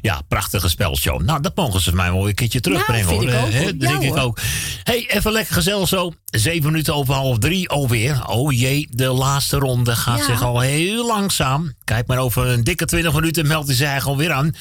[0.00, 1.22] Ja, prachtige spelshow.
[1.22, 3.04] Nou, dat mogen ze mij wel een keertje terugbrengen.
[3.06, 3.28] Nou, hoor.
[3.28, 4.18] ik ook, Eh, dat Ja, denk ik hoor.
[4.18, 4.38] ook.
[4.82, 6.12] hey, even lekker gezellig zo.
[6.24, 8.26] Zeven minuten over half drie alweer.
[8.26, 10.24] Oh jee, de laatste ronde gaat Ja.
[10.24, 11.74] zich al heel langzaam.
[11.84, 14.54] Kijk maar over een dikke twintig minuten meldt hij zich alweer aan.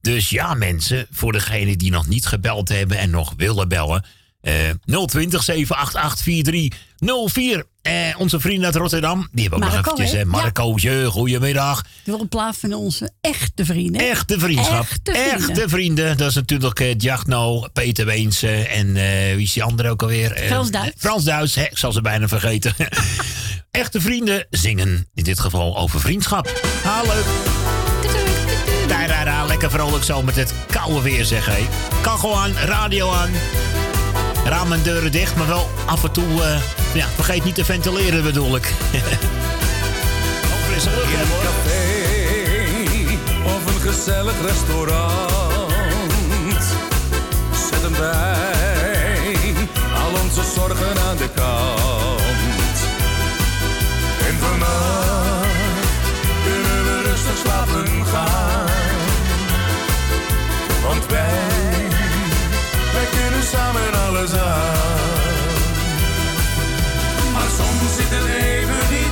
[0.00, 4.04] Dus ja, mensen, voor degenen die nog niet gebeld hebben en nog willen bellen.
[4.40, 4.54] eh
[5.06, 7.64] 020 788 4304.
[7.82, 10.10] Eh, onze vrienden uit Rotterdam, die hebben ook nog Marco, eventjes.
[10.82, 10.88] hè?
[10.88, 11.02] hè.
[11.02, 11.10] Ja.
[11.10, 11.82] Goedemiddag.
[11.82, 14.10] Die wil een plaat van onze echte vrienden.
[14.10, 14.86] Echte vriendschap.
[15.02, 15.48] Echte vrienden.
[15.48, 16.16] Echte vrienden.
[16.16, 20.32] Dat is natuurlijk eh Jagno, Peter Weense en eh, wie is die andere ook alweer?
[20.32, 20.94] Eh, Frans Duits.
[20.98, 22.74] Frans Duits, hè, ik zal ze bijna vergeten.
[23.70, 26.60] Echte vrienden zingen in dit geval over vriendschap.
[26.82, 27.24] Ha, leuk.
[28.88, 31.66] Tairara, lekker vrolijk zo met het koude weer zeg hé.
[32.00, 33.30] Kachel aan, radio aan.
[34.44, 36.60] Ramen en deuren dicht, maar wel af en toe, eh,
[36.94, 38.72] ja, vergeet niet te ventileren bedoel ik.
[40.70, 41.42] Lucht, hoor.
[41.42, 42.10] café
[43.44, 45.72] of een gezellig restaurant.
[47.70, 49.34] Zet hem bij
[49.94, 52.78] al onze zorgen aan de kant.
[54.28, 55.48] En vannacht
[56.44, 58.68] kunnen we rustig slapen gaan.
[60.82, 61.49] Want wij, wij
[63.50, 64.78] samen alles aan.
[67.32, 69.09] Maar soms zit het even niet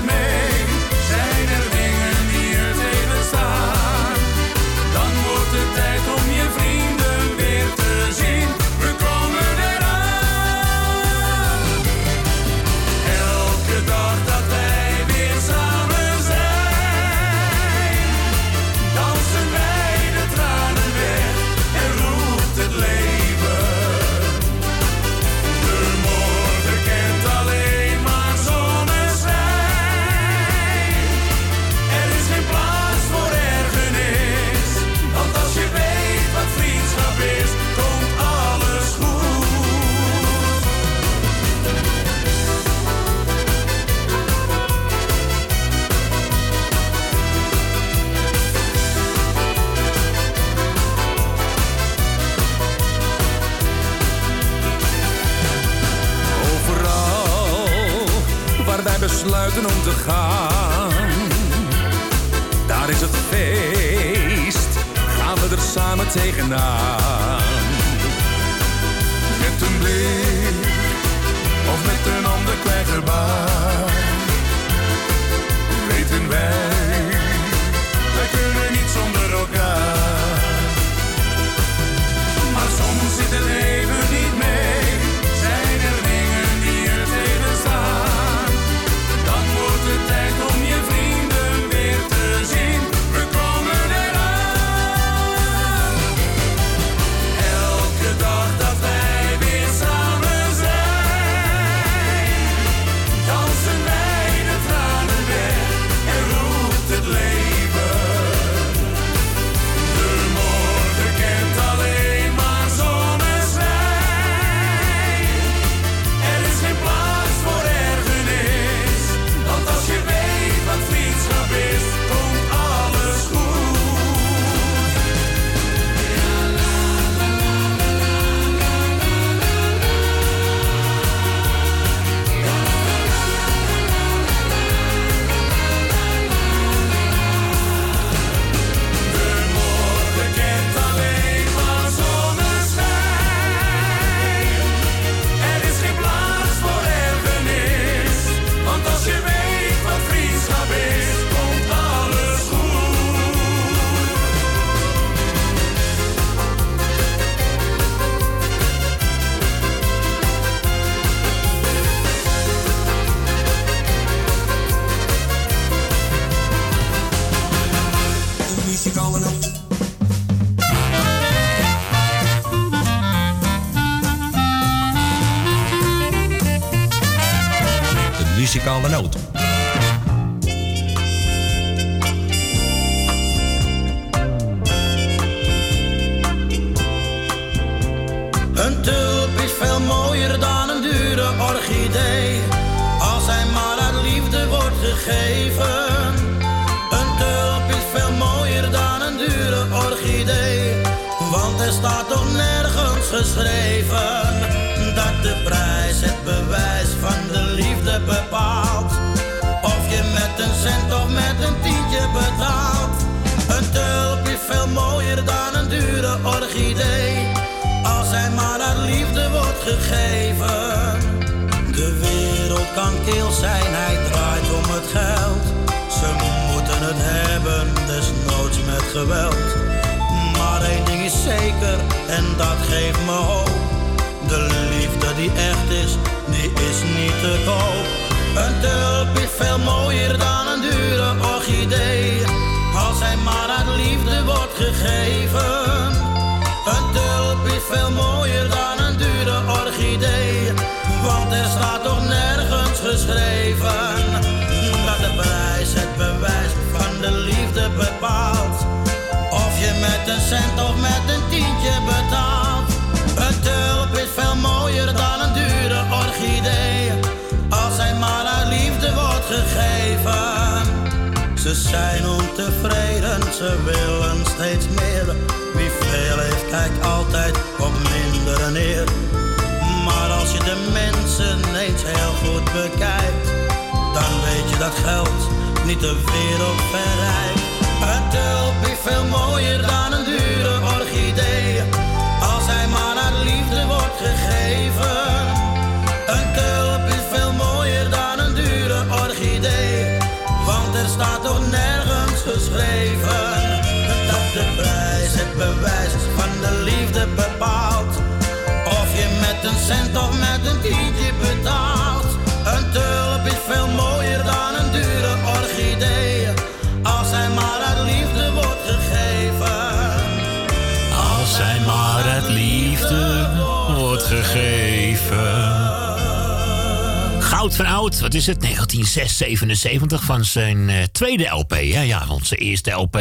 [329.19, 331.55] 77 van zijn eh, tweede LP.
[331.61, 332.99] Ja, want zijn eerste LP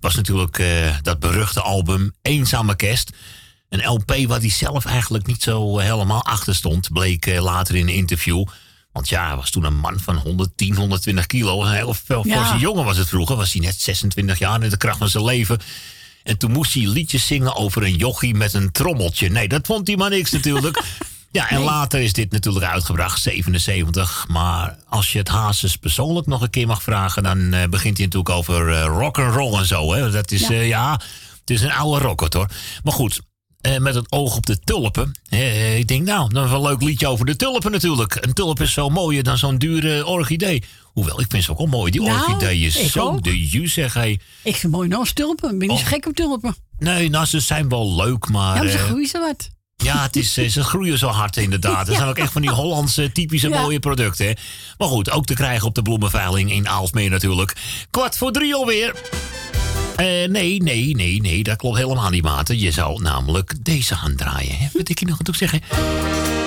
[0.00, 3.10] was natuurlijk eh, dat beruchte album Eenzame Kerst.
[3.68, 7.88] Een LP waar hij zelf eigenlijk niet zo helemaal achter stond, bleek eh, later in
[7.88, 8.44] een interview.
[8.92, 11.64] Want ja, hij was toen een man van 110, 120 kilo.
[11.64, 12.56] Een heel veel ja.
[12.56, 13.36] jongen was het vroeger.
[13.36, 15.58] Was hij net 26 jaar in de kracht van zijn leven.
[16.22, 19.28] En toen moest hij liedjes zingen over een jochie met een trommeltje.
[19.28, 20.82] Nee, dat vond hij maar niks natuurlijk.
[21.32, 24.24] ja, en later is dit natuurlijk uitgebracht, 77.
[24.28, 28.06] Maar als je het Hazes persoonlijk nog een keer mag vragen, dan eh, begint hij
[28.06, 29.94] natuurlijk over uh, rock and roll en zo.
[29.94, 30.10] Hè?
[30.10, 30.50] Dat is, ja.
[30.50, 30.92] Eh, ja
[31.40, 32.48] het is een oude rocket hoor.
[32.82, 33.20] Maar goed,
[33.78, 35.12] met het oog op de tulpen.
[35.76, 38.16] Ik denk, nou, dan een leuk liedje over de tulpen natuurlijk.
[38.20, 40.62] Een tulp is zo mooier dan zo'n dure orchidee.
[40.84, 42.90] Hoewel, ik vind ze ook wel mooi, die nou, orchidee orchideeën.
[42.90, 44.20] Zo de ju, zeg hij.
[44.42, 45.58] Ik vind mooi nou, naast tulpen.
[45.58, 45.76] Ben oh.
[45.76, 46.54] niet gek op tulpen.
[46.78, 48.54] Nee, nou, ze zijn wel leuk, maar...
[48.56, 49.50] Ja, maar ze groeien ze wat
[49.82, 51.86] ja, het is, eh, ze groeien zo hard inderdaad.
[51.86, 53.60] Dat zijn ook echt van die Hollandse typische Ja.
[53.60, 54.26] mooie producten.
[54.26, 54.32] hè.
[54.78, 57.56] Maar goed, ook te krijgen op de bloemenveiling in Aalsmeer natuurlijk.
[57.90, 58.94] Kwart voor drie alweer.
[59.96, 62.58] Eh, nee, nee, nee, nee, dat klopt helemaal niet, Maarten.
[62.58, 64.56] Je zou namelijk deze gaan draaien.
[64.58, 64.66] Hè?
[64.72, 65.60] Wat ik je nog aan toe zeggen?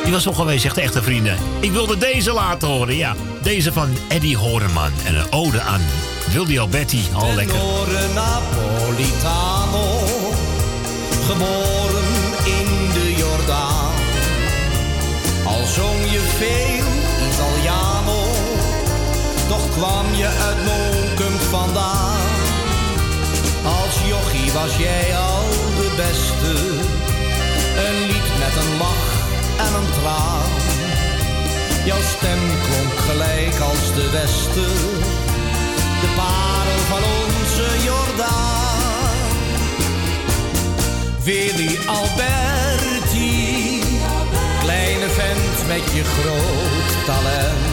[0.03, 1.37] Die was nog geweest, zegt de echte vrienden.
[1.59, 3.15] Ik wilde deze laten horen, ja.
[3.43, 4.91] Deze van Eddie Horeman.
[5.05, 5.81] En een ode aan
[6.31, 7.01] Wildy Alberti.
[7.13, 7.55] Al lekker.
[7.55, 9.99] Tenore Napolitano,
[11.25, 11.92] geboren
[15.73, 16.87] zong je veel
[17.29, 18.21] Italiano,
[19.47, 22.31] toch kwam je uit Monkum vandaan.
[23.63, 25.47] Als jochie was jij al
[25.79, 26.53] de beste,
[27.85, 29.07] een lied met een lach
[29.65, 30.51] en een traan.
[31.85, 35.11] Jouw stem klonk gelijk als de Westen
[36.03, 38.73] de parel van onze Jordaan.
[41.23, 42.32] Willy Alberti,
[45.93, 47.72] je groot talent.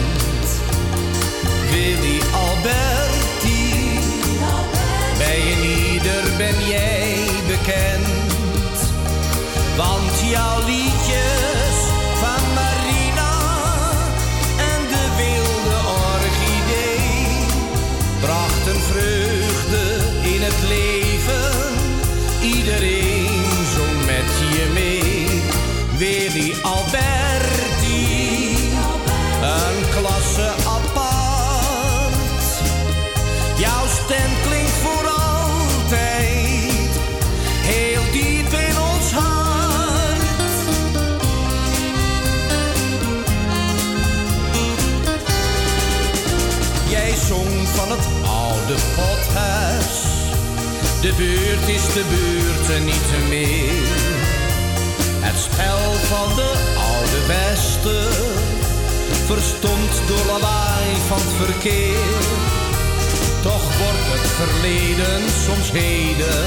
[51.10, 53.88] De buurt is de buurt en niet meer.
[55.26, 55.82] Het spel
[56.12, 56.50] van de
[56.90, 58.12] oude westen.
[59.26, 62.22] Verstomd door lawaai van het verkeer.
[63.42, 66.44] Toch wordt het verleden soms heden.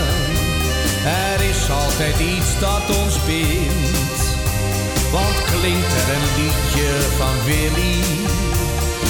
[1.32, 4.22] Er is altijd iets dat ons bindt.
[5.12, 8.02] Want klinkt er een liedje van Willy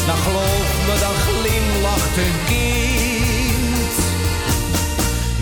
[0.05, 3.22] dan geloof me, dan glimlacht een kind.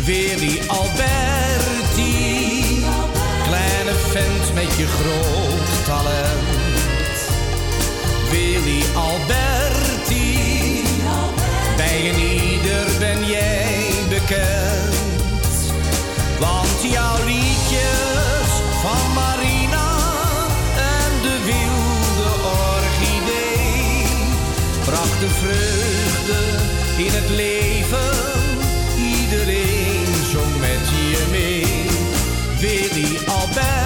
[0.06, 2.16] Willy Alberti,
[3.44, 7.18] kleine vent met je groot talent.
[8.30, 10.84] Willy Alberti,
[11.78, 15.74] bij een ieder ben jij bekend.
[16.40, 18.50] Want jouw liedjes
[18.82, 19.98] van Marina
[20.76, 22.30] en de wilde
[22.74, 24.06] orchidee
[24.86, 26.40] brachten vreugde
[26.98, 27.61] in het leven.
[32.62, 33.81] Willy Alberti,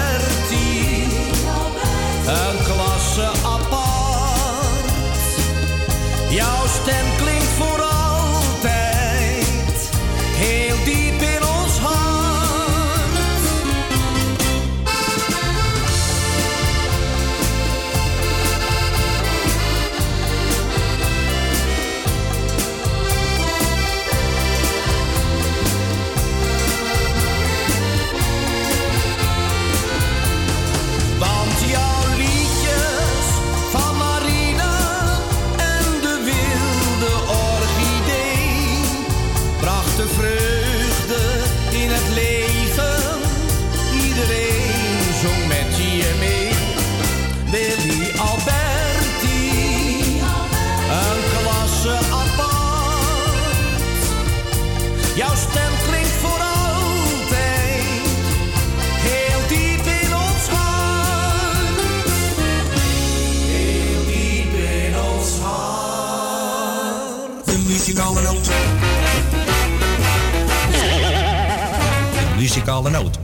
[72.56, 73.18] muzikale noot.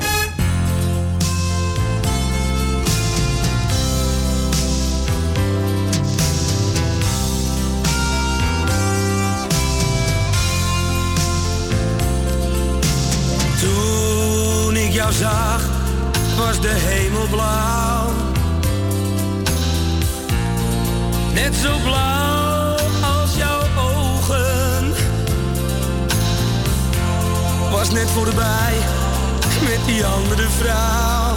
[13.60, 15.62] Toen ik jou zag,
[16.36, 18.10] was de hemel blauw.
[21.34, 24.92] Net zo blauw als jouw ogen.
[27.70, 28.91] Was net voorbij,
[29.86, 31.34] die andere vrouw.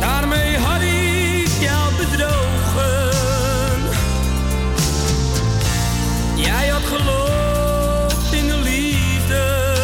[0.00, 3.10] Daarmee had ik jou bedrogen.
[6.34, 9.74] Jij had geloofd in de liefde.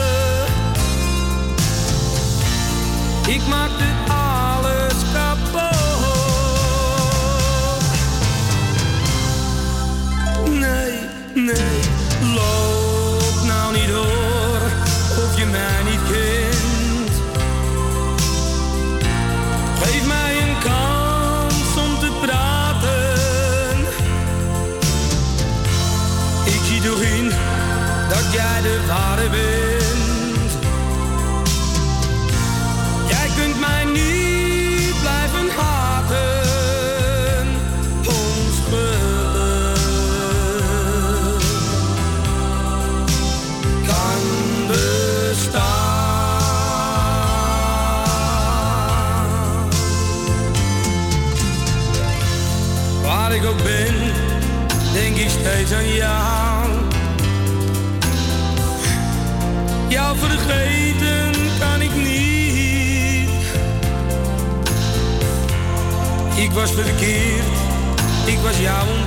[3.26, 3.84] Ik maakte
[60.18, 63.30] vergeten kan ik niet.
[66.36, 67.44] Ik was verkeerd,
[68.26, 68.97] ik was jou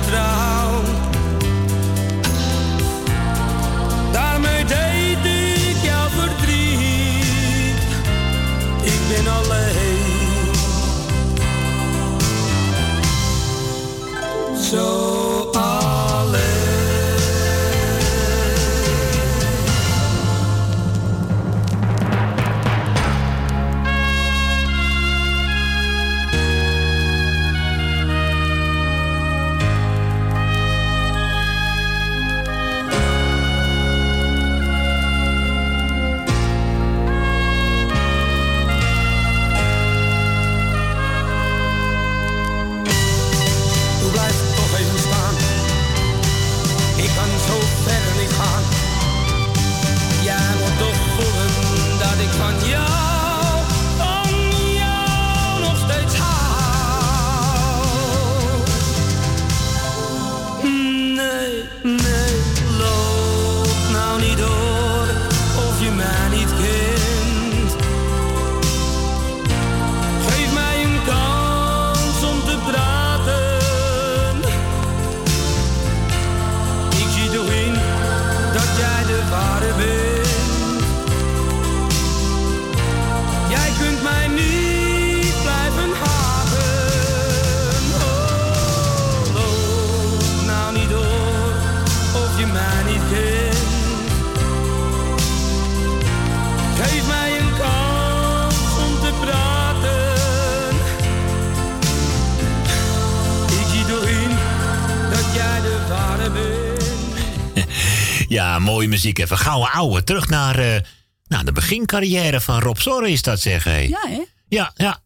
[109.02, 109.18] muziek.
[109.18, 110.04] Even gouden ouwe.
[110.04, 110.80] Terug naar eh,
[111.26, 113.72] nou, de begincarrière van Rob Zorre is dat zeggen.
[113.72, 113.88] Hey.
[113.88, 114.20] Ja, hè?
[114.48, 115.00] Ja, ja.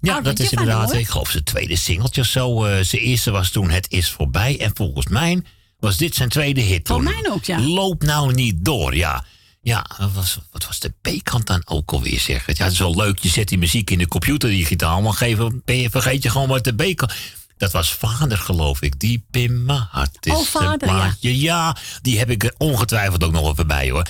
[0.00, 2.64] Ja, Oh, dat is van inderdaad, ik geloof zijn tweede singeltje of zo.
[2.64, 4.60] eh, zijn eerste was toen Het is voorbij.
[4.60, 5.42] En volgens mij
[5.78, 7.60] was dit zijn tweede hit Voor mij ook, ja.
[7.60, 9.24] Loop nou niet door, ja.
[9.62, 12.46] Ja, wat was, wat was de B-kant dan ook alweer, zeg?
[12.46, 15.02] Ja, het is wel leuk, je zet die muziek in de computer digitaal...
[15.02, 17.12] maar geven, ben je, vergeet je gewoon wat de B-kant...
[17.56, 18.94] Dat was vader, geloof ik.
[19.30, 20.94] Mijn hart is Oh, Vader, ja.
[20.94, 21.40] plaatje.
[21.40, 24.06] Ja, die heb ik ongetwijfeld ook nog even bij, hoor.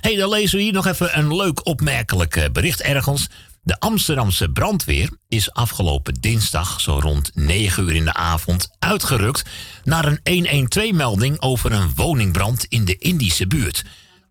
[0.00, 3.28] hey, dan lezen we hier nog even een leuk opmerkelijk eh, bericht ergens.
[3.62, 9.42] De Amsterdamse brandweer is afgelopen dinsdag, zo rond 9 uur in de avond, uitgerukt
[9.84, 13.84] naar een 112-melding over een woningbrand in de Indische buurt.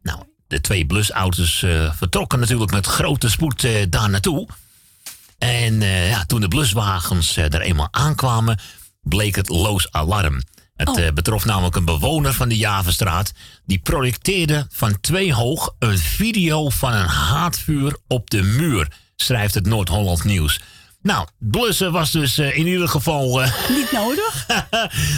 [0.04, 4.48] Nou, de twee blusauto's eh, vertrokken natuurlijk met grote spoed eh, daar naartoe.
[5.38, 8.60] En eh, ja, toen de bluswagens eh, er eenmaal aankwamen,
[9.02, 10.42] bleek het loos alarm.
[10.76, 11.00] Het Oh.
[11.00, 13.32] eh, betrof namelijk een bewoner van de Javenstraat.
[13.66, 19.66] Die projecteerde van twee hoog een video van een haatvuur op de muur, schrijft het
[19.66, 20.60] Noord-Holland Nieuws.
[21.02, 23.40] Nou, blussen was dus in ieder geval.
[23.78, 24.46] Niet nodig?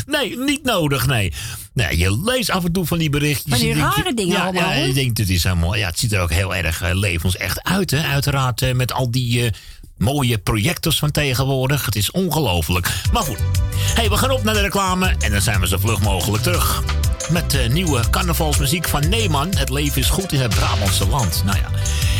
[0.05, 1.33] nee, niet nodig, nee.
[1.73, 1.97] nee.
[1.97, 3.51] Je leest af en toe van die berichtjes.
[3.53, 5.75] Van die je- rare dingen ja, allemaal, Ja, je denkt, het is helemaal.
[5.75, 8.01] Ja, het ziet er ook heel erg eh, levensecht uit, hè?
[8.03, 9.51] Uiteraard met al die.
[9.99, 11.85] Mooie projectors van tegenwoordig.
[11.85, 12.93] Het is ongelooflijk.
[13.13, 13.37] Maar goed.
[13.75, 15.15] hey, we gaan op naar de reclame.
[15.19, 16.83] En dan zijn we zo vlug mogelijk terug.
[17.29, 19.49] Met eh, nieuwe carnavalsmuziek van Neeman.
[19.55, 21.41] Het leven is goed in het Brabantse land.
[21.45, 21.69] Nou ja.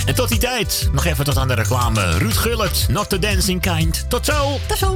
[0.05, 0.89] En tot die tijd.
[0.91, 2.17] Nog even tot aan de reclame.
[2.17, 2.85] Ruud Gullit.
[2.89, 4.05] Not the dancing kind.
[4.09, 4.59] Tot zo.
[4.67, 4.95] Tot zo.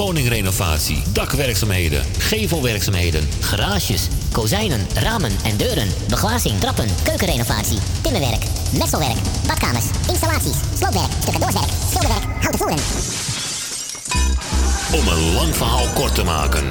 [0.00, 8.44] Woningrenovatie, dakwerkzaamheden, gevelwerkzaamheden, Garages, kozijnen, ramen en deuren, beglazing, trappen, keukenrenovatie, timmerwerk,
[8.78, 12.78] messelwerk, badkamers, installaties, sloopwerk, stucadoorswerk, schilderwerk, houten voeren.
[14.92, 16.64] Om een lang verhaal kort te maken.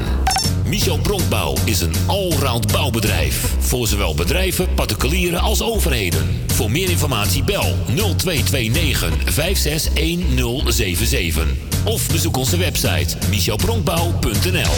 [0.65, 3.55] Michel Bronkbouw is een allround bouwbedrijf.
[3.59, 6.41] Voor zowel bedrijven, particulieren als overheden.
[6.47, 11.68] Voor meer informatie bel 0229 561077.
[11.83, 14.73] Of bezoek onze website michelbronkbouw.nl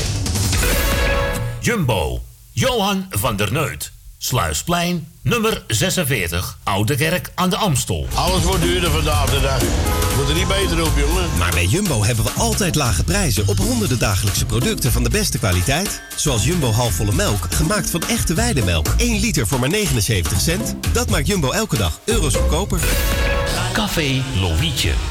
[1.59, 2.21] Jumbo,
[2.51, 3.91] Johan van der Neut.
[4.17, 8.07] Sluisplein, nummer 46, Oude Kerk aan de Amstel.
[8.13, 9.61] Alles wordt duurder vandaag de dag.
[10.17, 11.38] Moet er niet beter op, jongen.
[11.38, 15.38] Maar bij Jumbo hebben we altijd lage prijzen op honderden dagelijkse producten van de beste
[15.38, 16.01] kwaliteit.
[16.15, 18.88] Zoals Jumbo halfvolle melk, gemaakt van echte weidemelk.
[18.97, 20.75] 1 liter voor maar 79 cent.
[20.93, 22.80] Dat maakt Jumbo elke dag euro's goedkoper.
[23.73, 25.10] Café Lovietje.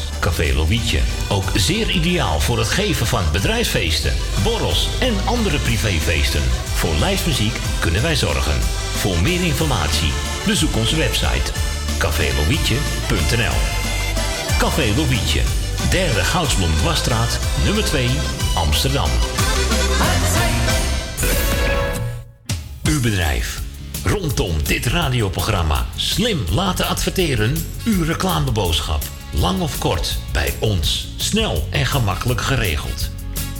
[0.21, 0.99] Café Lovietje.
[1.29, 6.41] Ook zeer ideaal voor het geven van bedrijfsfeesten, borrels en andere privéfeesten.
[6.73, 8.61] Voor lijstmuziek kunnen wij zorgen.
[8.95, 10.11] Voor meer informatie
[10.45, 11.51] bezoek onze website
[11.97, 13.57] cafélovietje.nl
[14.57, 15.41] Café Lovietje,
[15.89, 18.09] derde Goudsblom Dwarsstraat, nummer 2,
[18.55, 19.09] Amsterdam.
[22.83, 23.61] Uw bedrijf.
[24.03, 27.55] Rondom dit radioprogramma slim laten adverteren.
[27.85, 29.20] Uw reclameboodschap.
[29.41, 31.07] Lang of kort, bij ons.
[31.17, 33.09] Snel en gemakkelijk geregeld.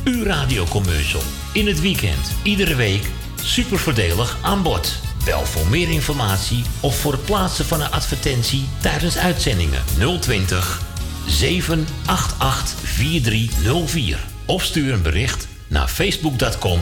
[0.04, 1.22] Uw radiocommercial.
[1.54, 3.10] In het weekend, iedere week.
[3.44, 5.00] Super voordelig aan bod.
[5.26, 9.84] Bel voor meer informatie of voor het plaatsen van een advertentie tijdens uitzendingen
[10.20, 10.82] 020
[11.28, 14.20] 788 4304.
[14.46, 16.80] Of stuur een bericht naar facebook.com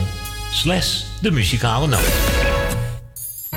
[0.52, 2.12] slash de muzikale noot.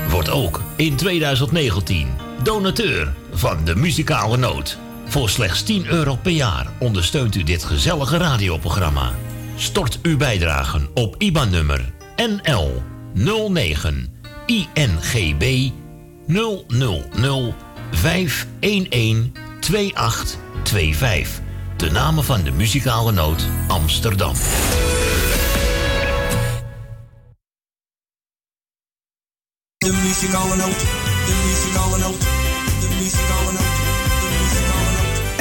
[0.09, 2.07] Wordt ook in 2019
[2.43, 4.77] donateur van de muzikale noot.
[5.13, 9.11] Voor slechts 10 euro per jaar ondersteunt u dit gezellige radioprogramma.
[9.55, 12.83] Stort uw bijdragen op IBAN-nummer NL
[13.13, 15.69] 09 INGB
[16.25, 17.53] 000
[17.91, 21.41] 511 2825.
[21.77, 24.33] De namen van de muzikale noot Amsterdam.
[29.77, 30.79] De muzikale noot,
[31.25, 32.32] de muzikale noot,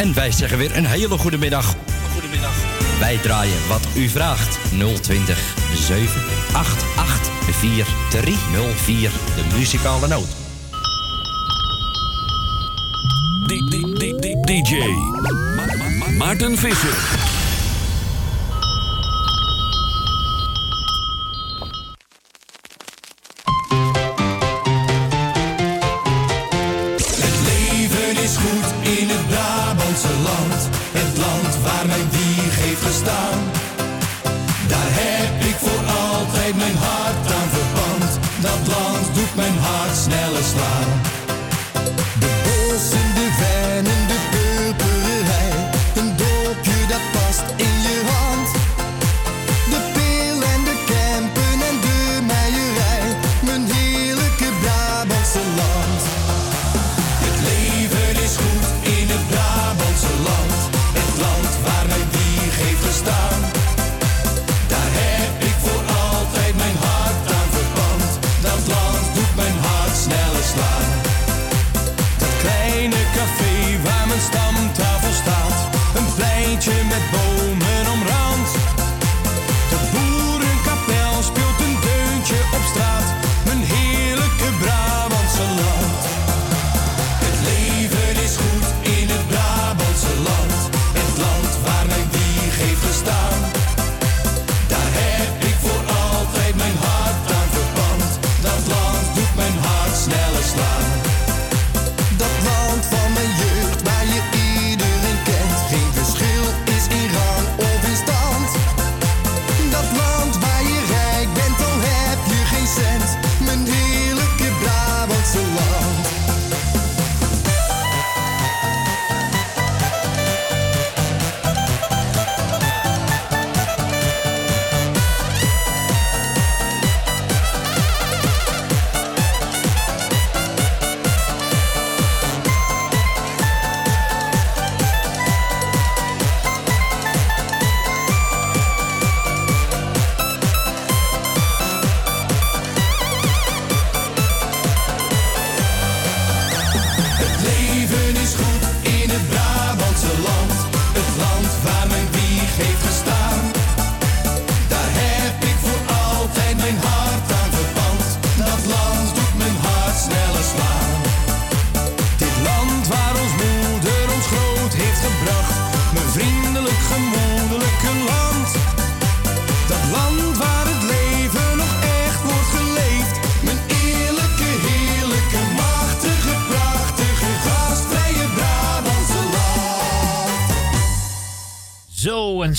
[0.02, 1.74] En wij zeggen weer een hele goede middag.
[2.12, 2.52] Goedemiddag.
[2.98, 4.58] Wij draaien wat u vraagt.
[5.00, 9.10] 020 788 4304.
[9.10, 10.28] De muzikale noot.
[14.44, 14.76] DJ
[15.56, 17.31] Ma- Ma- Ma- Maarten Visser.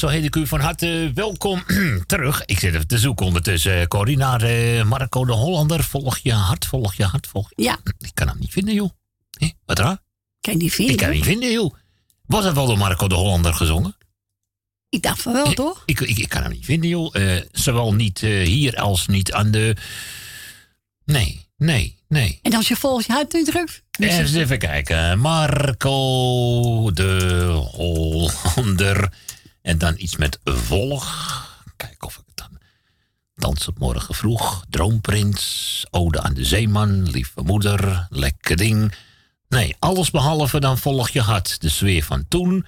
[0.03, 1.63] Zo, heet ik u van harte welkom
[2.05, 2.45] terug.
[2.45, 3.87] Ik zit even te zoeken ondertussen.
[3.87, 5.83] Corrie, naar eh, Marco de Hollander.
[5.83, 7.63] Volg je hart, volg je hart, volg je...
[7.63, 7.77] Ja.
[8.07, 8.89] Ik kan hem niet vinden, joh.
[9.31, 9.97] Hé, wat raar.
[10.41, 10.93] Kan je niet vinden?
[10.93, 11.73] Ik kan hem niet vinden, joh.
[12.25, 13.97] Was het wel door Marco de Hollander gezongen?
[14.89, 15.83] Ik dacht van wel, toch?
[15.85, 17.15] Ik, ik, ik kan hem niet vinden, joh.
[17.15, 19.75] Eh, zowel niet eh, hier als niet aan de...
[21.05, 22.39] Nee, nee, nee.
[22.41, 23.83] En als je volgens je hart nu drukt.
[23.99, 25.19] Eens even kijken.
[25.19, 29.11] Marco de Hollander.
[29.63, 31.05] En dan iets met volg.
[31.77, 32.57] Kijk of ik het dan...
[33.35, 34.65] Dans op morgen vroeg.
[34.69, 35.85] Droomprins.
[35.91, 37.09] Ode aan de zeeman.
[37.09, 38.07] Lieve moeder.
[38.09, 38.93] Lekker ding.
[39.47, 41.61] Nee, alles behalve dan volg je hart.
[41.61, 42.65] De sfeer van toen.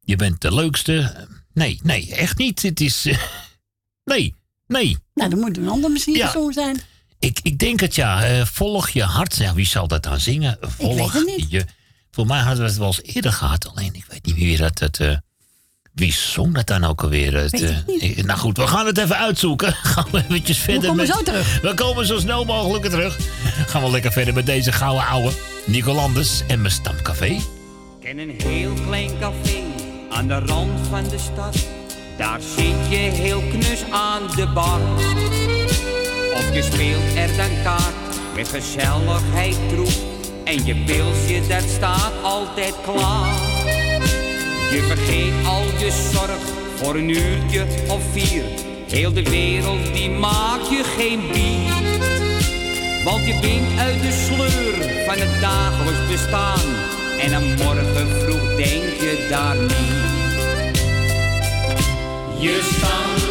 [0.00, 1.26] Je bent de leukste.
[1.52, 2.62] Nee, nee, echt niet.
[2.62, 3.06] Het is...
[3.06, 3.18] eh,
[4.12, 4.34] nee,
[4.66, 4.98] nee.
[5.14, 6.26] Nou, dan moet een ander misschien Ja.
[6.26, 6.80] gezongen zijn.
[7.18, 8.24] Ik, ik denk het ja.
[8.24, 9.36] Eh, volg je hart.
[9.36, 10.58] Ja, wie zal dat dan zingen?
[10.60, 11.50] Volg weet het niet.
[11.50, 11.64] je.
[12.10, 13.68] Voor mij hadden we het wel eens eerder gehad.
[13.68, 14.78] Alleen ik weet niet meer wie dat.
[14.78, 15.16] het eh,
[15.94, 17.36] wie zong dat dan ook alweer?
[17.36, 19.72] Het, eh, nou goed, we gaan het even uitzoeken.
[19.94, 21.16] Gaan we eventjes verder komen met.
[21.16, 21.60] zo terug.
[21.60, 23.16] We komen zo snel mogelijk terug.
[23.66, 25.30] Gaan we lekker verder met deze gouden ouwe.
[25.66, 27.40] Nico Landers en mijn stamcafé.
[28.00, 29.62] ken een heel klein café
[30.10, 31.66] aan de rand van de stad.
[32.16, 34.80] Daar zit je heel knus aan de bar.
[36.34, 37.94] Of je speelt er dan kaart
[38.34, 39.92] met gezelligheid troep.
[40.44, 43.53] En je pilsje dat staat altijd klaar.
[44.70, 46.38] Je vergeet al je zorg
[46.76, 48.44] voor een uurtje of vier.
[48.88, 51.74] Heel de wereld die maakt je geen bier.
[53.04, 56.92] Want je bent uit de sleur van het dagelijks bestaan.
[57.20, 60.14] En aan morgen vroeg denk je daar niet.
[62.38, 63.23] Je stamcafé,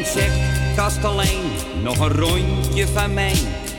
[0.00, 3.34] Iemand zegt, nog een rondje van mij.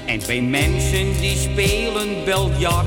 [0.05, 2.85] En twee mensen die spelen biljart.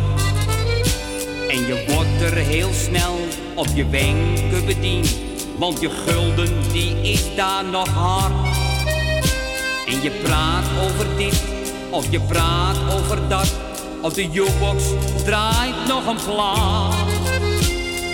[1.48, 3.16] En je wordt er heel snel
[3.54, 5.16] op je wenken bediend.
[5.58, 8.32] Want je gulden die is daar nog hard.
[9.86, 11.42] En je praat over dit,
[11.90, 13.54] of je praat over dat.
[14.02, 14.84] Of de jukebox
[15.24, 16.94] draait nog een plaat.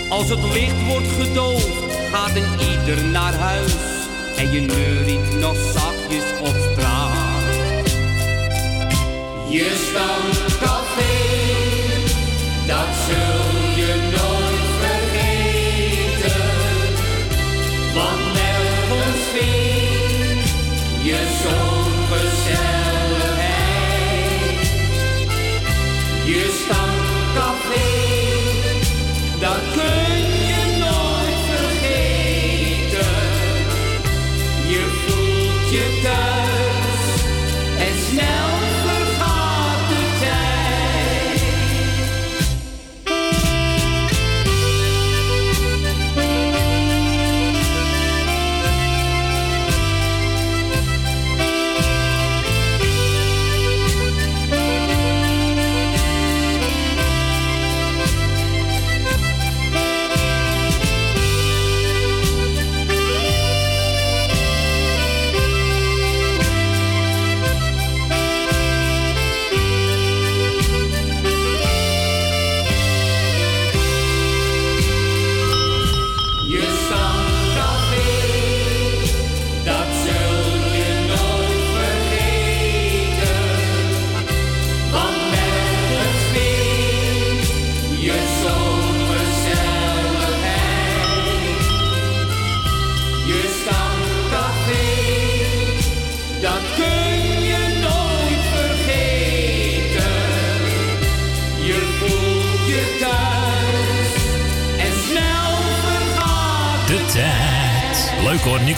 [0.09, 1.67] Als het licht wordt gedoofd,
[2.11, 4.00] gaat een ieder naar huis.
[4.41, 7.91] En je neuriet nog zachtjes op straat.
[9.49, 10.80] Je stamcafé,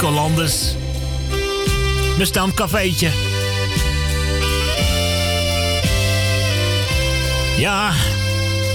[0.04, 0.76] Leuk hoor, Nico Landers.
[2.16, 3.10] Mijn stamcafeetje.
[7.58, 7.94] Ja,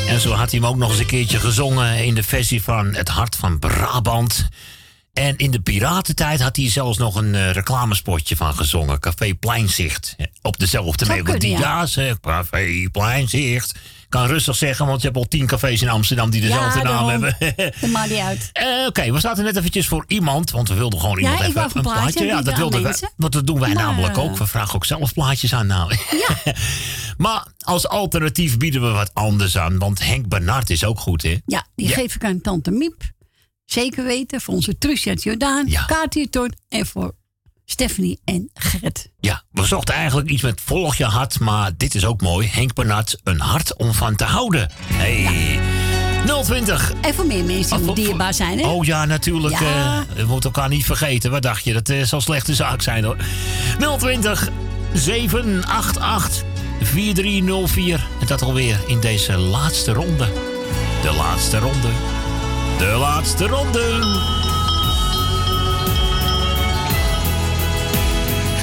[0.09, 2.95] en zo had hij hem ook nog eens een keertje gezongen in de versie van
[2.95, 4.49] Het Hart van Brabant.
[5.13, 9.01] En in de piratentijd had hij zelfs nog een eh, reclamespotje van gezongen.
[9.01, 10.15] Café Pleinzicht.
[10.17, 11.59] Eh, Op dezelfde melodie.
[11.59, 11.87] ja.
[12.21, 13.79] Café Pleinzicht.
[14.09, 17.07] Kan rustig zeggen, want je hebt al tien cafés in Amsterdam die dezelfde Ja, naam
[17.07, 17.23] daarom.
[17.23, 17.37] hebben.
[17.81, 18.51] Dat maakt niet uit.
[18.53, 21.57] Eh, Oké, we zaten net eventjes voor iemand, want we wilden gewoon Ja, iemand ik
[21.57, 23.11] even een plaatje Ja, dat wilden mensen.
[23.17, 24.37] Want dat doen wij Maar, namelijk ook.
[24.37, 25.97] We vragen ook zelf plaatjes aan nou.
[27.17, 31.37] maar als alternatief bieden we wat anders aan, want Henk Bernard is ook goed, hè?
[31.47, 31.95] Ja, die Ja.
[31.95, 33.03] geef ik aan tante Miep.
[33.65, 34.41] Zeker weten.
[34.41, 35.87] Voor onze Trucia Jordaan, ja.
[36.69, 37.15] En voor
[37.71, 39.11] Stephanie en Gerrit.
[39.21, 42.49] Ja, we zochten eigenlijk iets met volg je hart, maar dit is ook mooi.
[42.53, 44.71] Henk Bernard, een hart om van te houden.
[44.93, 45.61] Hey,
[46.45, 46.93] 020.
[47.01, 48.67] En voor meer mensen die dierbaar zijn, hè?
[48.67, 49.59] Oh ja, natuurlijk.
[49.59, 49.99] Ja.
[49.99, 51.31] eh, we moeten elkaar niet vergeten.
[51.31, 51.73] Wat dacht je?
[51.73, 53.17] Dat eh, zal slechte zaak zijn hoor.
[53.99, 54.49] 020
[54.93, 56.43] 788
[56.83, 58.07] 4304.
[58.21, 60.29] En dat alweer in deze laatste ronde.
[61.03, 61.89] De laatste ronde.
[62.79, 64.58] De laatste ronde.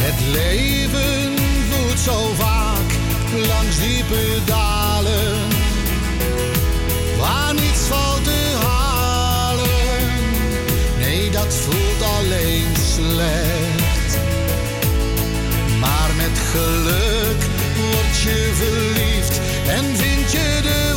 [0.07, 1.33] Het leven
[1.69, 2.89] voert zo vaak
[3.47, 5.47] langs diepe dalen,
[7.19, 10.09] waar niets valt te halen.
[10.99, 14.17] Nee, dat voelt alleen slecht.
[15.79, 17.41] Maar met geluk
[17.77, 20.94] word je verliefd en vind je de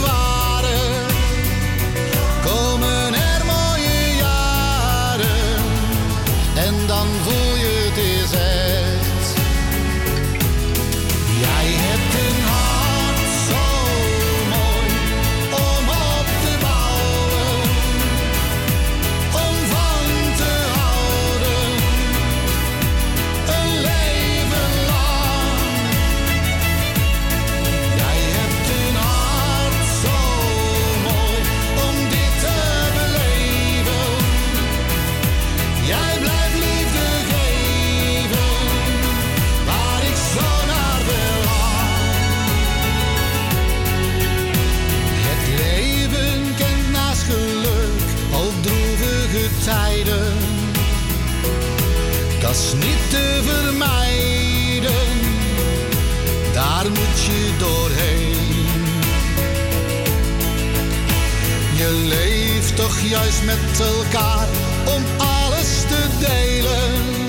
[63.02, 64.48] juist met elkaar
[64.84, 67.26] om alles te delen.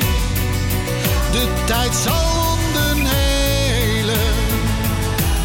[1.32, 4.34] De tijd zal den helen,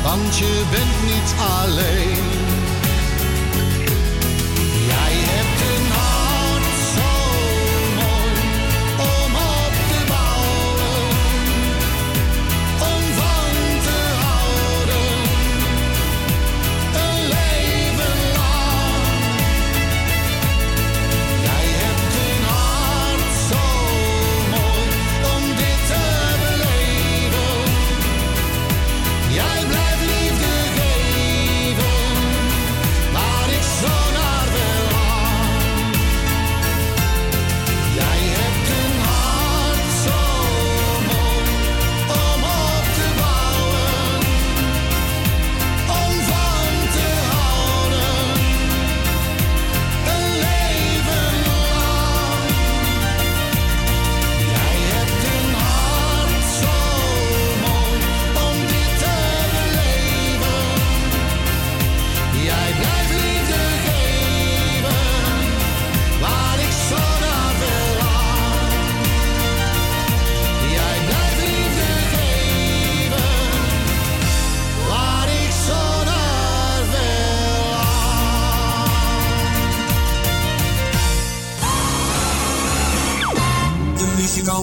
[0.02, 2.33] want je bent niet alleen.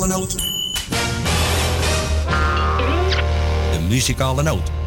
[0.07, 0.35] Muzikale.
[3.71, 4.80] De muzikale noot.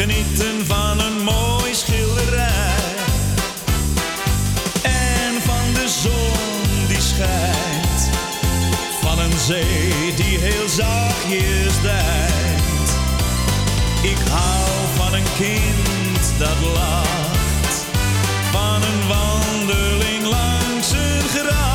[0.00, 2.74] Genieten van een mooi schilderij.
[4.82, 8.10] En van de zon die schijnt.
[9.00, 12.90] Van een zee die heel zachtjes dijt.
[14.02, 17.84] Ik hou van een kind dat lacht.
[18.50, 21.69] Van een wandeling langs een gracht.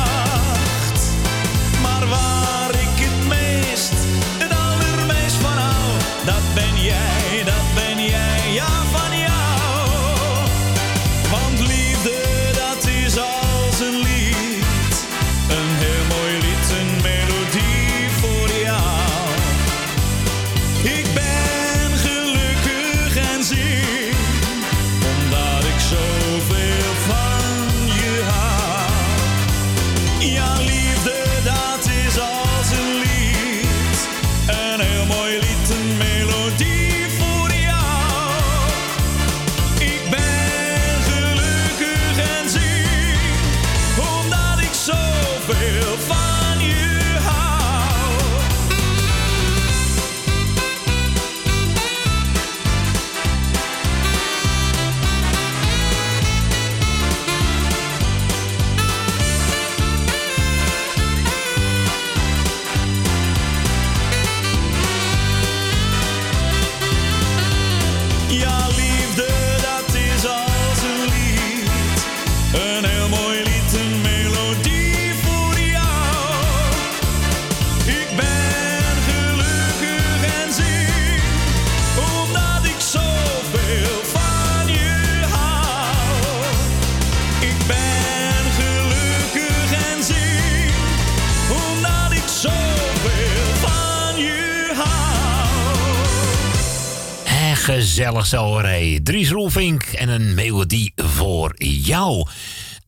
[98.28, 98.62] Gezellig zo, hoor.
[98.64, 99.00] hé.
[99.02, 102.26] Dries Roelvink en een melodie voor jou.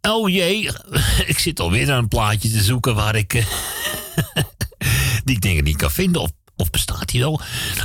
[0.00, 0.70] Oh jee,
[1.32, 3.34] ik zit alweer naar een plaatje te zoeken waar ik...
[3.34, 3.44] eh,
[5.24, 6.22] die ik denk ik niet kan vinden.
[6.22, 7.40] Of, of bestaat die wel?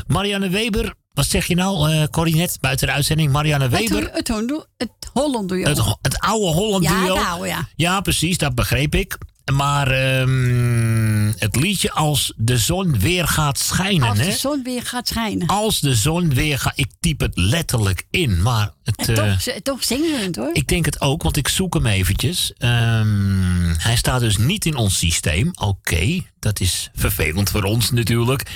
[0.07, 3.31] Marianne Weber, wat zeg je nou, Corrie net, buiten de uitzending?
[3.31, 4.01] Marianne Weber.
[4.03, 5.63] Het, het, Hondo- het Holland duo.
[5.69, 7.15] Het, het oude Holland Ja, duo.
[7.15, 7.67] het oude, ja.
[7.75, 9.17] Ja, precies, dat begreep ik.
[9.51, 14.09] Maar ehm, het liedje Als de zon weer gaat schijnen.
[14.09, 15.47] Als de zon weer gaat schijnen.
[15.47, 16.73] Als de zon weer gaat...
[16.75, 18.97] Ik typ het letterlijk in, maar het...
[19.09, 20.49] En toch, ze- toch zingen ze het hoor.
[20.53, 22.53] ik denk het ook, want ik zoek hem eventjes.
[22.57, 25.51] Ehm, hij staat dus niet in ons systeem.
[25.53, 28.49] Oké, dat is vervelend voor ons natuurlijk.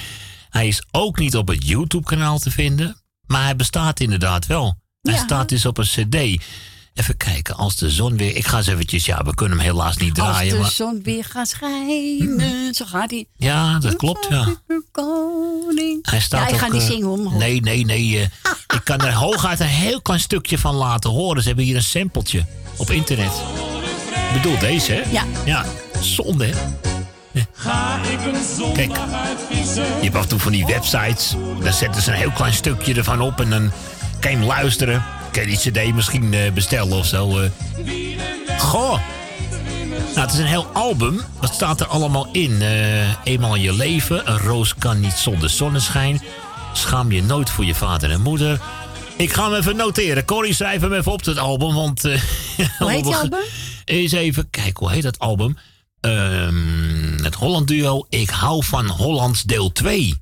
[0.49, 3.01] Hij is ook niet op het YouTube-kanaal te vinden.
[3.25, 4.77] Maar hij bestaat inderdaad wel.
[5.01, 5.19] Hij Ja.
[5.24, 6.43] staat dus op een cd.
[6.98, 8.35] Even kijken, als de zon weer...
[8.35, 9.06] Ik ga eens eventjes...
[9.06, 10.53] Ja, we kunnen hem helaas niet Als draaien.
[10.53, 12.74] de Maar, zon weer gaat schijnen.
[12.74, 13.26] Zo gaat hij.
[13.38, 14.48] ja, dat klopt, ja.
[16.01, 17.34] Hij staat ja, ik ga ook, niet eh, zingen hoor.
[17.38, 18.19] Nee, nee, nee.
[18.19, 18.22] eh,
[18.76, 21.42] ik kan er hooguit een heel klein stukje van laten horen.
[21.42, 22.45] Ze hebben hier een sampletje
[22.77, 23.32] op internet.
[24.27, 25.11] Ik bedoel deze, hè?
[25.11, 25.24] Ja.
[25.45, 25.66] Ja,
[26.01, 26.53] zonde, hè?
[27.53, 31.35] Ga ik een Kijk, je hebt af en toe van die websites.
[31.64, 33.72] Daar zetten ze een heel klein stukje ervan op en dan
[34.19, 35.03] kan je hem luisteren.
[35.31, 37.39] Kan je die cd misschien eh, bestellen of zo.
[37.39, 37.49] eh.
[38.59, 38.99] Goh.
[40.15, 41.22] Nou, het is een heel album.
[41.39, 42.61] Wat staat er allemaal in?
[42.61, 44.30] Eh, eenmaal in je leven.
[44.31, 46.22] Een roos kan niet zonder zonneschijn.
[46.73, 48.59] Schaam je nooit voor je vader en moeder.
[49.17, 50.25] Ik ga hem even noteren.
[50.25, 51.73] Corrie, schrijf hem even op het album.
[51.73, 52.22] Want, eh,
[52.80, 53.39] Hoe heet die album?
[53.85, 55.57] Eens even kijken, hoe heet dat album?
[56.01, 60.15] Ehm, het Holland duo Ik hou van Hollands deel 2.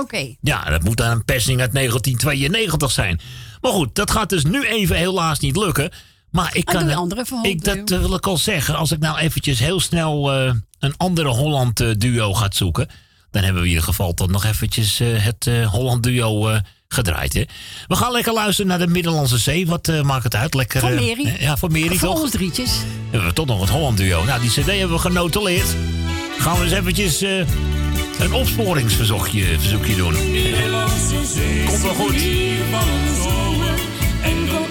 [0.00, 0.34] Oké.
[0.40, 3.20] Ja, dat moet dan een persing uit 1992 zijn.
[3.60, 5.90] Maar goed, dat gaat dus nu even helaas niet lukken.
[6.30, 6.92] Maar ik Ah, kan.
[6.94, 8.74] andere van ik, dat wil ik al zeggen.
[8.76, 12.88] Als ik nou eventjes heel snel eh, een andere Holland eh, duo ga zoeken.
[13.30, 16.58] Dan hebben we in ieder geval toch nog eventjes eh, het Holland duo eh,
[16.88, 17.32] gedraaid.
[17.32, 17.42] Hè?
[17.86, 19.66] We gaan lekker luisteren naar de Middellandse Zee.
[19.66, 20.54] Wat maakt het uit?
[20.54, 22.20] Lekker, Voor eh, ja, voor Mary Voor toch?
[22.22, 22.70] ons drietjes.
[23.10, 24.24] hebben we toch nog het Holland duo.
[24.24, 25.76] Nou, die cd hebben we genotuleerd.
[26.38, 27.22] Gaan we eens eventjes
[28.18, 30.14] een opsporingsverzoekje verzoekje doen.
[31.66, 32.14] Komt wel goed.
[34.22, 34.64] En dan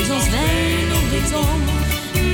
[0.00, 1.62] is als wijn op de tong.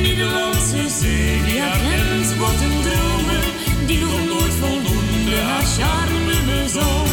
[0.02, 3.42] Nederlandse zee, die haar grens wordt een dromen.
[3.86, 7.09] Die nog nooit voldoende haar charme bezong.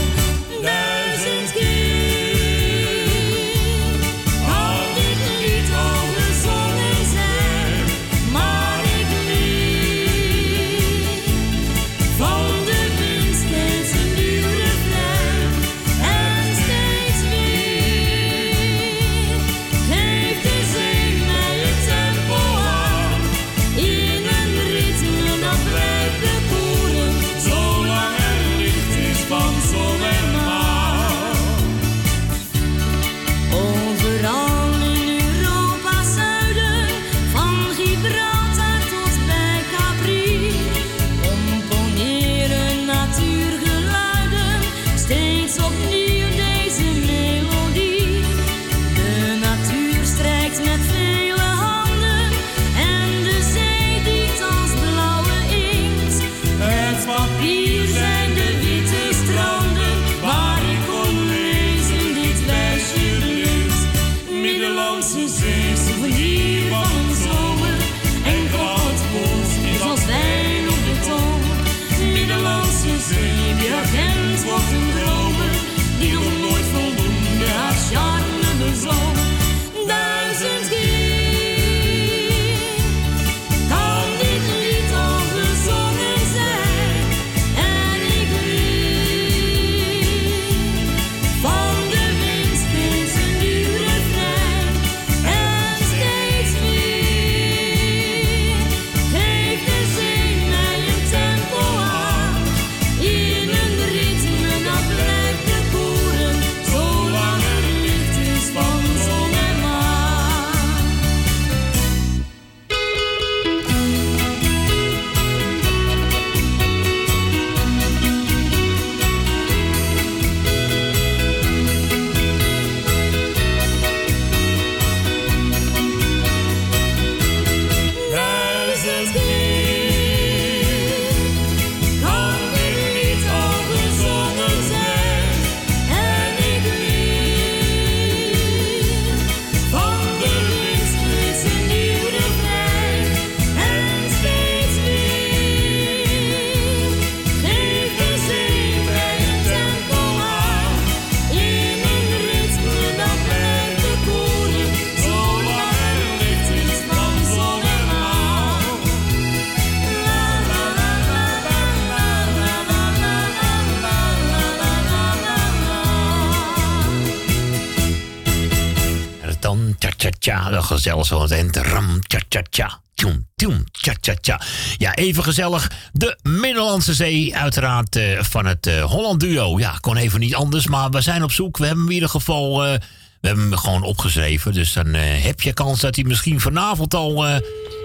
[169.80, 171.56] Dat gezellig aan het.
[171.56, 172.80] Ram, cha-cha-cha.
[172.95, 174.41] Tjoem, tjoem, cha-cha-cha.
[174.77, 175.72] Ja, even gezellig.
[175.93, 179.59] De Middellandse Zee, uiteraard eh, van het eh, Holland Duo.
[179.59, 181.57] Ja, kon even niet anders, maar we zijn op zoek.
[181.57, 182.65] We hebben hem in ieder geval...
[182.65, 182.80] eh,
[183.22, 184.53] we hebben hem gewoon opgeschreven.
[184.53, 187.25] Dus dan heb je kans dat hij misschien vanavond al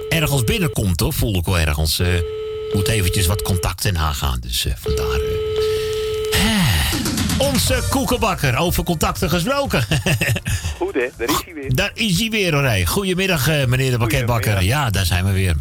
[0.09, 1.13] ergens binnenkomt, hoor.
[1.13, 2.01] Voel ik wel ergens.
[2.73, 4.41] moet eventjes wat contacten aangaan.
[4.41, 5.32] Dus vandaar...
[7.43, 9.83] Onze koekenbakker, over contacten gesproken.
[10.79, 11.75] Goed hè, daar is hij weer.
[11.75, 12.87] Daar is hij weer hoor.
[12.87, 14.63] Goedemiddag eh, meneer de pakketbakker.
[14.63, 15.55] Ja, daar zijn we weer.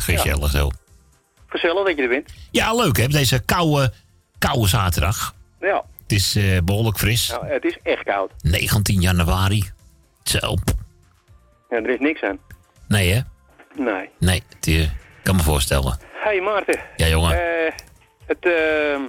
[0.00, 0.70] Gezellig zo.
[1.46, 2.30] Gezellig dat je er bent.
[2.50, 3.92] Ja, leuk hè, deze koude,
[4.38, 5.34] koude zaterdag.
[5.60, 7.28] Ja, Het is eh, behoorlijk fris.
[7.28, 8.30] nou, het is echt koud.
[8.40, 9.70] 19 januari.
[10.22, 10.56] Zo.
[11.70, 12.38] Ja, er is niks aan.
[12.88, 13.20] Nee hè?
[13.82, 14.08] Nee.
[14.18, 14.88] Nee, het, eh,
[15.22, 15.98] kan me voorstellen.
[16.12, 16.80] Hey Maarten.
[16.96, 17.32] Ja, jongen.
[17.32, 17.72] Eh,
[18.26, 19.00] het, ehm,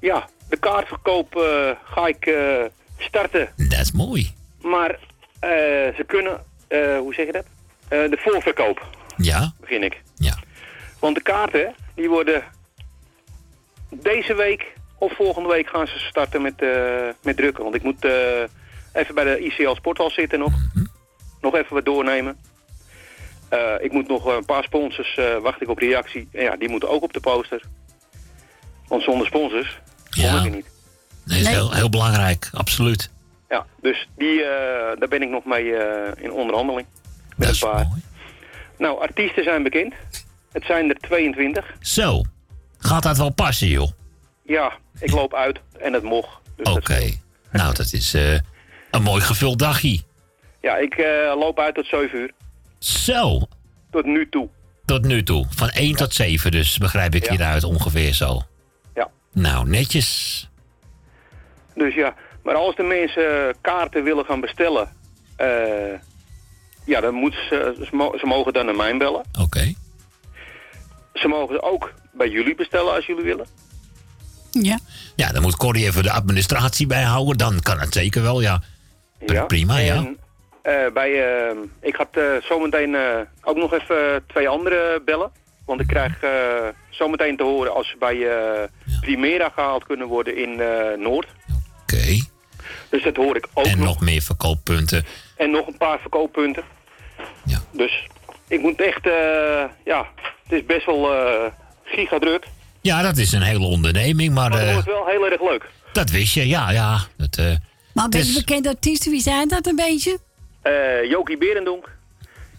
[0.00, 2.64] ja, de kaartverkoop eh, ga ik eh,
[2.98, 3.48] starten.
[3.56, 4.34] Dat is mooi.
[4.60, 4.90] Maar
[5.40, 5.50] eh,
[5.96, 6.44] ze kunnen,
[6.98, 7.44] hoe zeg je dat?
[7.88, 9.52] De voorverkoop Ja?
[9.60, 10.02] begin ik.
[10.14, 10.38] Ja.
[10.98, 12.42] Want de kaarten, die worden
[13.90, 16.64] deze week of volgende week gaan ze starten met,
[17.22, 17.62] met drukken.
[17.62, 18.04] Want ik moet
[18.92, 20.52] even bij de ICL Sporthal zitten nog.
[21.40, 22.36] Nog even wat doornemen.
[23.80, 26.28] Ik moet nog een paar sponsors, eh, wacht ik op reactie.
[26.32, 27.62] En ja, die moeten ook op de poster.
[28.88, 29.80] Want zonder sponsors
[30.22, 30.66] er niet.
[31.24, 33.10] Dat is heel, heel belangrijk, absoluut.
[33.48, 36.86] Ja, dus die, eh, daar ben ik nog mee eh, in onderhandeling.
[37.36, 37.86] Met een paar.
[38.78, 39.94] Nou, artiesten zijn bekend.
[40.52, 41.74] Het zijn er 22.
[41.80, 42.22] Zo.
[42.78, 43.90] Gaat dat wel passen, joh?
[44.42, 46.38] Ja, ik loop uit en het mocht.
[46.56, 47.00] Dus dat- Oké.
[47.52, 48.32] Nou, dat is eh,
[48.90, 50.00] een mooi gevuld dagje.
[50.60, 51.06] ja, ik eh,
[51.38, 52.30] loop uit tot 7 uur.
[52.78, 53.40] Zo.
[53.90, 54.48] Tot nu toe.
[54.84, 55.46] Tot nu toe.
[55.50, 58.42] Van 1 tot 7 dus, begrijp ik hieruit ongeveer zo.
[59.34, 59.40] Ja.
[59.42, 60.48] Nou, netjes.
[61.74, 64.88] Dus ja, maar als de mensen kaarten willen gaan bestellen,
[65.36, 65.98] eh,
[66.84, 69.22] ja, dan moeten ze, ze, mo- ze mogen dan naar mij bellen.
[69.40, 69.72] Oké.
[71.14, 73.46] Ze mogen ze ook bij jullie bestellen als jullie willen.
[74.50, 74.78] Ja.
[75.16, 77.36] Ja, dan moet Corrie even de administratie bijhouden.
[77.38, 78.60] Dan kan het zeker wel, ja.
[79.26, 80.12] Pr- Prima, ja.
[80.62, 81.10] Eh, bij,
[81.48, 85.30] eh, ik ga eh, zometeen eh, ook nog even twee andere bellen.
[85.66, 86.30] Want ik krijg eh,
[86.90, 88.68] zometeen te horen als ze bij eh,
[89.00, 91.26] Primera gehaald kunnen worden in eh, Noord.
[91.82, 92.22] Oké.
[92.88, 93.86] Dus dat hoor ik ook En nog.
[93.86, 95.04] nog meer verkooppunten.
[95.36, 96.62] En nog een paar verkooppunten.
[97.44, 97.58] Ja.
[97.72, 98.08] Dus
[98.48, 100.06] ik moet echt, eh, ja,
[100.42, 101.52] het is best wel eh
[101.84, 102.44] gigadruk.
[102.80, 105.70] Ja, dat is een hele onderneming, maar Maar het eh, wordt wel heel erg leuk.
[105.92, 106.48] dat wist je.
[106.48, 106.98] Ja, ja.
[107.16, 107.44] Dat, eh,
[107.94, 110.18] Maar het ben je is- bekende artiesten, wie zijn dat een beetje?
[110.62, 111.90] Eh Jokie Berendonk,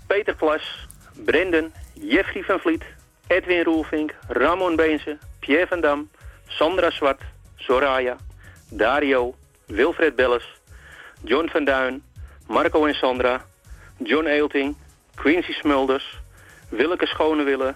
[0.07, 0.87] Peter Plas,
[1.25, 2.83] Brendan, Jeffrey van Vliet,
[3.27, 6.09] Edwin Roelvink, Ramon Beense, Pierre van Dam,
[6.47, 7.21] Sandra Zwart,
[7.55, 8.17] Soraya,
[8.69, 9.35] Dario,
[9.67, 10.43] Wilfred Belles,
[11.23, 12.03] John van Duin,
[12.47, 13.45] Marco en Sandra,
[13.97, 14.75] John Eelting,
[15.15, 16.03] Quincy Smulders,
[16.69, 17.75] Willeke Schonewille,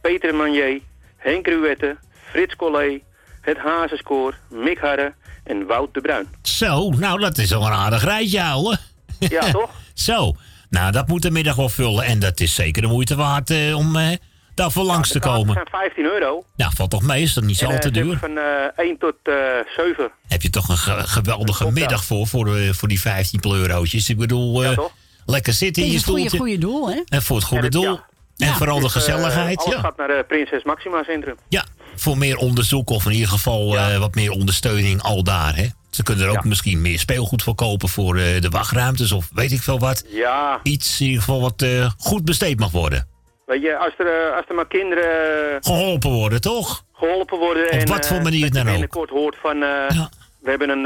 [0.00, 0.80] Peter Manier,
[1.16, 1.96] Henk Ruette,
[2.30, 3.00] Frits Collé,
[3.40, 5.14] Het Hazenskoor, Mick Harre
[5.44, 6.26] en Wout de Bruin.
[6.42, 8.78] Zo, nou, dat is al een aardig rijtje, ouwe.
[9.18, 9.70] Ja, toch?
[9.94, 10.34] Zo.
[10.70, 12.04] Nou, dat moet de middag wel vullen.
[12.04, 14.16] En dat is zeker de moeite waard eh, om eh,
[14.54, 15.54] daarvoor langs te komen.
[15.54, 16.44] zijn 15 euro.
[16.56, 17.22] Nou, valt toch mee?
[17.22, 18.18] Is dat niet zo al eh, te duur?
[18.18, 18.44] Van eh
[18.84, 19.34] 1 tot eh
[19.76, 20.10] 7.
[20.28, 24.08] Heb je toch een ge- geweldige middag voor, voor, eh, voor die 15 eurotjes.
[24.08, 24.78] Ik bedoel, eh,
[25.26, 26.38] lekker zitten in Het je is een goede, stoeltje.
[26.56, 27.02] goede doel, hè?
[27.08, 28.00] En voor het goede En het- doel.
[28.36, 28.46] ja.
[28.48, 29.58] En vooral de Dus, eh, gezelligheid.
[29.58, 29.80] alles ja.
[29.80, 31.34] gaat naar het Prinses Maxima Centrum.
[31.48, 31.64] ja,
[31.96, 35.56] voor meer onderzoek of in ieder geval eh, wat meer ondersteuning al daar.
[35.56, 35.66] Hè?
[35.90, 39.52] Ze kunnen er ook misschien meer speelgoed voor kopen voor eh, de wachtruimtes of weet
[39.52, 40.04] ik veel wat.
[40.08, 43.06] Ja, Iets in ieder geval wat eh, goed besteed mag worden.
[43.46, 45.04] Weet je, als er, eh, als er maar kinderen
[45.50, 46.84] eh, Geholpen worden, toch?
[46.92, 47.64] geholpen worden...
[47.64, 48.68] Op en, wat voor eh, manier dan ook.
[48.68, 49.62] binnenkort hoort van...
[49.62, 50.06] eh,
[50.40, 50.84] We hebben een,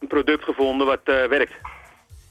[0.00, 1.52] een product gevonden wat werkt.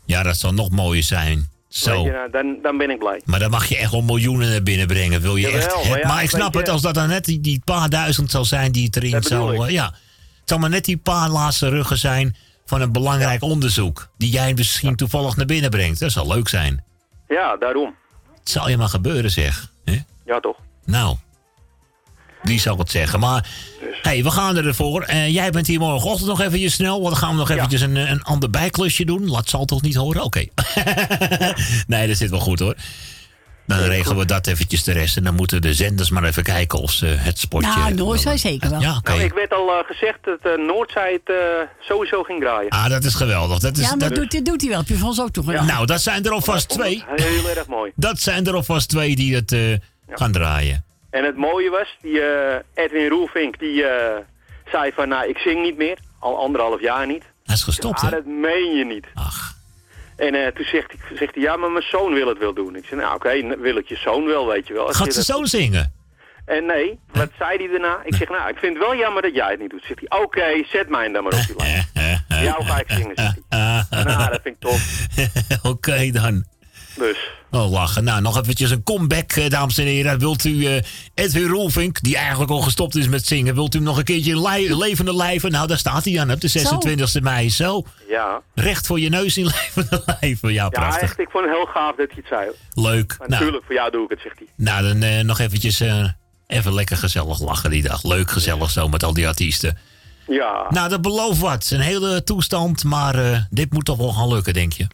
[0.05, 1.49] Ja, dat zal nog mooier zijn.
[1.67, 2.03] Zo.
[2.03, 3.21] Je, nou, dan, dan ben ik blij.
[3.25, 5.21] Maar dan mag je echt wel miljoenen naar binnen brengen.
[5.21, 5.89] Wil je Jawel, echt.
[5.89, 8.45] maar ja, maar ik snap het, als dat dan net die, die paar duizend zal
[8.45, 9.71] zijn die het erin zou.
[9.71, 9.85] ja.
[10.39, 12.35] Het zal maar net die paar laatste ruggen zijn
[12.65, 14.07] van een belangrijk onderzoek.
[14.17, 15.99] Die jij misschien toevallig naar binnen brengt.
[15.99, 16.83] Dat zal leuk zijn.
[17.27, 17.95] Ja, daarom.
[18.41, 19.71] Het zal je maar gebeuren, zeg.
[20.25, 20.57] Ja, toch?
[20.85, 21.17] Nou.
[22.43, 23.19] Wie zal het zeggen?
[23.19, 23.97] Maar Dus.
[24.01, 25.01] hey, we gaan ervoor.
[25.03, 27.01] Eh jij bent hier morgenochtend nog even snel.
[27.01, 29.29] Want dan gaan we nog eventjes een, een ander bijklusje doen.
[29.29, 30.23] Laat zal toch niet horen?
[30.23, 30.45] Oké.
[31.87, 32.75] nee, dat zit wel goed hoor.
[33.65, 35.17] Dan regelen we dat eventjes de rest.
[35.17, 37.67] En dan moeten de zenders maar even kijken of ze het spotje...
[37.79, 38.79] Nou, Noordzij zeker wel.
[38.81, 39.11] Ja, oké.
[39.11, 41.35] Nou, ik werd al eh, gezegd dat uh, Noordzij het eh,
[41.79, 42.69] sowieso ging draaien.
[42.69, 43.59] Ah, dat is geweldig.
[43.59, 44.79] Dat is, ja, maar dat- doet, doet hij wel.
[44.79, 45.65] Heb je van ons ook toch gedaan?
[45.65, 47.03] Nou, dat zijn er alvast twee.
[47.15, 47.91] Heel erg mooi.
[48.07, 49.59] Dat zijn er alvast twee die het eh,
[50.09, 50.83] gaan draaien.
[51.09, 54.17] En het mooie was, die eh, Edwin Roelvink, die eh,
[54.71, 55.97] zei van, nou, ik zing niet meer.
[56.19, 57.23] Al anderhalf jaar niet.
[57.43, 58.15] Hij is gestopt, Ja, hè?
[58.15, 59.05] dat meen je niet.
[59.13, 59.55] Ach.
[60.27, 62.75] En eh, toen zegt, hij- zegt hij, ja, maar mijn zoon wil het wel doen.
[62.75, 64.89] Ik zei, nou oké, wil het je zoon wel, weet je wel.
[64.89, 65.93] Ik Gaat dat- zo zingen?
[66.45, 67.99] En nee, wat zei hij daarna?
[68.03, 69.83] Ik zeg, nou, ik vind het wel jammer dat jij het niet doet.
[69.87, 71.89] Zegt hij, oké, zet mij dan maar op die lijst.
[72.47, 73.83] Jou ga ik zingen, zegt hij.
[74.03, 75.07] Nou, dat vind ik tof.
[75.71, 76.45] Oké dan.
[76.95, 77.17] Dus,
[77.51, 78.03] Oh, lachen.
[78.03, 80.19] Nou, nog eventjes een comeback, eh, dames en heren.
[80.19, 80.81] Wilt u eh,
[81.13, 83.53] Edwin Rolfink, die eigenlijk al gestopt is met zingen...
[83.55, 85.51] wilt u hem nog een keertje in li- levende lijven?
[85.51, 87.49] Nou, daar staat hij aan op de 26e mei.
[87.49, 88.41] Zo, ja.
[88.55, 90.49] recht voor je neus in levende lijven.
[90.53, 91.01] Ja, Ja, prachtig.
[91.01, 92.49] echt, ik vond het heel gaaf dat hij het zei.
[92.73, 93.15] Leuk.
[93.17, 94.47] Maar Nou, natuurlijk, voor jou doe ik het, zegt hij.
[94.55, 96.05] nou, dan eh, nog eventjes eh,
[96.47, 98.03] even lekker gezellig lachen die dag.
[98.03, 99.77] Leuk gezellig zo met al die artiesten.
[100.27, 101.69] Ja, Nou, dat belooft wat.
[101.73, 104.87] Een hele toestand, maar eh, dit moet toch wel gaan lukken, denk je?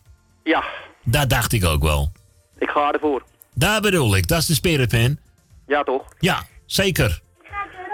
[0.44, 0.64] ja,
[1.10, 2.12] Dat dacht ik ook wel.
[2.60, 3.24] ik ga ervoor.
[3.54, 5.20] Daar bedoel ik, dat is de spirit pen.
[5.68, 6.04] Ja, toch?
[6.20, 7.22] Ja, zeker.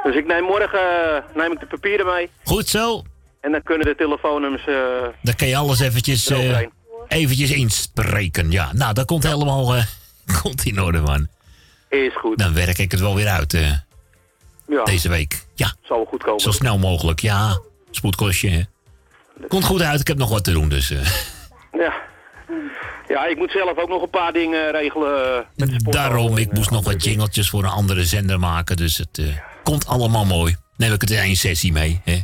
[0.03, 2.29] Dus ik neem morgen eh, neem ik de papieren mee.
[2.43, 3.03] Goed zo.
[3.41, 4.65] En dan kunnen de telefoonnummers...
[4.67, 4.75] eh,
[5.21, 6.59] Dan kan je alles eventjes, eh,
[7.07, 8.51] eventjes inspreken.
[8.51, 9.73] Ja, nou, dat komt helemaal
[10.41, 11.27] komt in orde, man.
[11.89, 12.37] is goed.
[12.37, 13.51] Dan werk ik het wel weer uit
[14.67, 15.45] Ja, deze week.
[15.55, 16.39] Ja, zal goed komen.
[16.39, 17.19] zo snel mogelijk.
[17.19, 17.59] Ja,
[17.91, 18.49] spoedkostje.
[18.49, 18.61] hè.
[19.47, 20.87] Komt goed uit, ik heb nog wat te doen, dus...
[21.71, 21.93] Ja.
[23.07, 25.35] Ja, ik moet zelf ook nog een paar dingen regelen.
[25.37, 25.95] eh, met de sport.
[25.95, 28.75] daarom, ik moest nog wat jingeltjes voor een andere zender maken.
[28.75, 29.25] Dus het eh,
[29.63, 30.55] komt allemaal mooi.
[30.77, 32.19] Neem ik het in één sessie mee, hè.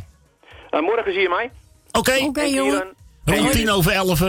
[0.70, 1.50] Eh, morgen zie je mij.
[1.92, 2.16] Oké.
[2.24, 2.94] Oké, jongen.
[3.24, 4.20] Rond tien over elf.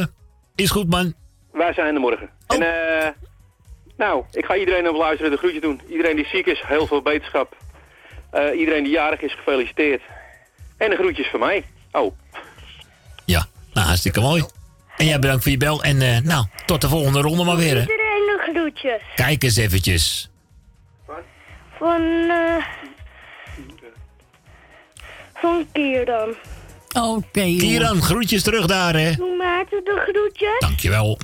[0.55, 1.13] Is goed, man.
[1.51, 2.29] Wij zijn er morgen.
[2.47, 2.57] Oh.
[2.57, 3.07] En eh,
[3.97, 5.81] nou, ik ga iedereen op luisteren de groetje doen.
[5.89, 7.55] Iedereen die ziek is, heel veel beterschap.
[8.31, 10.01] Eh, iedereen die jarig is, gefeliciteerd.
[10.77, 11.65] En de groetjes van mij.
[11.91, 12.15] Oh,
[13.25, 14.43] Ja, nou, hartstikke mooi.
[15.01, 15.83] En jij bedankt voor je bel.
[15.83, 17.81] En eh, nou, tot de volgende ronde maar weer, hè.
[17.81, 19.01] Iedereen nog groetjes.
[19.15, 20.29] Kijk eens eventjes.
[21.77, 22.65] Van, eh
[25.33, 26.35] van Kieran.
[26.93, 27.41] Oké.
[27.41, 29.15] Kieran, groetjes terug daar, hè.
[29.15, 30.59] Doe Maarten de groetjes.
[30.59, 31.19] Dankjewel.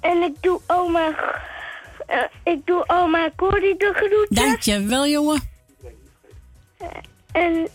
[0.00, 1.14] En ik doe oma...
[2.06, 4.46] eh, ik doe oma Corrie de groetjes.
[4.46, 5.40] Dankjewel, jongen.
[7.32, 7.68] En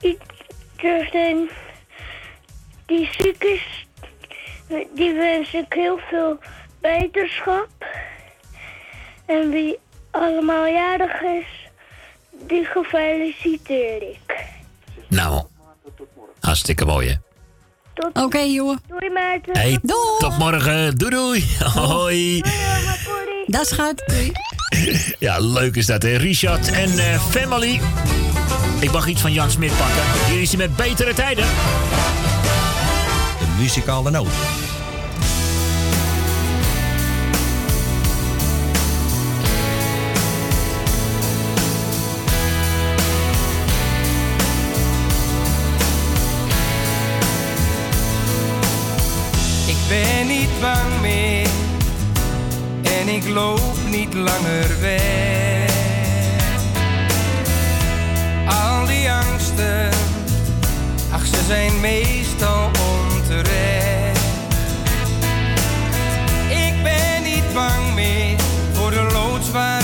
[0.00, 1.50] iedereen
[2.86, 3.86] die ziek is,
[4.94, 6.38] die wens ik heel veel
[6.80, 7.68] beterschap.
[9.26, 9.78] En wie
[10.10, 11.70] allemaal jarig is,
[12.30, 14.44] die gefeliciteer ik.
[15.08, 15.42] Nou,
[16.40, 17.14] hartstikke mooi, hè.
[17.94, 18.80] Tot Oké, jongen.
[18.88, 19.56] Doei Maarten.
[19.58, 19.78] Hey,
[20.18, 20.98] tot morgen.
[20.98, 21.56] Doei, doei.
[21.74, 22.42] Hoi.
[23.46, 24.02] Dat is gaat.
[24.06, 24.32] Doei.
[25.18, 26.16] Ja, leuk is dat, hè.
[26.16, 27.80] Richard en eh, Family.
[28.80, 30.30] Ik mag iets van Jan Smit pakken.
[30.30, 31.44] Hier is hij met betere tijden.
[33.60, 34.26] Muzikale noot.
[49.66, 51.48] Ik ben niet bang meer
[52.82, 55.70] en ik loop niet langer weg.
[58.46, 59.90] Al die angsten,
[61.12, 62.79] ach ze zijn meestal
[66.48, 68.36] Ik ben niet bang meer
[68.72, 69.79] voor de loodzware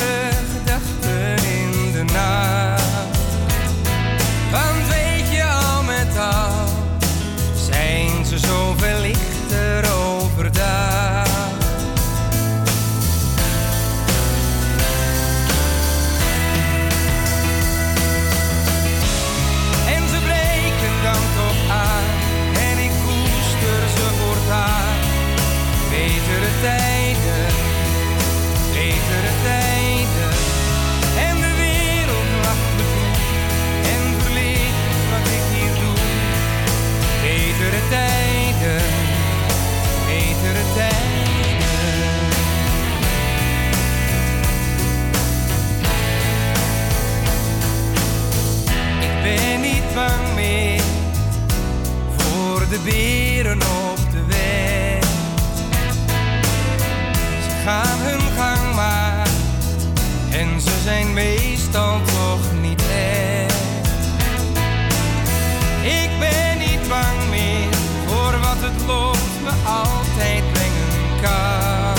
[52.86, 55.04] voor de beren op de weg.
[57.42, 59.26] Ze gaan hun gang maar
[60.30, 63.54] en ze zijn meestal toch niet echt.
[65.82, 67.74] Ik ben niet bang meer
[68.06, 71.94] voor wat het lot me altijd brengen kan.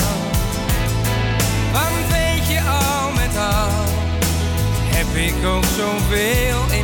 [1.72, 3.84] Want weet je al met al,
[4.96, 6.77] heb ik ook zoveel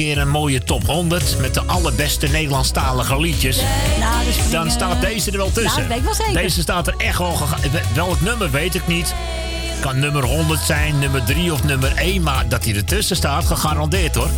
[0.00, 3.56] keer een mooie top 100 met de allerbeste Nederlandstalige liedjes.
[4.00, 5.64] Nou, dus Dan eh, staat deze er wel tussen.
[5.64, 6.42] Nou, dat weet ik wel zeker.
[6.42, 7.38] Deze staat er echt wel.
[7.94, 9.14] Welk nummer weet ik niet.
[9.80, 14.14] Kan nummer 100 zijn, nummer 3 of nummer 1, maar dat hij ertussen staat, gegarandeerd
[14.14, 14.30] hoor.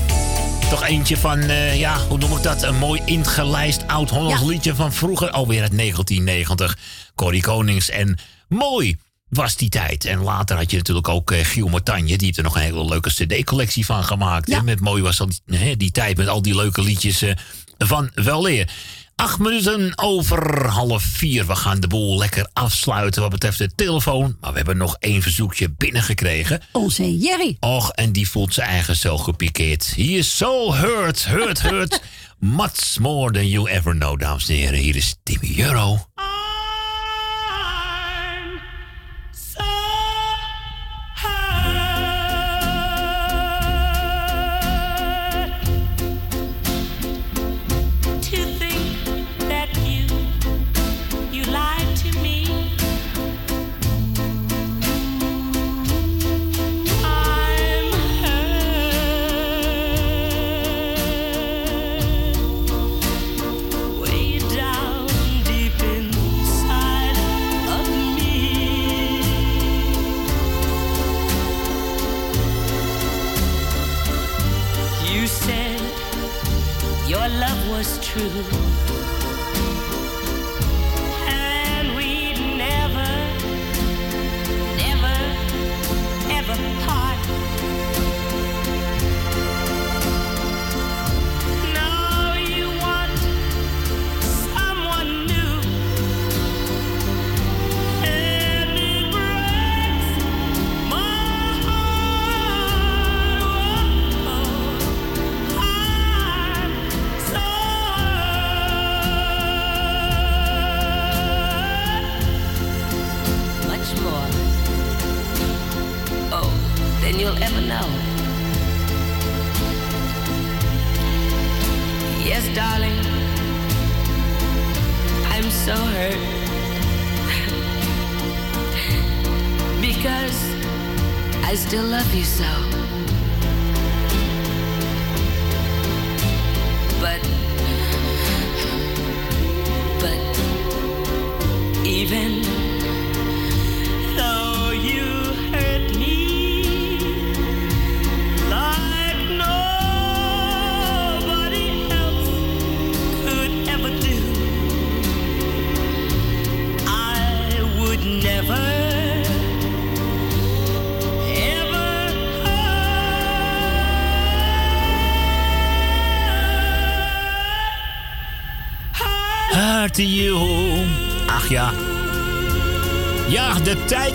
[0.70, 2.62] Toch eentje van, eh, ja, hoe noem ik dat?
[2.62, 4.46] Een mooi ingelijst oud-Hollands Ja.
[4.46, 6.78] liedje van vroeger, alweer uit 1990.
[7.14, 8.18] Corrie Konings en
[8.48, 8.96] mooi
[9.32, 10.04] was die tijd.
[10.04, 12.84] En later had je natuurlijk ook eh, Giel Martanje, die heeft er nog een hele
[12.84, 14.52] leuke cd-collectie van gemaakt.
[14.52, 17.34] hè, Met mooi was dat, hè, die tijd met al die leuke liedjes eh,
[17.78, 18.70] van Weleer.
[19.16, 21.46] Acht minuten over half vier.
[21.46, 24.36] We gaan de boel lekker afsluiten wat betreft de telefoon.
[24.40, 26.60] Maar we hebben nog één verzoekje binnengekregen.
[26.72, 27.56] Onze Jerry.
[27.60, 29.92] Och, en die voelt zijn eigen zo gepikeerd.
[29.96, 32.02] He is so hurt, hurt, hurt.
[32.38, 34.78] Much more than you ever know, dames en heren.
[34.78, 36.06] Hier is Timmy Euro.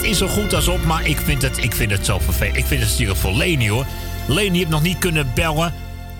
[0.08, 2.58] Is zo goed als op, maar ik vind het, ik vind het zo vervelend.
[2.58, 3.86] Ik vind het natuurlijk voor Leni hoor.
[4.28, 5.74] Leni heeft nog niet kunnen bellen.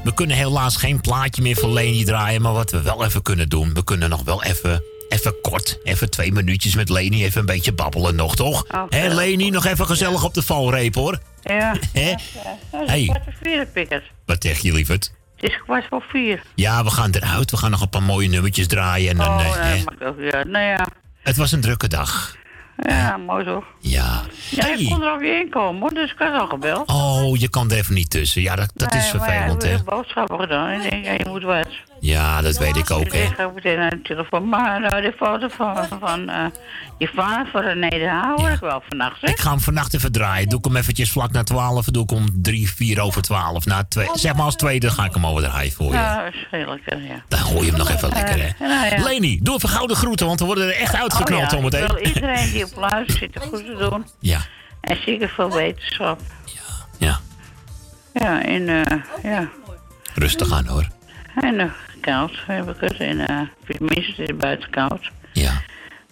[0.04, 2.42] We kunnen helaas geen plaatje meer voor Leni draaien.
[2.42, 6.10] Maar wat we wel even kunnen doen, we kunnen nog wel even, even kort, even
[6.10, 8.66] twee minuutjes met Leni, even een beetje babbelen nog, toch?
[8.90, 11.20] Hé Leni, nog even gezellig op de valreep hoor.
[11.44, 11.74] Ja.
[11.94, 12.16] Is
[12.86, 13.04] Hey.
[13.06, 14.12] kwart voor vier, Pikkers.
[14.26, 15.12] Wat zeg je lieverd?
[15.36, 16.42] Het is kwart voor vier.
[16.56, 17.52] Ja, we gaan eruit.
[17.52, 19.10] We gaan nog een paar mooie nummertjes draaien.
[19.10, 20.16] En dan, Oh, eh, ja, mag ook.
[20.20, 20.88] Ja, nou ja.
[21.24, 22.36] Het was een drukke dag.
[22.78, 23.64] Ja, mooi toch?
[23.80, 24.22] Ja.
[24.50, 26.90] Ja, ik kon er alweer in komen, dus ik had al gebeld.
[26.90, 28.42] Oh, je kan er even niet tussen.
[28.42, 29.70] Ja, dat, dat is Nee, maar vervelend, hè?
[29.70, 30.72] ik heb boodschappen gedaan.
[30.72, 31.68] Ik denk, ja, je moet wat.
[32.00, 33.22] Ja, dat weet ik ook, hè?
[33.22, 34.50] ik ga meteen naar de telefoon.
[34.50, 36.46] Maar de foto van, van eh,
[36.98, 39.28] je vader de Haan hoor ik wel vannacht, hè?
[39.28, 40.50] Ik ga hem vannacht even draaien.
[40.50, 41.86] Doe ik hem eventjes vlak na 12.
[41.86, 43.66] Doe ik om 3, 4 over 12.
[43.66, 45.94] Na twee, zeg maar als tweede ga ik hem over draaien voor je.
[45.94, 47.24] Ja, lekker, ja.
[47.28, 48.48] Dan gooi je hem nog even lekker, hè?
[48.48, 49.04] Eh, nou ja.
[49.04, 51.84] Leni, doe even gouden groeten, want we worden er echt uitgeknald Oh ja, zometeen.
[51.84, 54.06] Ik wil iedereen die op luistert zit goed te doen.
[54.20, 54.40] Ja.
[54.82, 56.22] En zeker veel wetenschap.
[56.98, 57.20] Ja.
[58.14, 59.50] Ja, en eh, ja.
[60.14, 60.88] Rustig aan, hoor.
[61.36, 62.98] En uh, koud heb ik het.
[62.98, 63.40] En eh
[63.78, 65.12] tenminste, het is buiten koud.
[65.34, 65.52] Ja.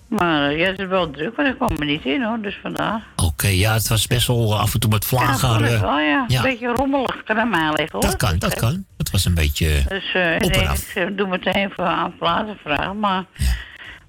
[0.09, 2.57] Maar eh, ja, het is wel druk, maar ik kwam er niet in hoor, dus
[2.61, 3.03] vandaar.
[3.15, 5.59] Oké, ja, het was best wel af en toe met Ja, vlagen.
[5.61, 6.25] dat eh, wel, ja.
[6.27, 6.37] ja.
[6.37, 8.01] Een beetje rommelig, kan aan mij liggen hoor.
[8.01, 8.85] dat kan, dat kan.
[8.97, 10.89] Het was een beetje Dus eh, ik op en denk, af.
[10.89, 13.23] ik eh, doe meteen voor aan platen vragen, maar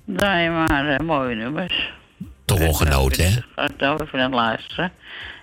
[0.05, 1.93] draai maar eh, mooie nummers.
[2.45, 3.41] Toch wel genoten, hè?
[3.55, 4.93] Ga ik nou even naar luisteren.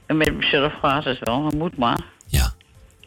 [0.06, 2.00] En met mezelf gaat het wel, dat moet maar.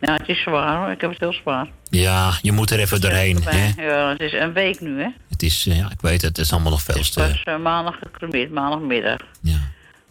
[0.07, 0.13] Ja.
[0.13, 1.67] Ja, het is zwaar hoor, ik heb het heel zwaar.
[1.91, 3.83] Ja, je moet er even doorheen, hè?
[3.83, 5.09] Ja, het is een week nu hè.
[5.29, 7.21] Het is, eh, ja, ik weet het, het is allemaal nog veel Het te...
[7.21, 9.19] was eh, maandag gecremeerd, maandagmiddag.
[9.43, 9.59] Ja.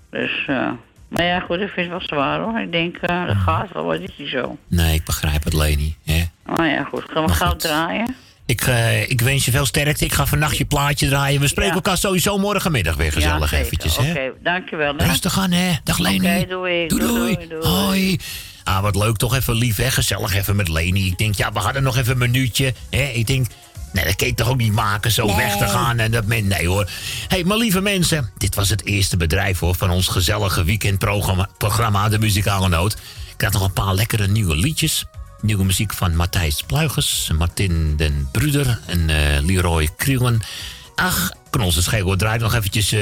[0.09, 0.69] Dus, eh,
[1.07, 2.59] Maar ja, goed, ik vind het wel zwaar hoor.
[2.59, 4.57] Ik denk, eh, dat gaat wel, wat is die zo?
[4.67, 5.95] Nee, ik begrijp het, Leni.
[6.05, 6.23] Hè?
[6.45, 7.03] Oh ja, goed.
[7.03, 7.59] Gaan we Maar gauw goed.
[7.59, 8.15] draaien?
[8.45, 8.61] Ik,
[9.07, 10.05] ik wens je veel sterkte.
[10.05, 11.41] Ik ga vannacht je plaatje draaien.
[11.41, 11.75] We spreken Ja.
[11.75, 13.97] elkaar sowieso morgenmiddag weer gezellig ja, eventjes.
[13.97, 14.93] Oké, dankjewel.
[14.97, 15.05] hè.
[15.05, 15.71] Rustig aan, hè.
[15.83, 16.17] Dag Leni.
[16.37, 16.87] Oké, doei.
[16.87, 17.35] Doei, doei.
[17.35, 17.65] doei, doei.
[17.67, 18.17] Hoi.
[18.65, 19.91] Ah, wat leuk toch even lief, hè?
[19.91, 21.05] Gezellig even met Leni.
[21.05, 22.73] Ik denk, ja, we hadden nog even een minuutje.
[22.89, 23.03] Hè?
[23.03, 23.47] Ik denk,
[23.93, 25.35] nee, dat kan je toch ook niet maken zo Nee.
[25.35, 25.99] weg te gaan.
[25.99, 26.83] En dat men, nee hoor.
[26.83, 26.89] Hé,
[27.27, 32.09] hey, maar lieve mensen, dit was het eerste bedrijf hoor, van ons gezellige weekendprogramma programma
[32.09, 32.97] De Muzikale Noot.
[33.37, 35.05] Ik had nog een paar lekkere nieuwe liedjes.
[35.41, 40.41] Nieuwe muziek van Matthijs Pluigens, Martin den Bruder en eh, Leroy Krielen.
[40.95, 43.01] Ach, Knolse Schegel draait nog eventjes eh,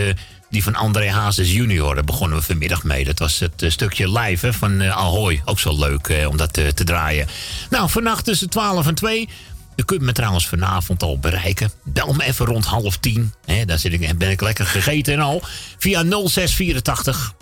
[0.54, 1.96] die van André Hazes junior.
[1.96, 3.04] Daar begonnen we vanmiddag mee.
[3.04, 5.42] Dat was het eh, stukje live hè, van eh, Ahoy.
[5.46, 7.28] Ook zo leuk eh, om dat te draaien.
[7.70, 9.30] Nou, vannacht tussen 12 en 2.
[9.76, 11.72] Je kunt me trouwens vanavond al bereiken.
[11.84, 13.34] Bel me even rond half tien.
[13.46, 15.42] Hè, daar zit ik, ben ik lekker gegeten en al.
[15.78, 17.34] Via 0684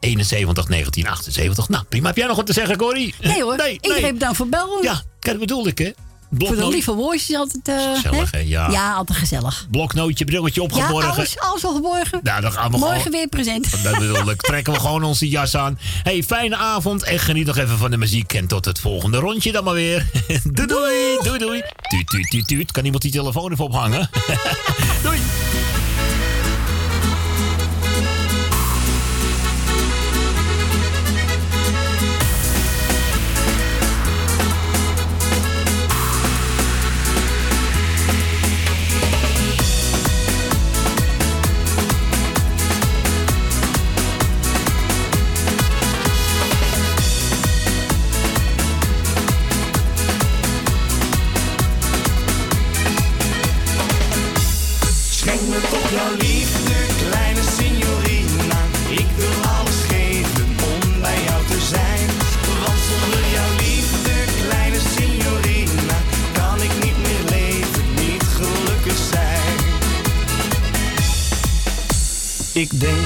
[0.00, 1.68] 71 1978.
[1.68, 2.06] Nou, prima.
[2.06, 3.14] Heb jij nog wat te zeggen, Corrie?
[3.20, 4.12] Nee hoor, Nee, iedereen nee.
[4.12, 4.82] bedankt voor bellen.
[4.82, 5.90] Ja, dat bedoelde ik, hè?
[6.38, 7.68] Voor de lieve woordjes is altijd...
[7.68, 8.38] eh, Gezellig, hè?
[8.38, 8.70] Ja.
[8.70, 9.66] Ja, altijd gezellig.
[9.70, 11.10] Bloknootje, brilletje Ja, opgeborgen.
[11.10, 12.20] alles, alles al geborgen.
[12.22, 13.12] Nou, dan gaan we Morgen gewoon...
[13.18, 13.82] weer present.
[13.82, 14.40] Dat bedoel ik.
[14.42, 15.78] Trekken we gewoon onze jas aan.
[16.02, 18.32] hey, fijne avond en geniet nog even van de muziek.
[18.32, 20.06] En tot het volgende rondje dan maar weer.
[20.44, 21.62] doei, doei, doei, doei.
[21.88, 22.72] Tuut, tuut, tuut, tuut.
[22.72, 24.10] Kan iemand die telefoon even ophangen?
[25.02, 25.18] doei.
[72.70, 73.05] Ik denk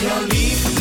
[0.00, 0.79] jouw liefde.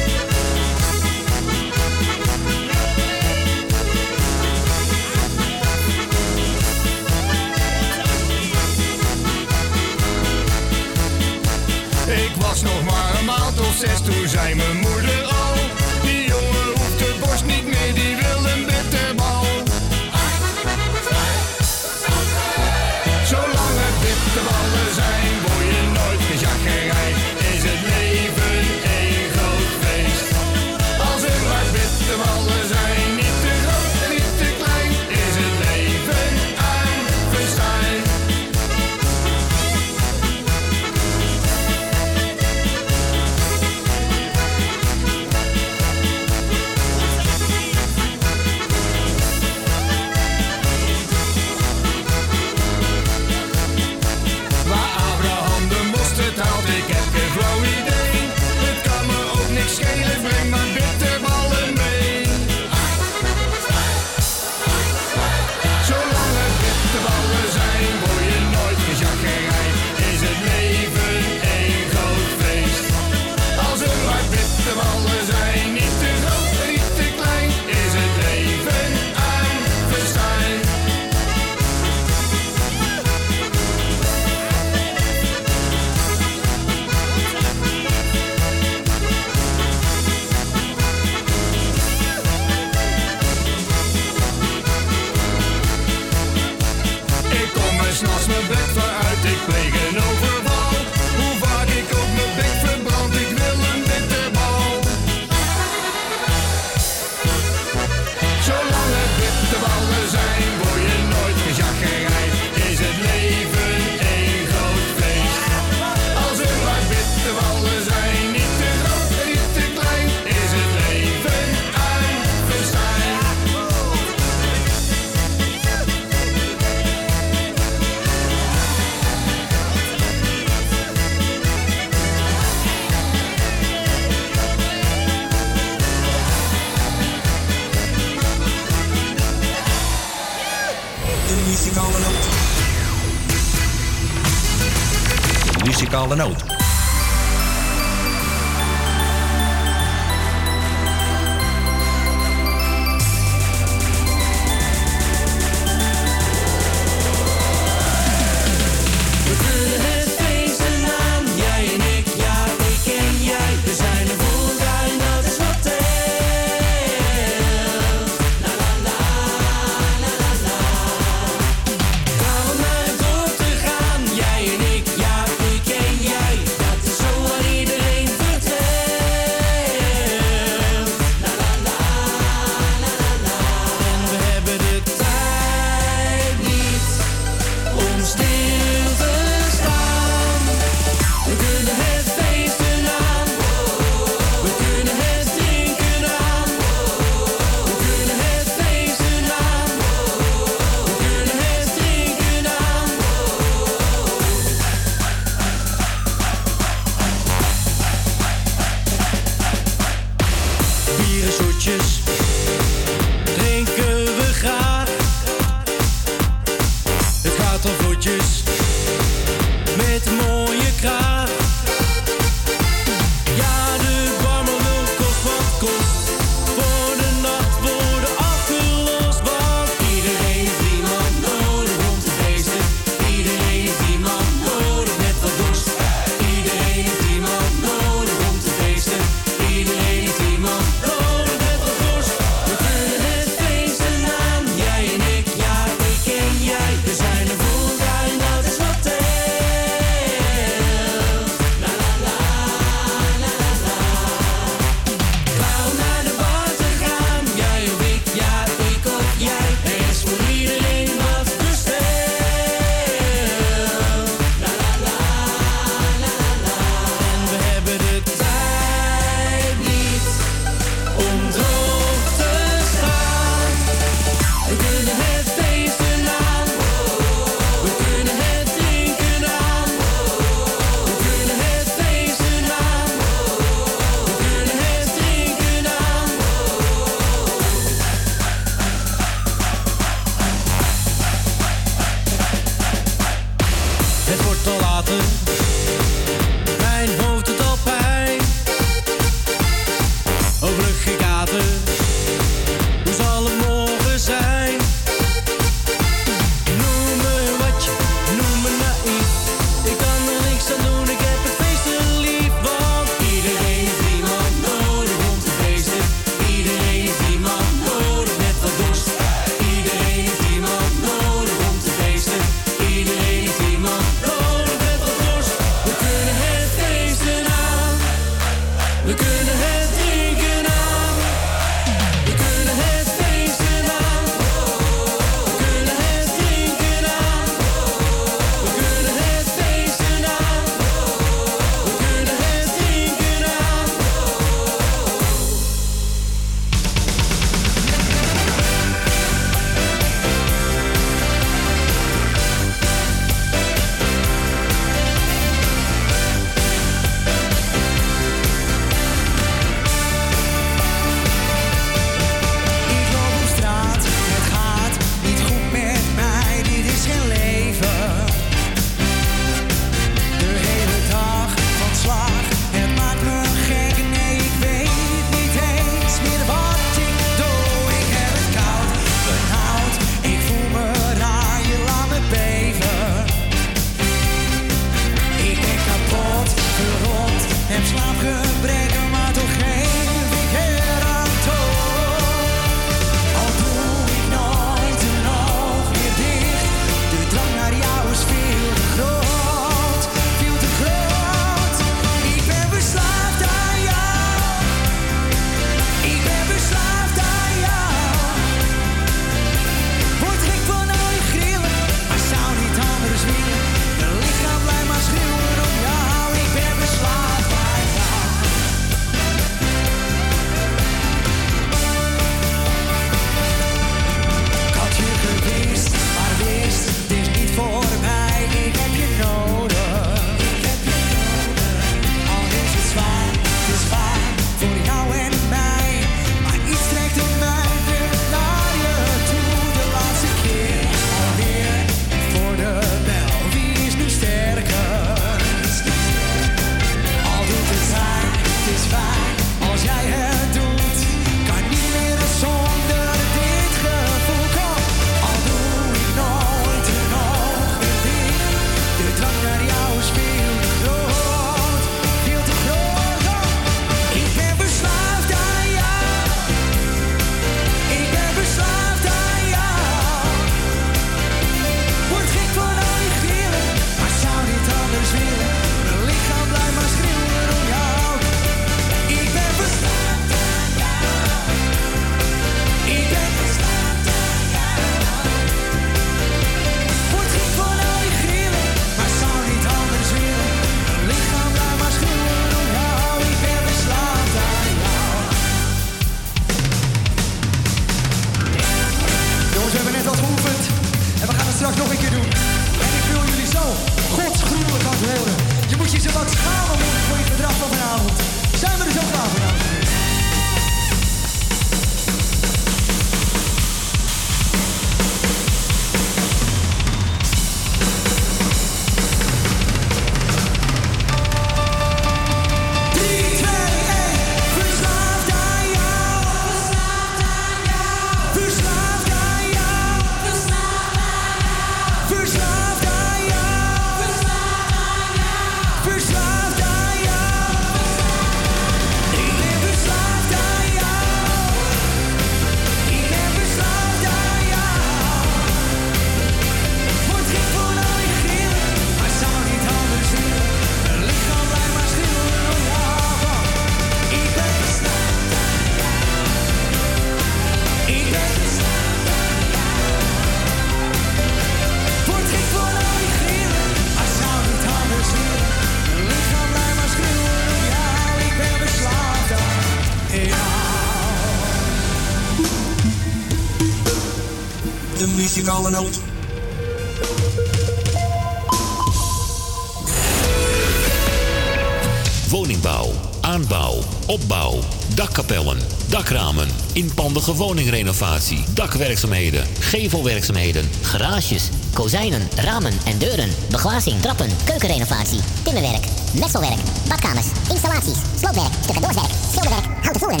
[587.08, 595.64] Inpandige woningrenovatie, dakwerkzaamheden, gevelwerkzaamheden, Garages, kozijnen, ramen en deuren, beglazing, trappen, keukenrenovatie, timmerwerk,
[596.00, 596.38] messelwerk,
[596.68, 600.00] badkamers, installaties, sloopwerk, stucadoorswerk, schilderwerk, houten voeren.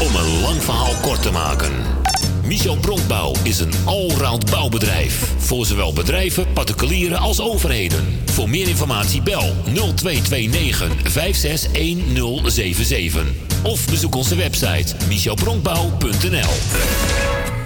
[0.00, 1.72] Om een lang verhaal kort te maken.
[2.44, 5.32] Michel Bronkbouw is een allround bouwbedrijf.
[5.38, 8.20] Voor zowel bedrijven, particulieren als overheden.
[8.24, 13.43] Voor meer informatie bel 0229 561077.
[13.64, 16.52] Of bezoek onze website michelbronkbouw.nl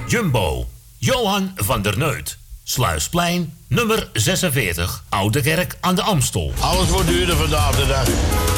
[0.06, 0.66] Jumbo,
[0.98, 2.38] Johan van der Neut.
[2.64, 6.52] Sluisplein, nummer 46, Oude Kerk aan de Amstel.
[6.60, 8.08] Alles wordt duurder vandaag de dag.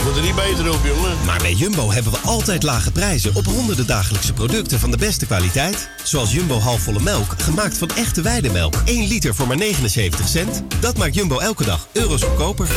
[0.05, 1.17] Moet er niet beter op, jongen.
[1.25, 5.27] Maar bij Jumbo hebben we altijd lage prijzen op honderden dagelijkse producten van de beste
[5.27, 5.89] kwaliteit.
[6.03, 8.75] Zoals Jumbo halfvolle melk, gemaakt van echte weidemelk.
[8.85, 10.63] 1 liter voor maar 79 cent.
[10.81, 12.69] Dat maakt Jumbo elke dag euro's goedkoper.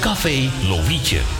[0.00, 1.39] Café Lovietje.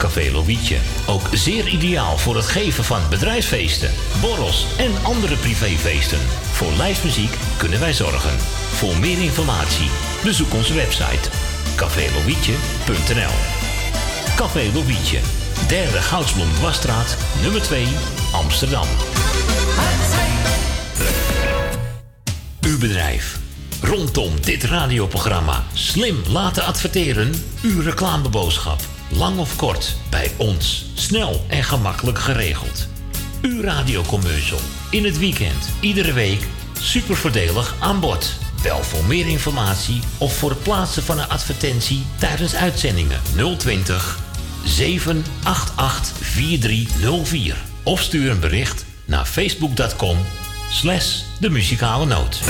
[0.00, 0.76] Café Lovietje.
[1.06, 6.18] Ook zeer ideaal voor het geven van bedrijfsfeesten, borrels en andere privéfeesten.
[6.52, 8.38] Voor lijstmuziek kunnen wij zorgen.
[8.74, 9.90] Voor meer informatie
[10.24, 11.28] bezoek onze website
[11.76, 13.34] cafélovietje.nl
[14.36, 15.18] Café Lovietje,
[15.68, 17.86] derde Goudsblom Wasstraat, nummer 2,
[18.32, 18.86] Amsterdam.
[22.60, 23.38] Uw bedrijf.
[23.82, 27.32] Rondom dit radioprogramma slim laten adverteren.
[27.62, 28.89] Uw reclameboodschap.
[29.20, 30.84] Lang of kort, bij ons.
[30.94, 32.88] Snel en gemakkelijk geregeld.
[33.42, 34.58] Uw radiocommercial.
[34.90, 36.46] In het weekend, iedere week.
[36.78, 38.32] Super voordelig aan bod.
[38.62, 43.20] Bel voor meer informatie of voor het plaatsen van een advertentie tijdens uitzendingen
[43.58, 44.18] 020
[44.64, 47.56] 788 4304.
[47.82, 50.18] Of stuur een bericht naar facebook.com
[50.70, 52.40] slash de muzikale noot.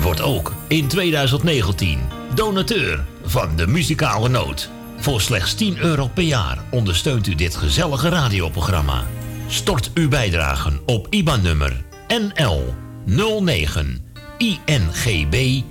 [0.00, 2.00] Wordt ook in 2019
[2.34, 4.74] donateur van de muzikale noot.
[5.06, 9.04] Voor slechts 10 euro per jaar ondersteunt u dit gezellige radioprogramma.
[9.48, 14.04] Stort uw bijdragen op IBAN-nummer NL 09
[14.38, 15.62] INGB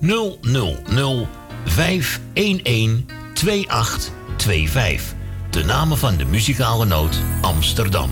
[0.00, 1.28] 000
[1.64, 3.00] 511
[3.34, 5.14] 2825.
[5.50, 8.10] De namen van de muzikale noot Amsterdam.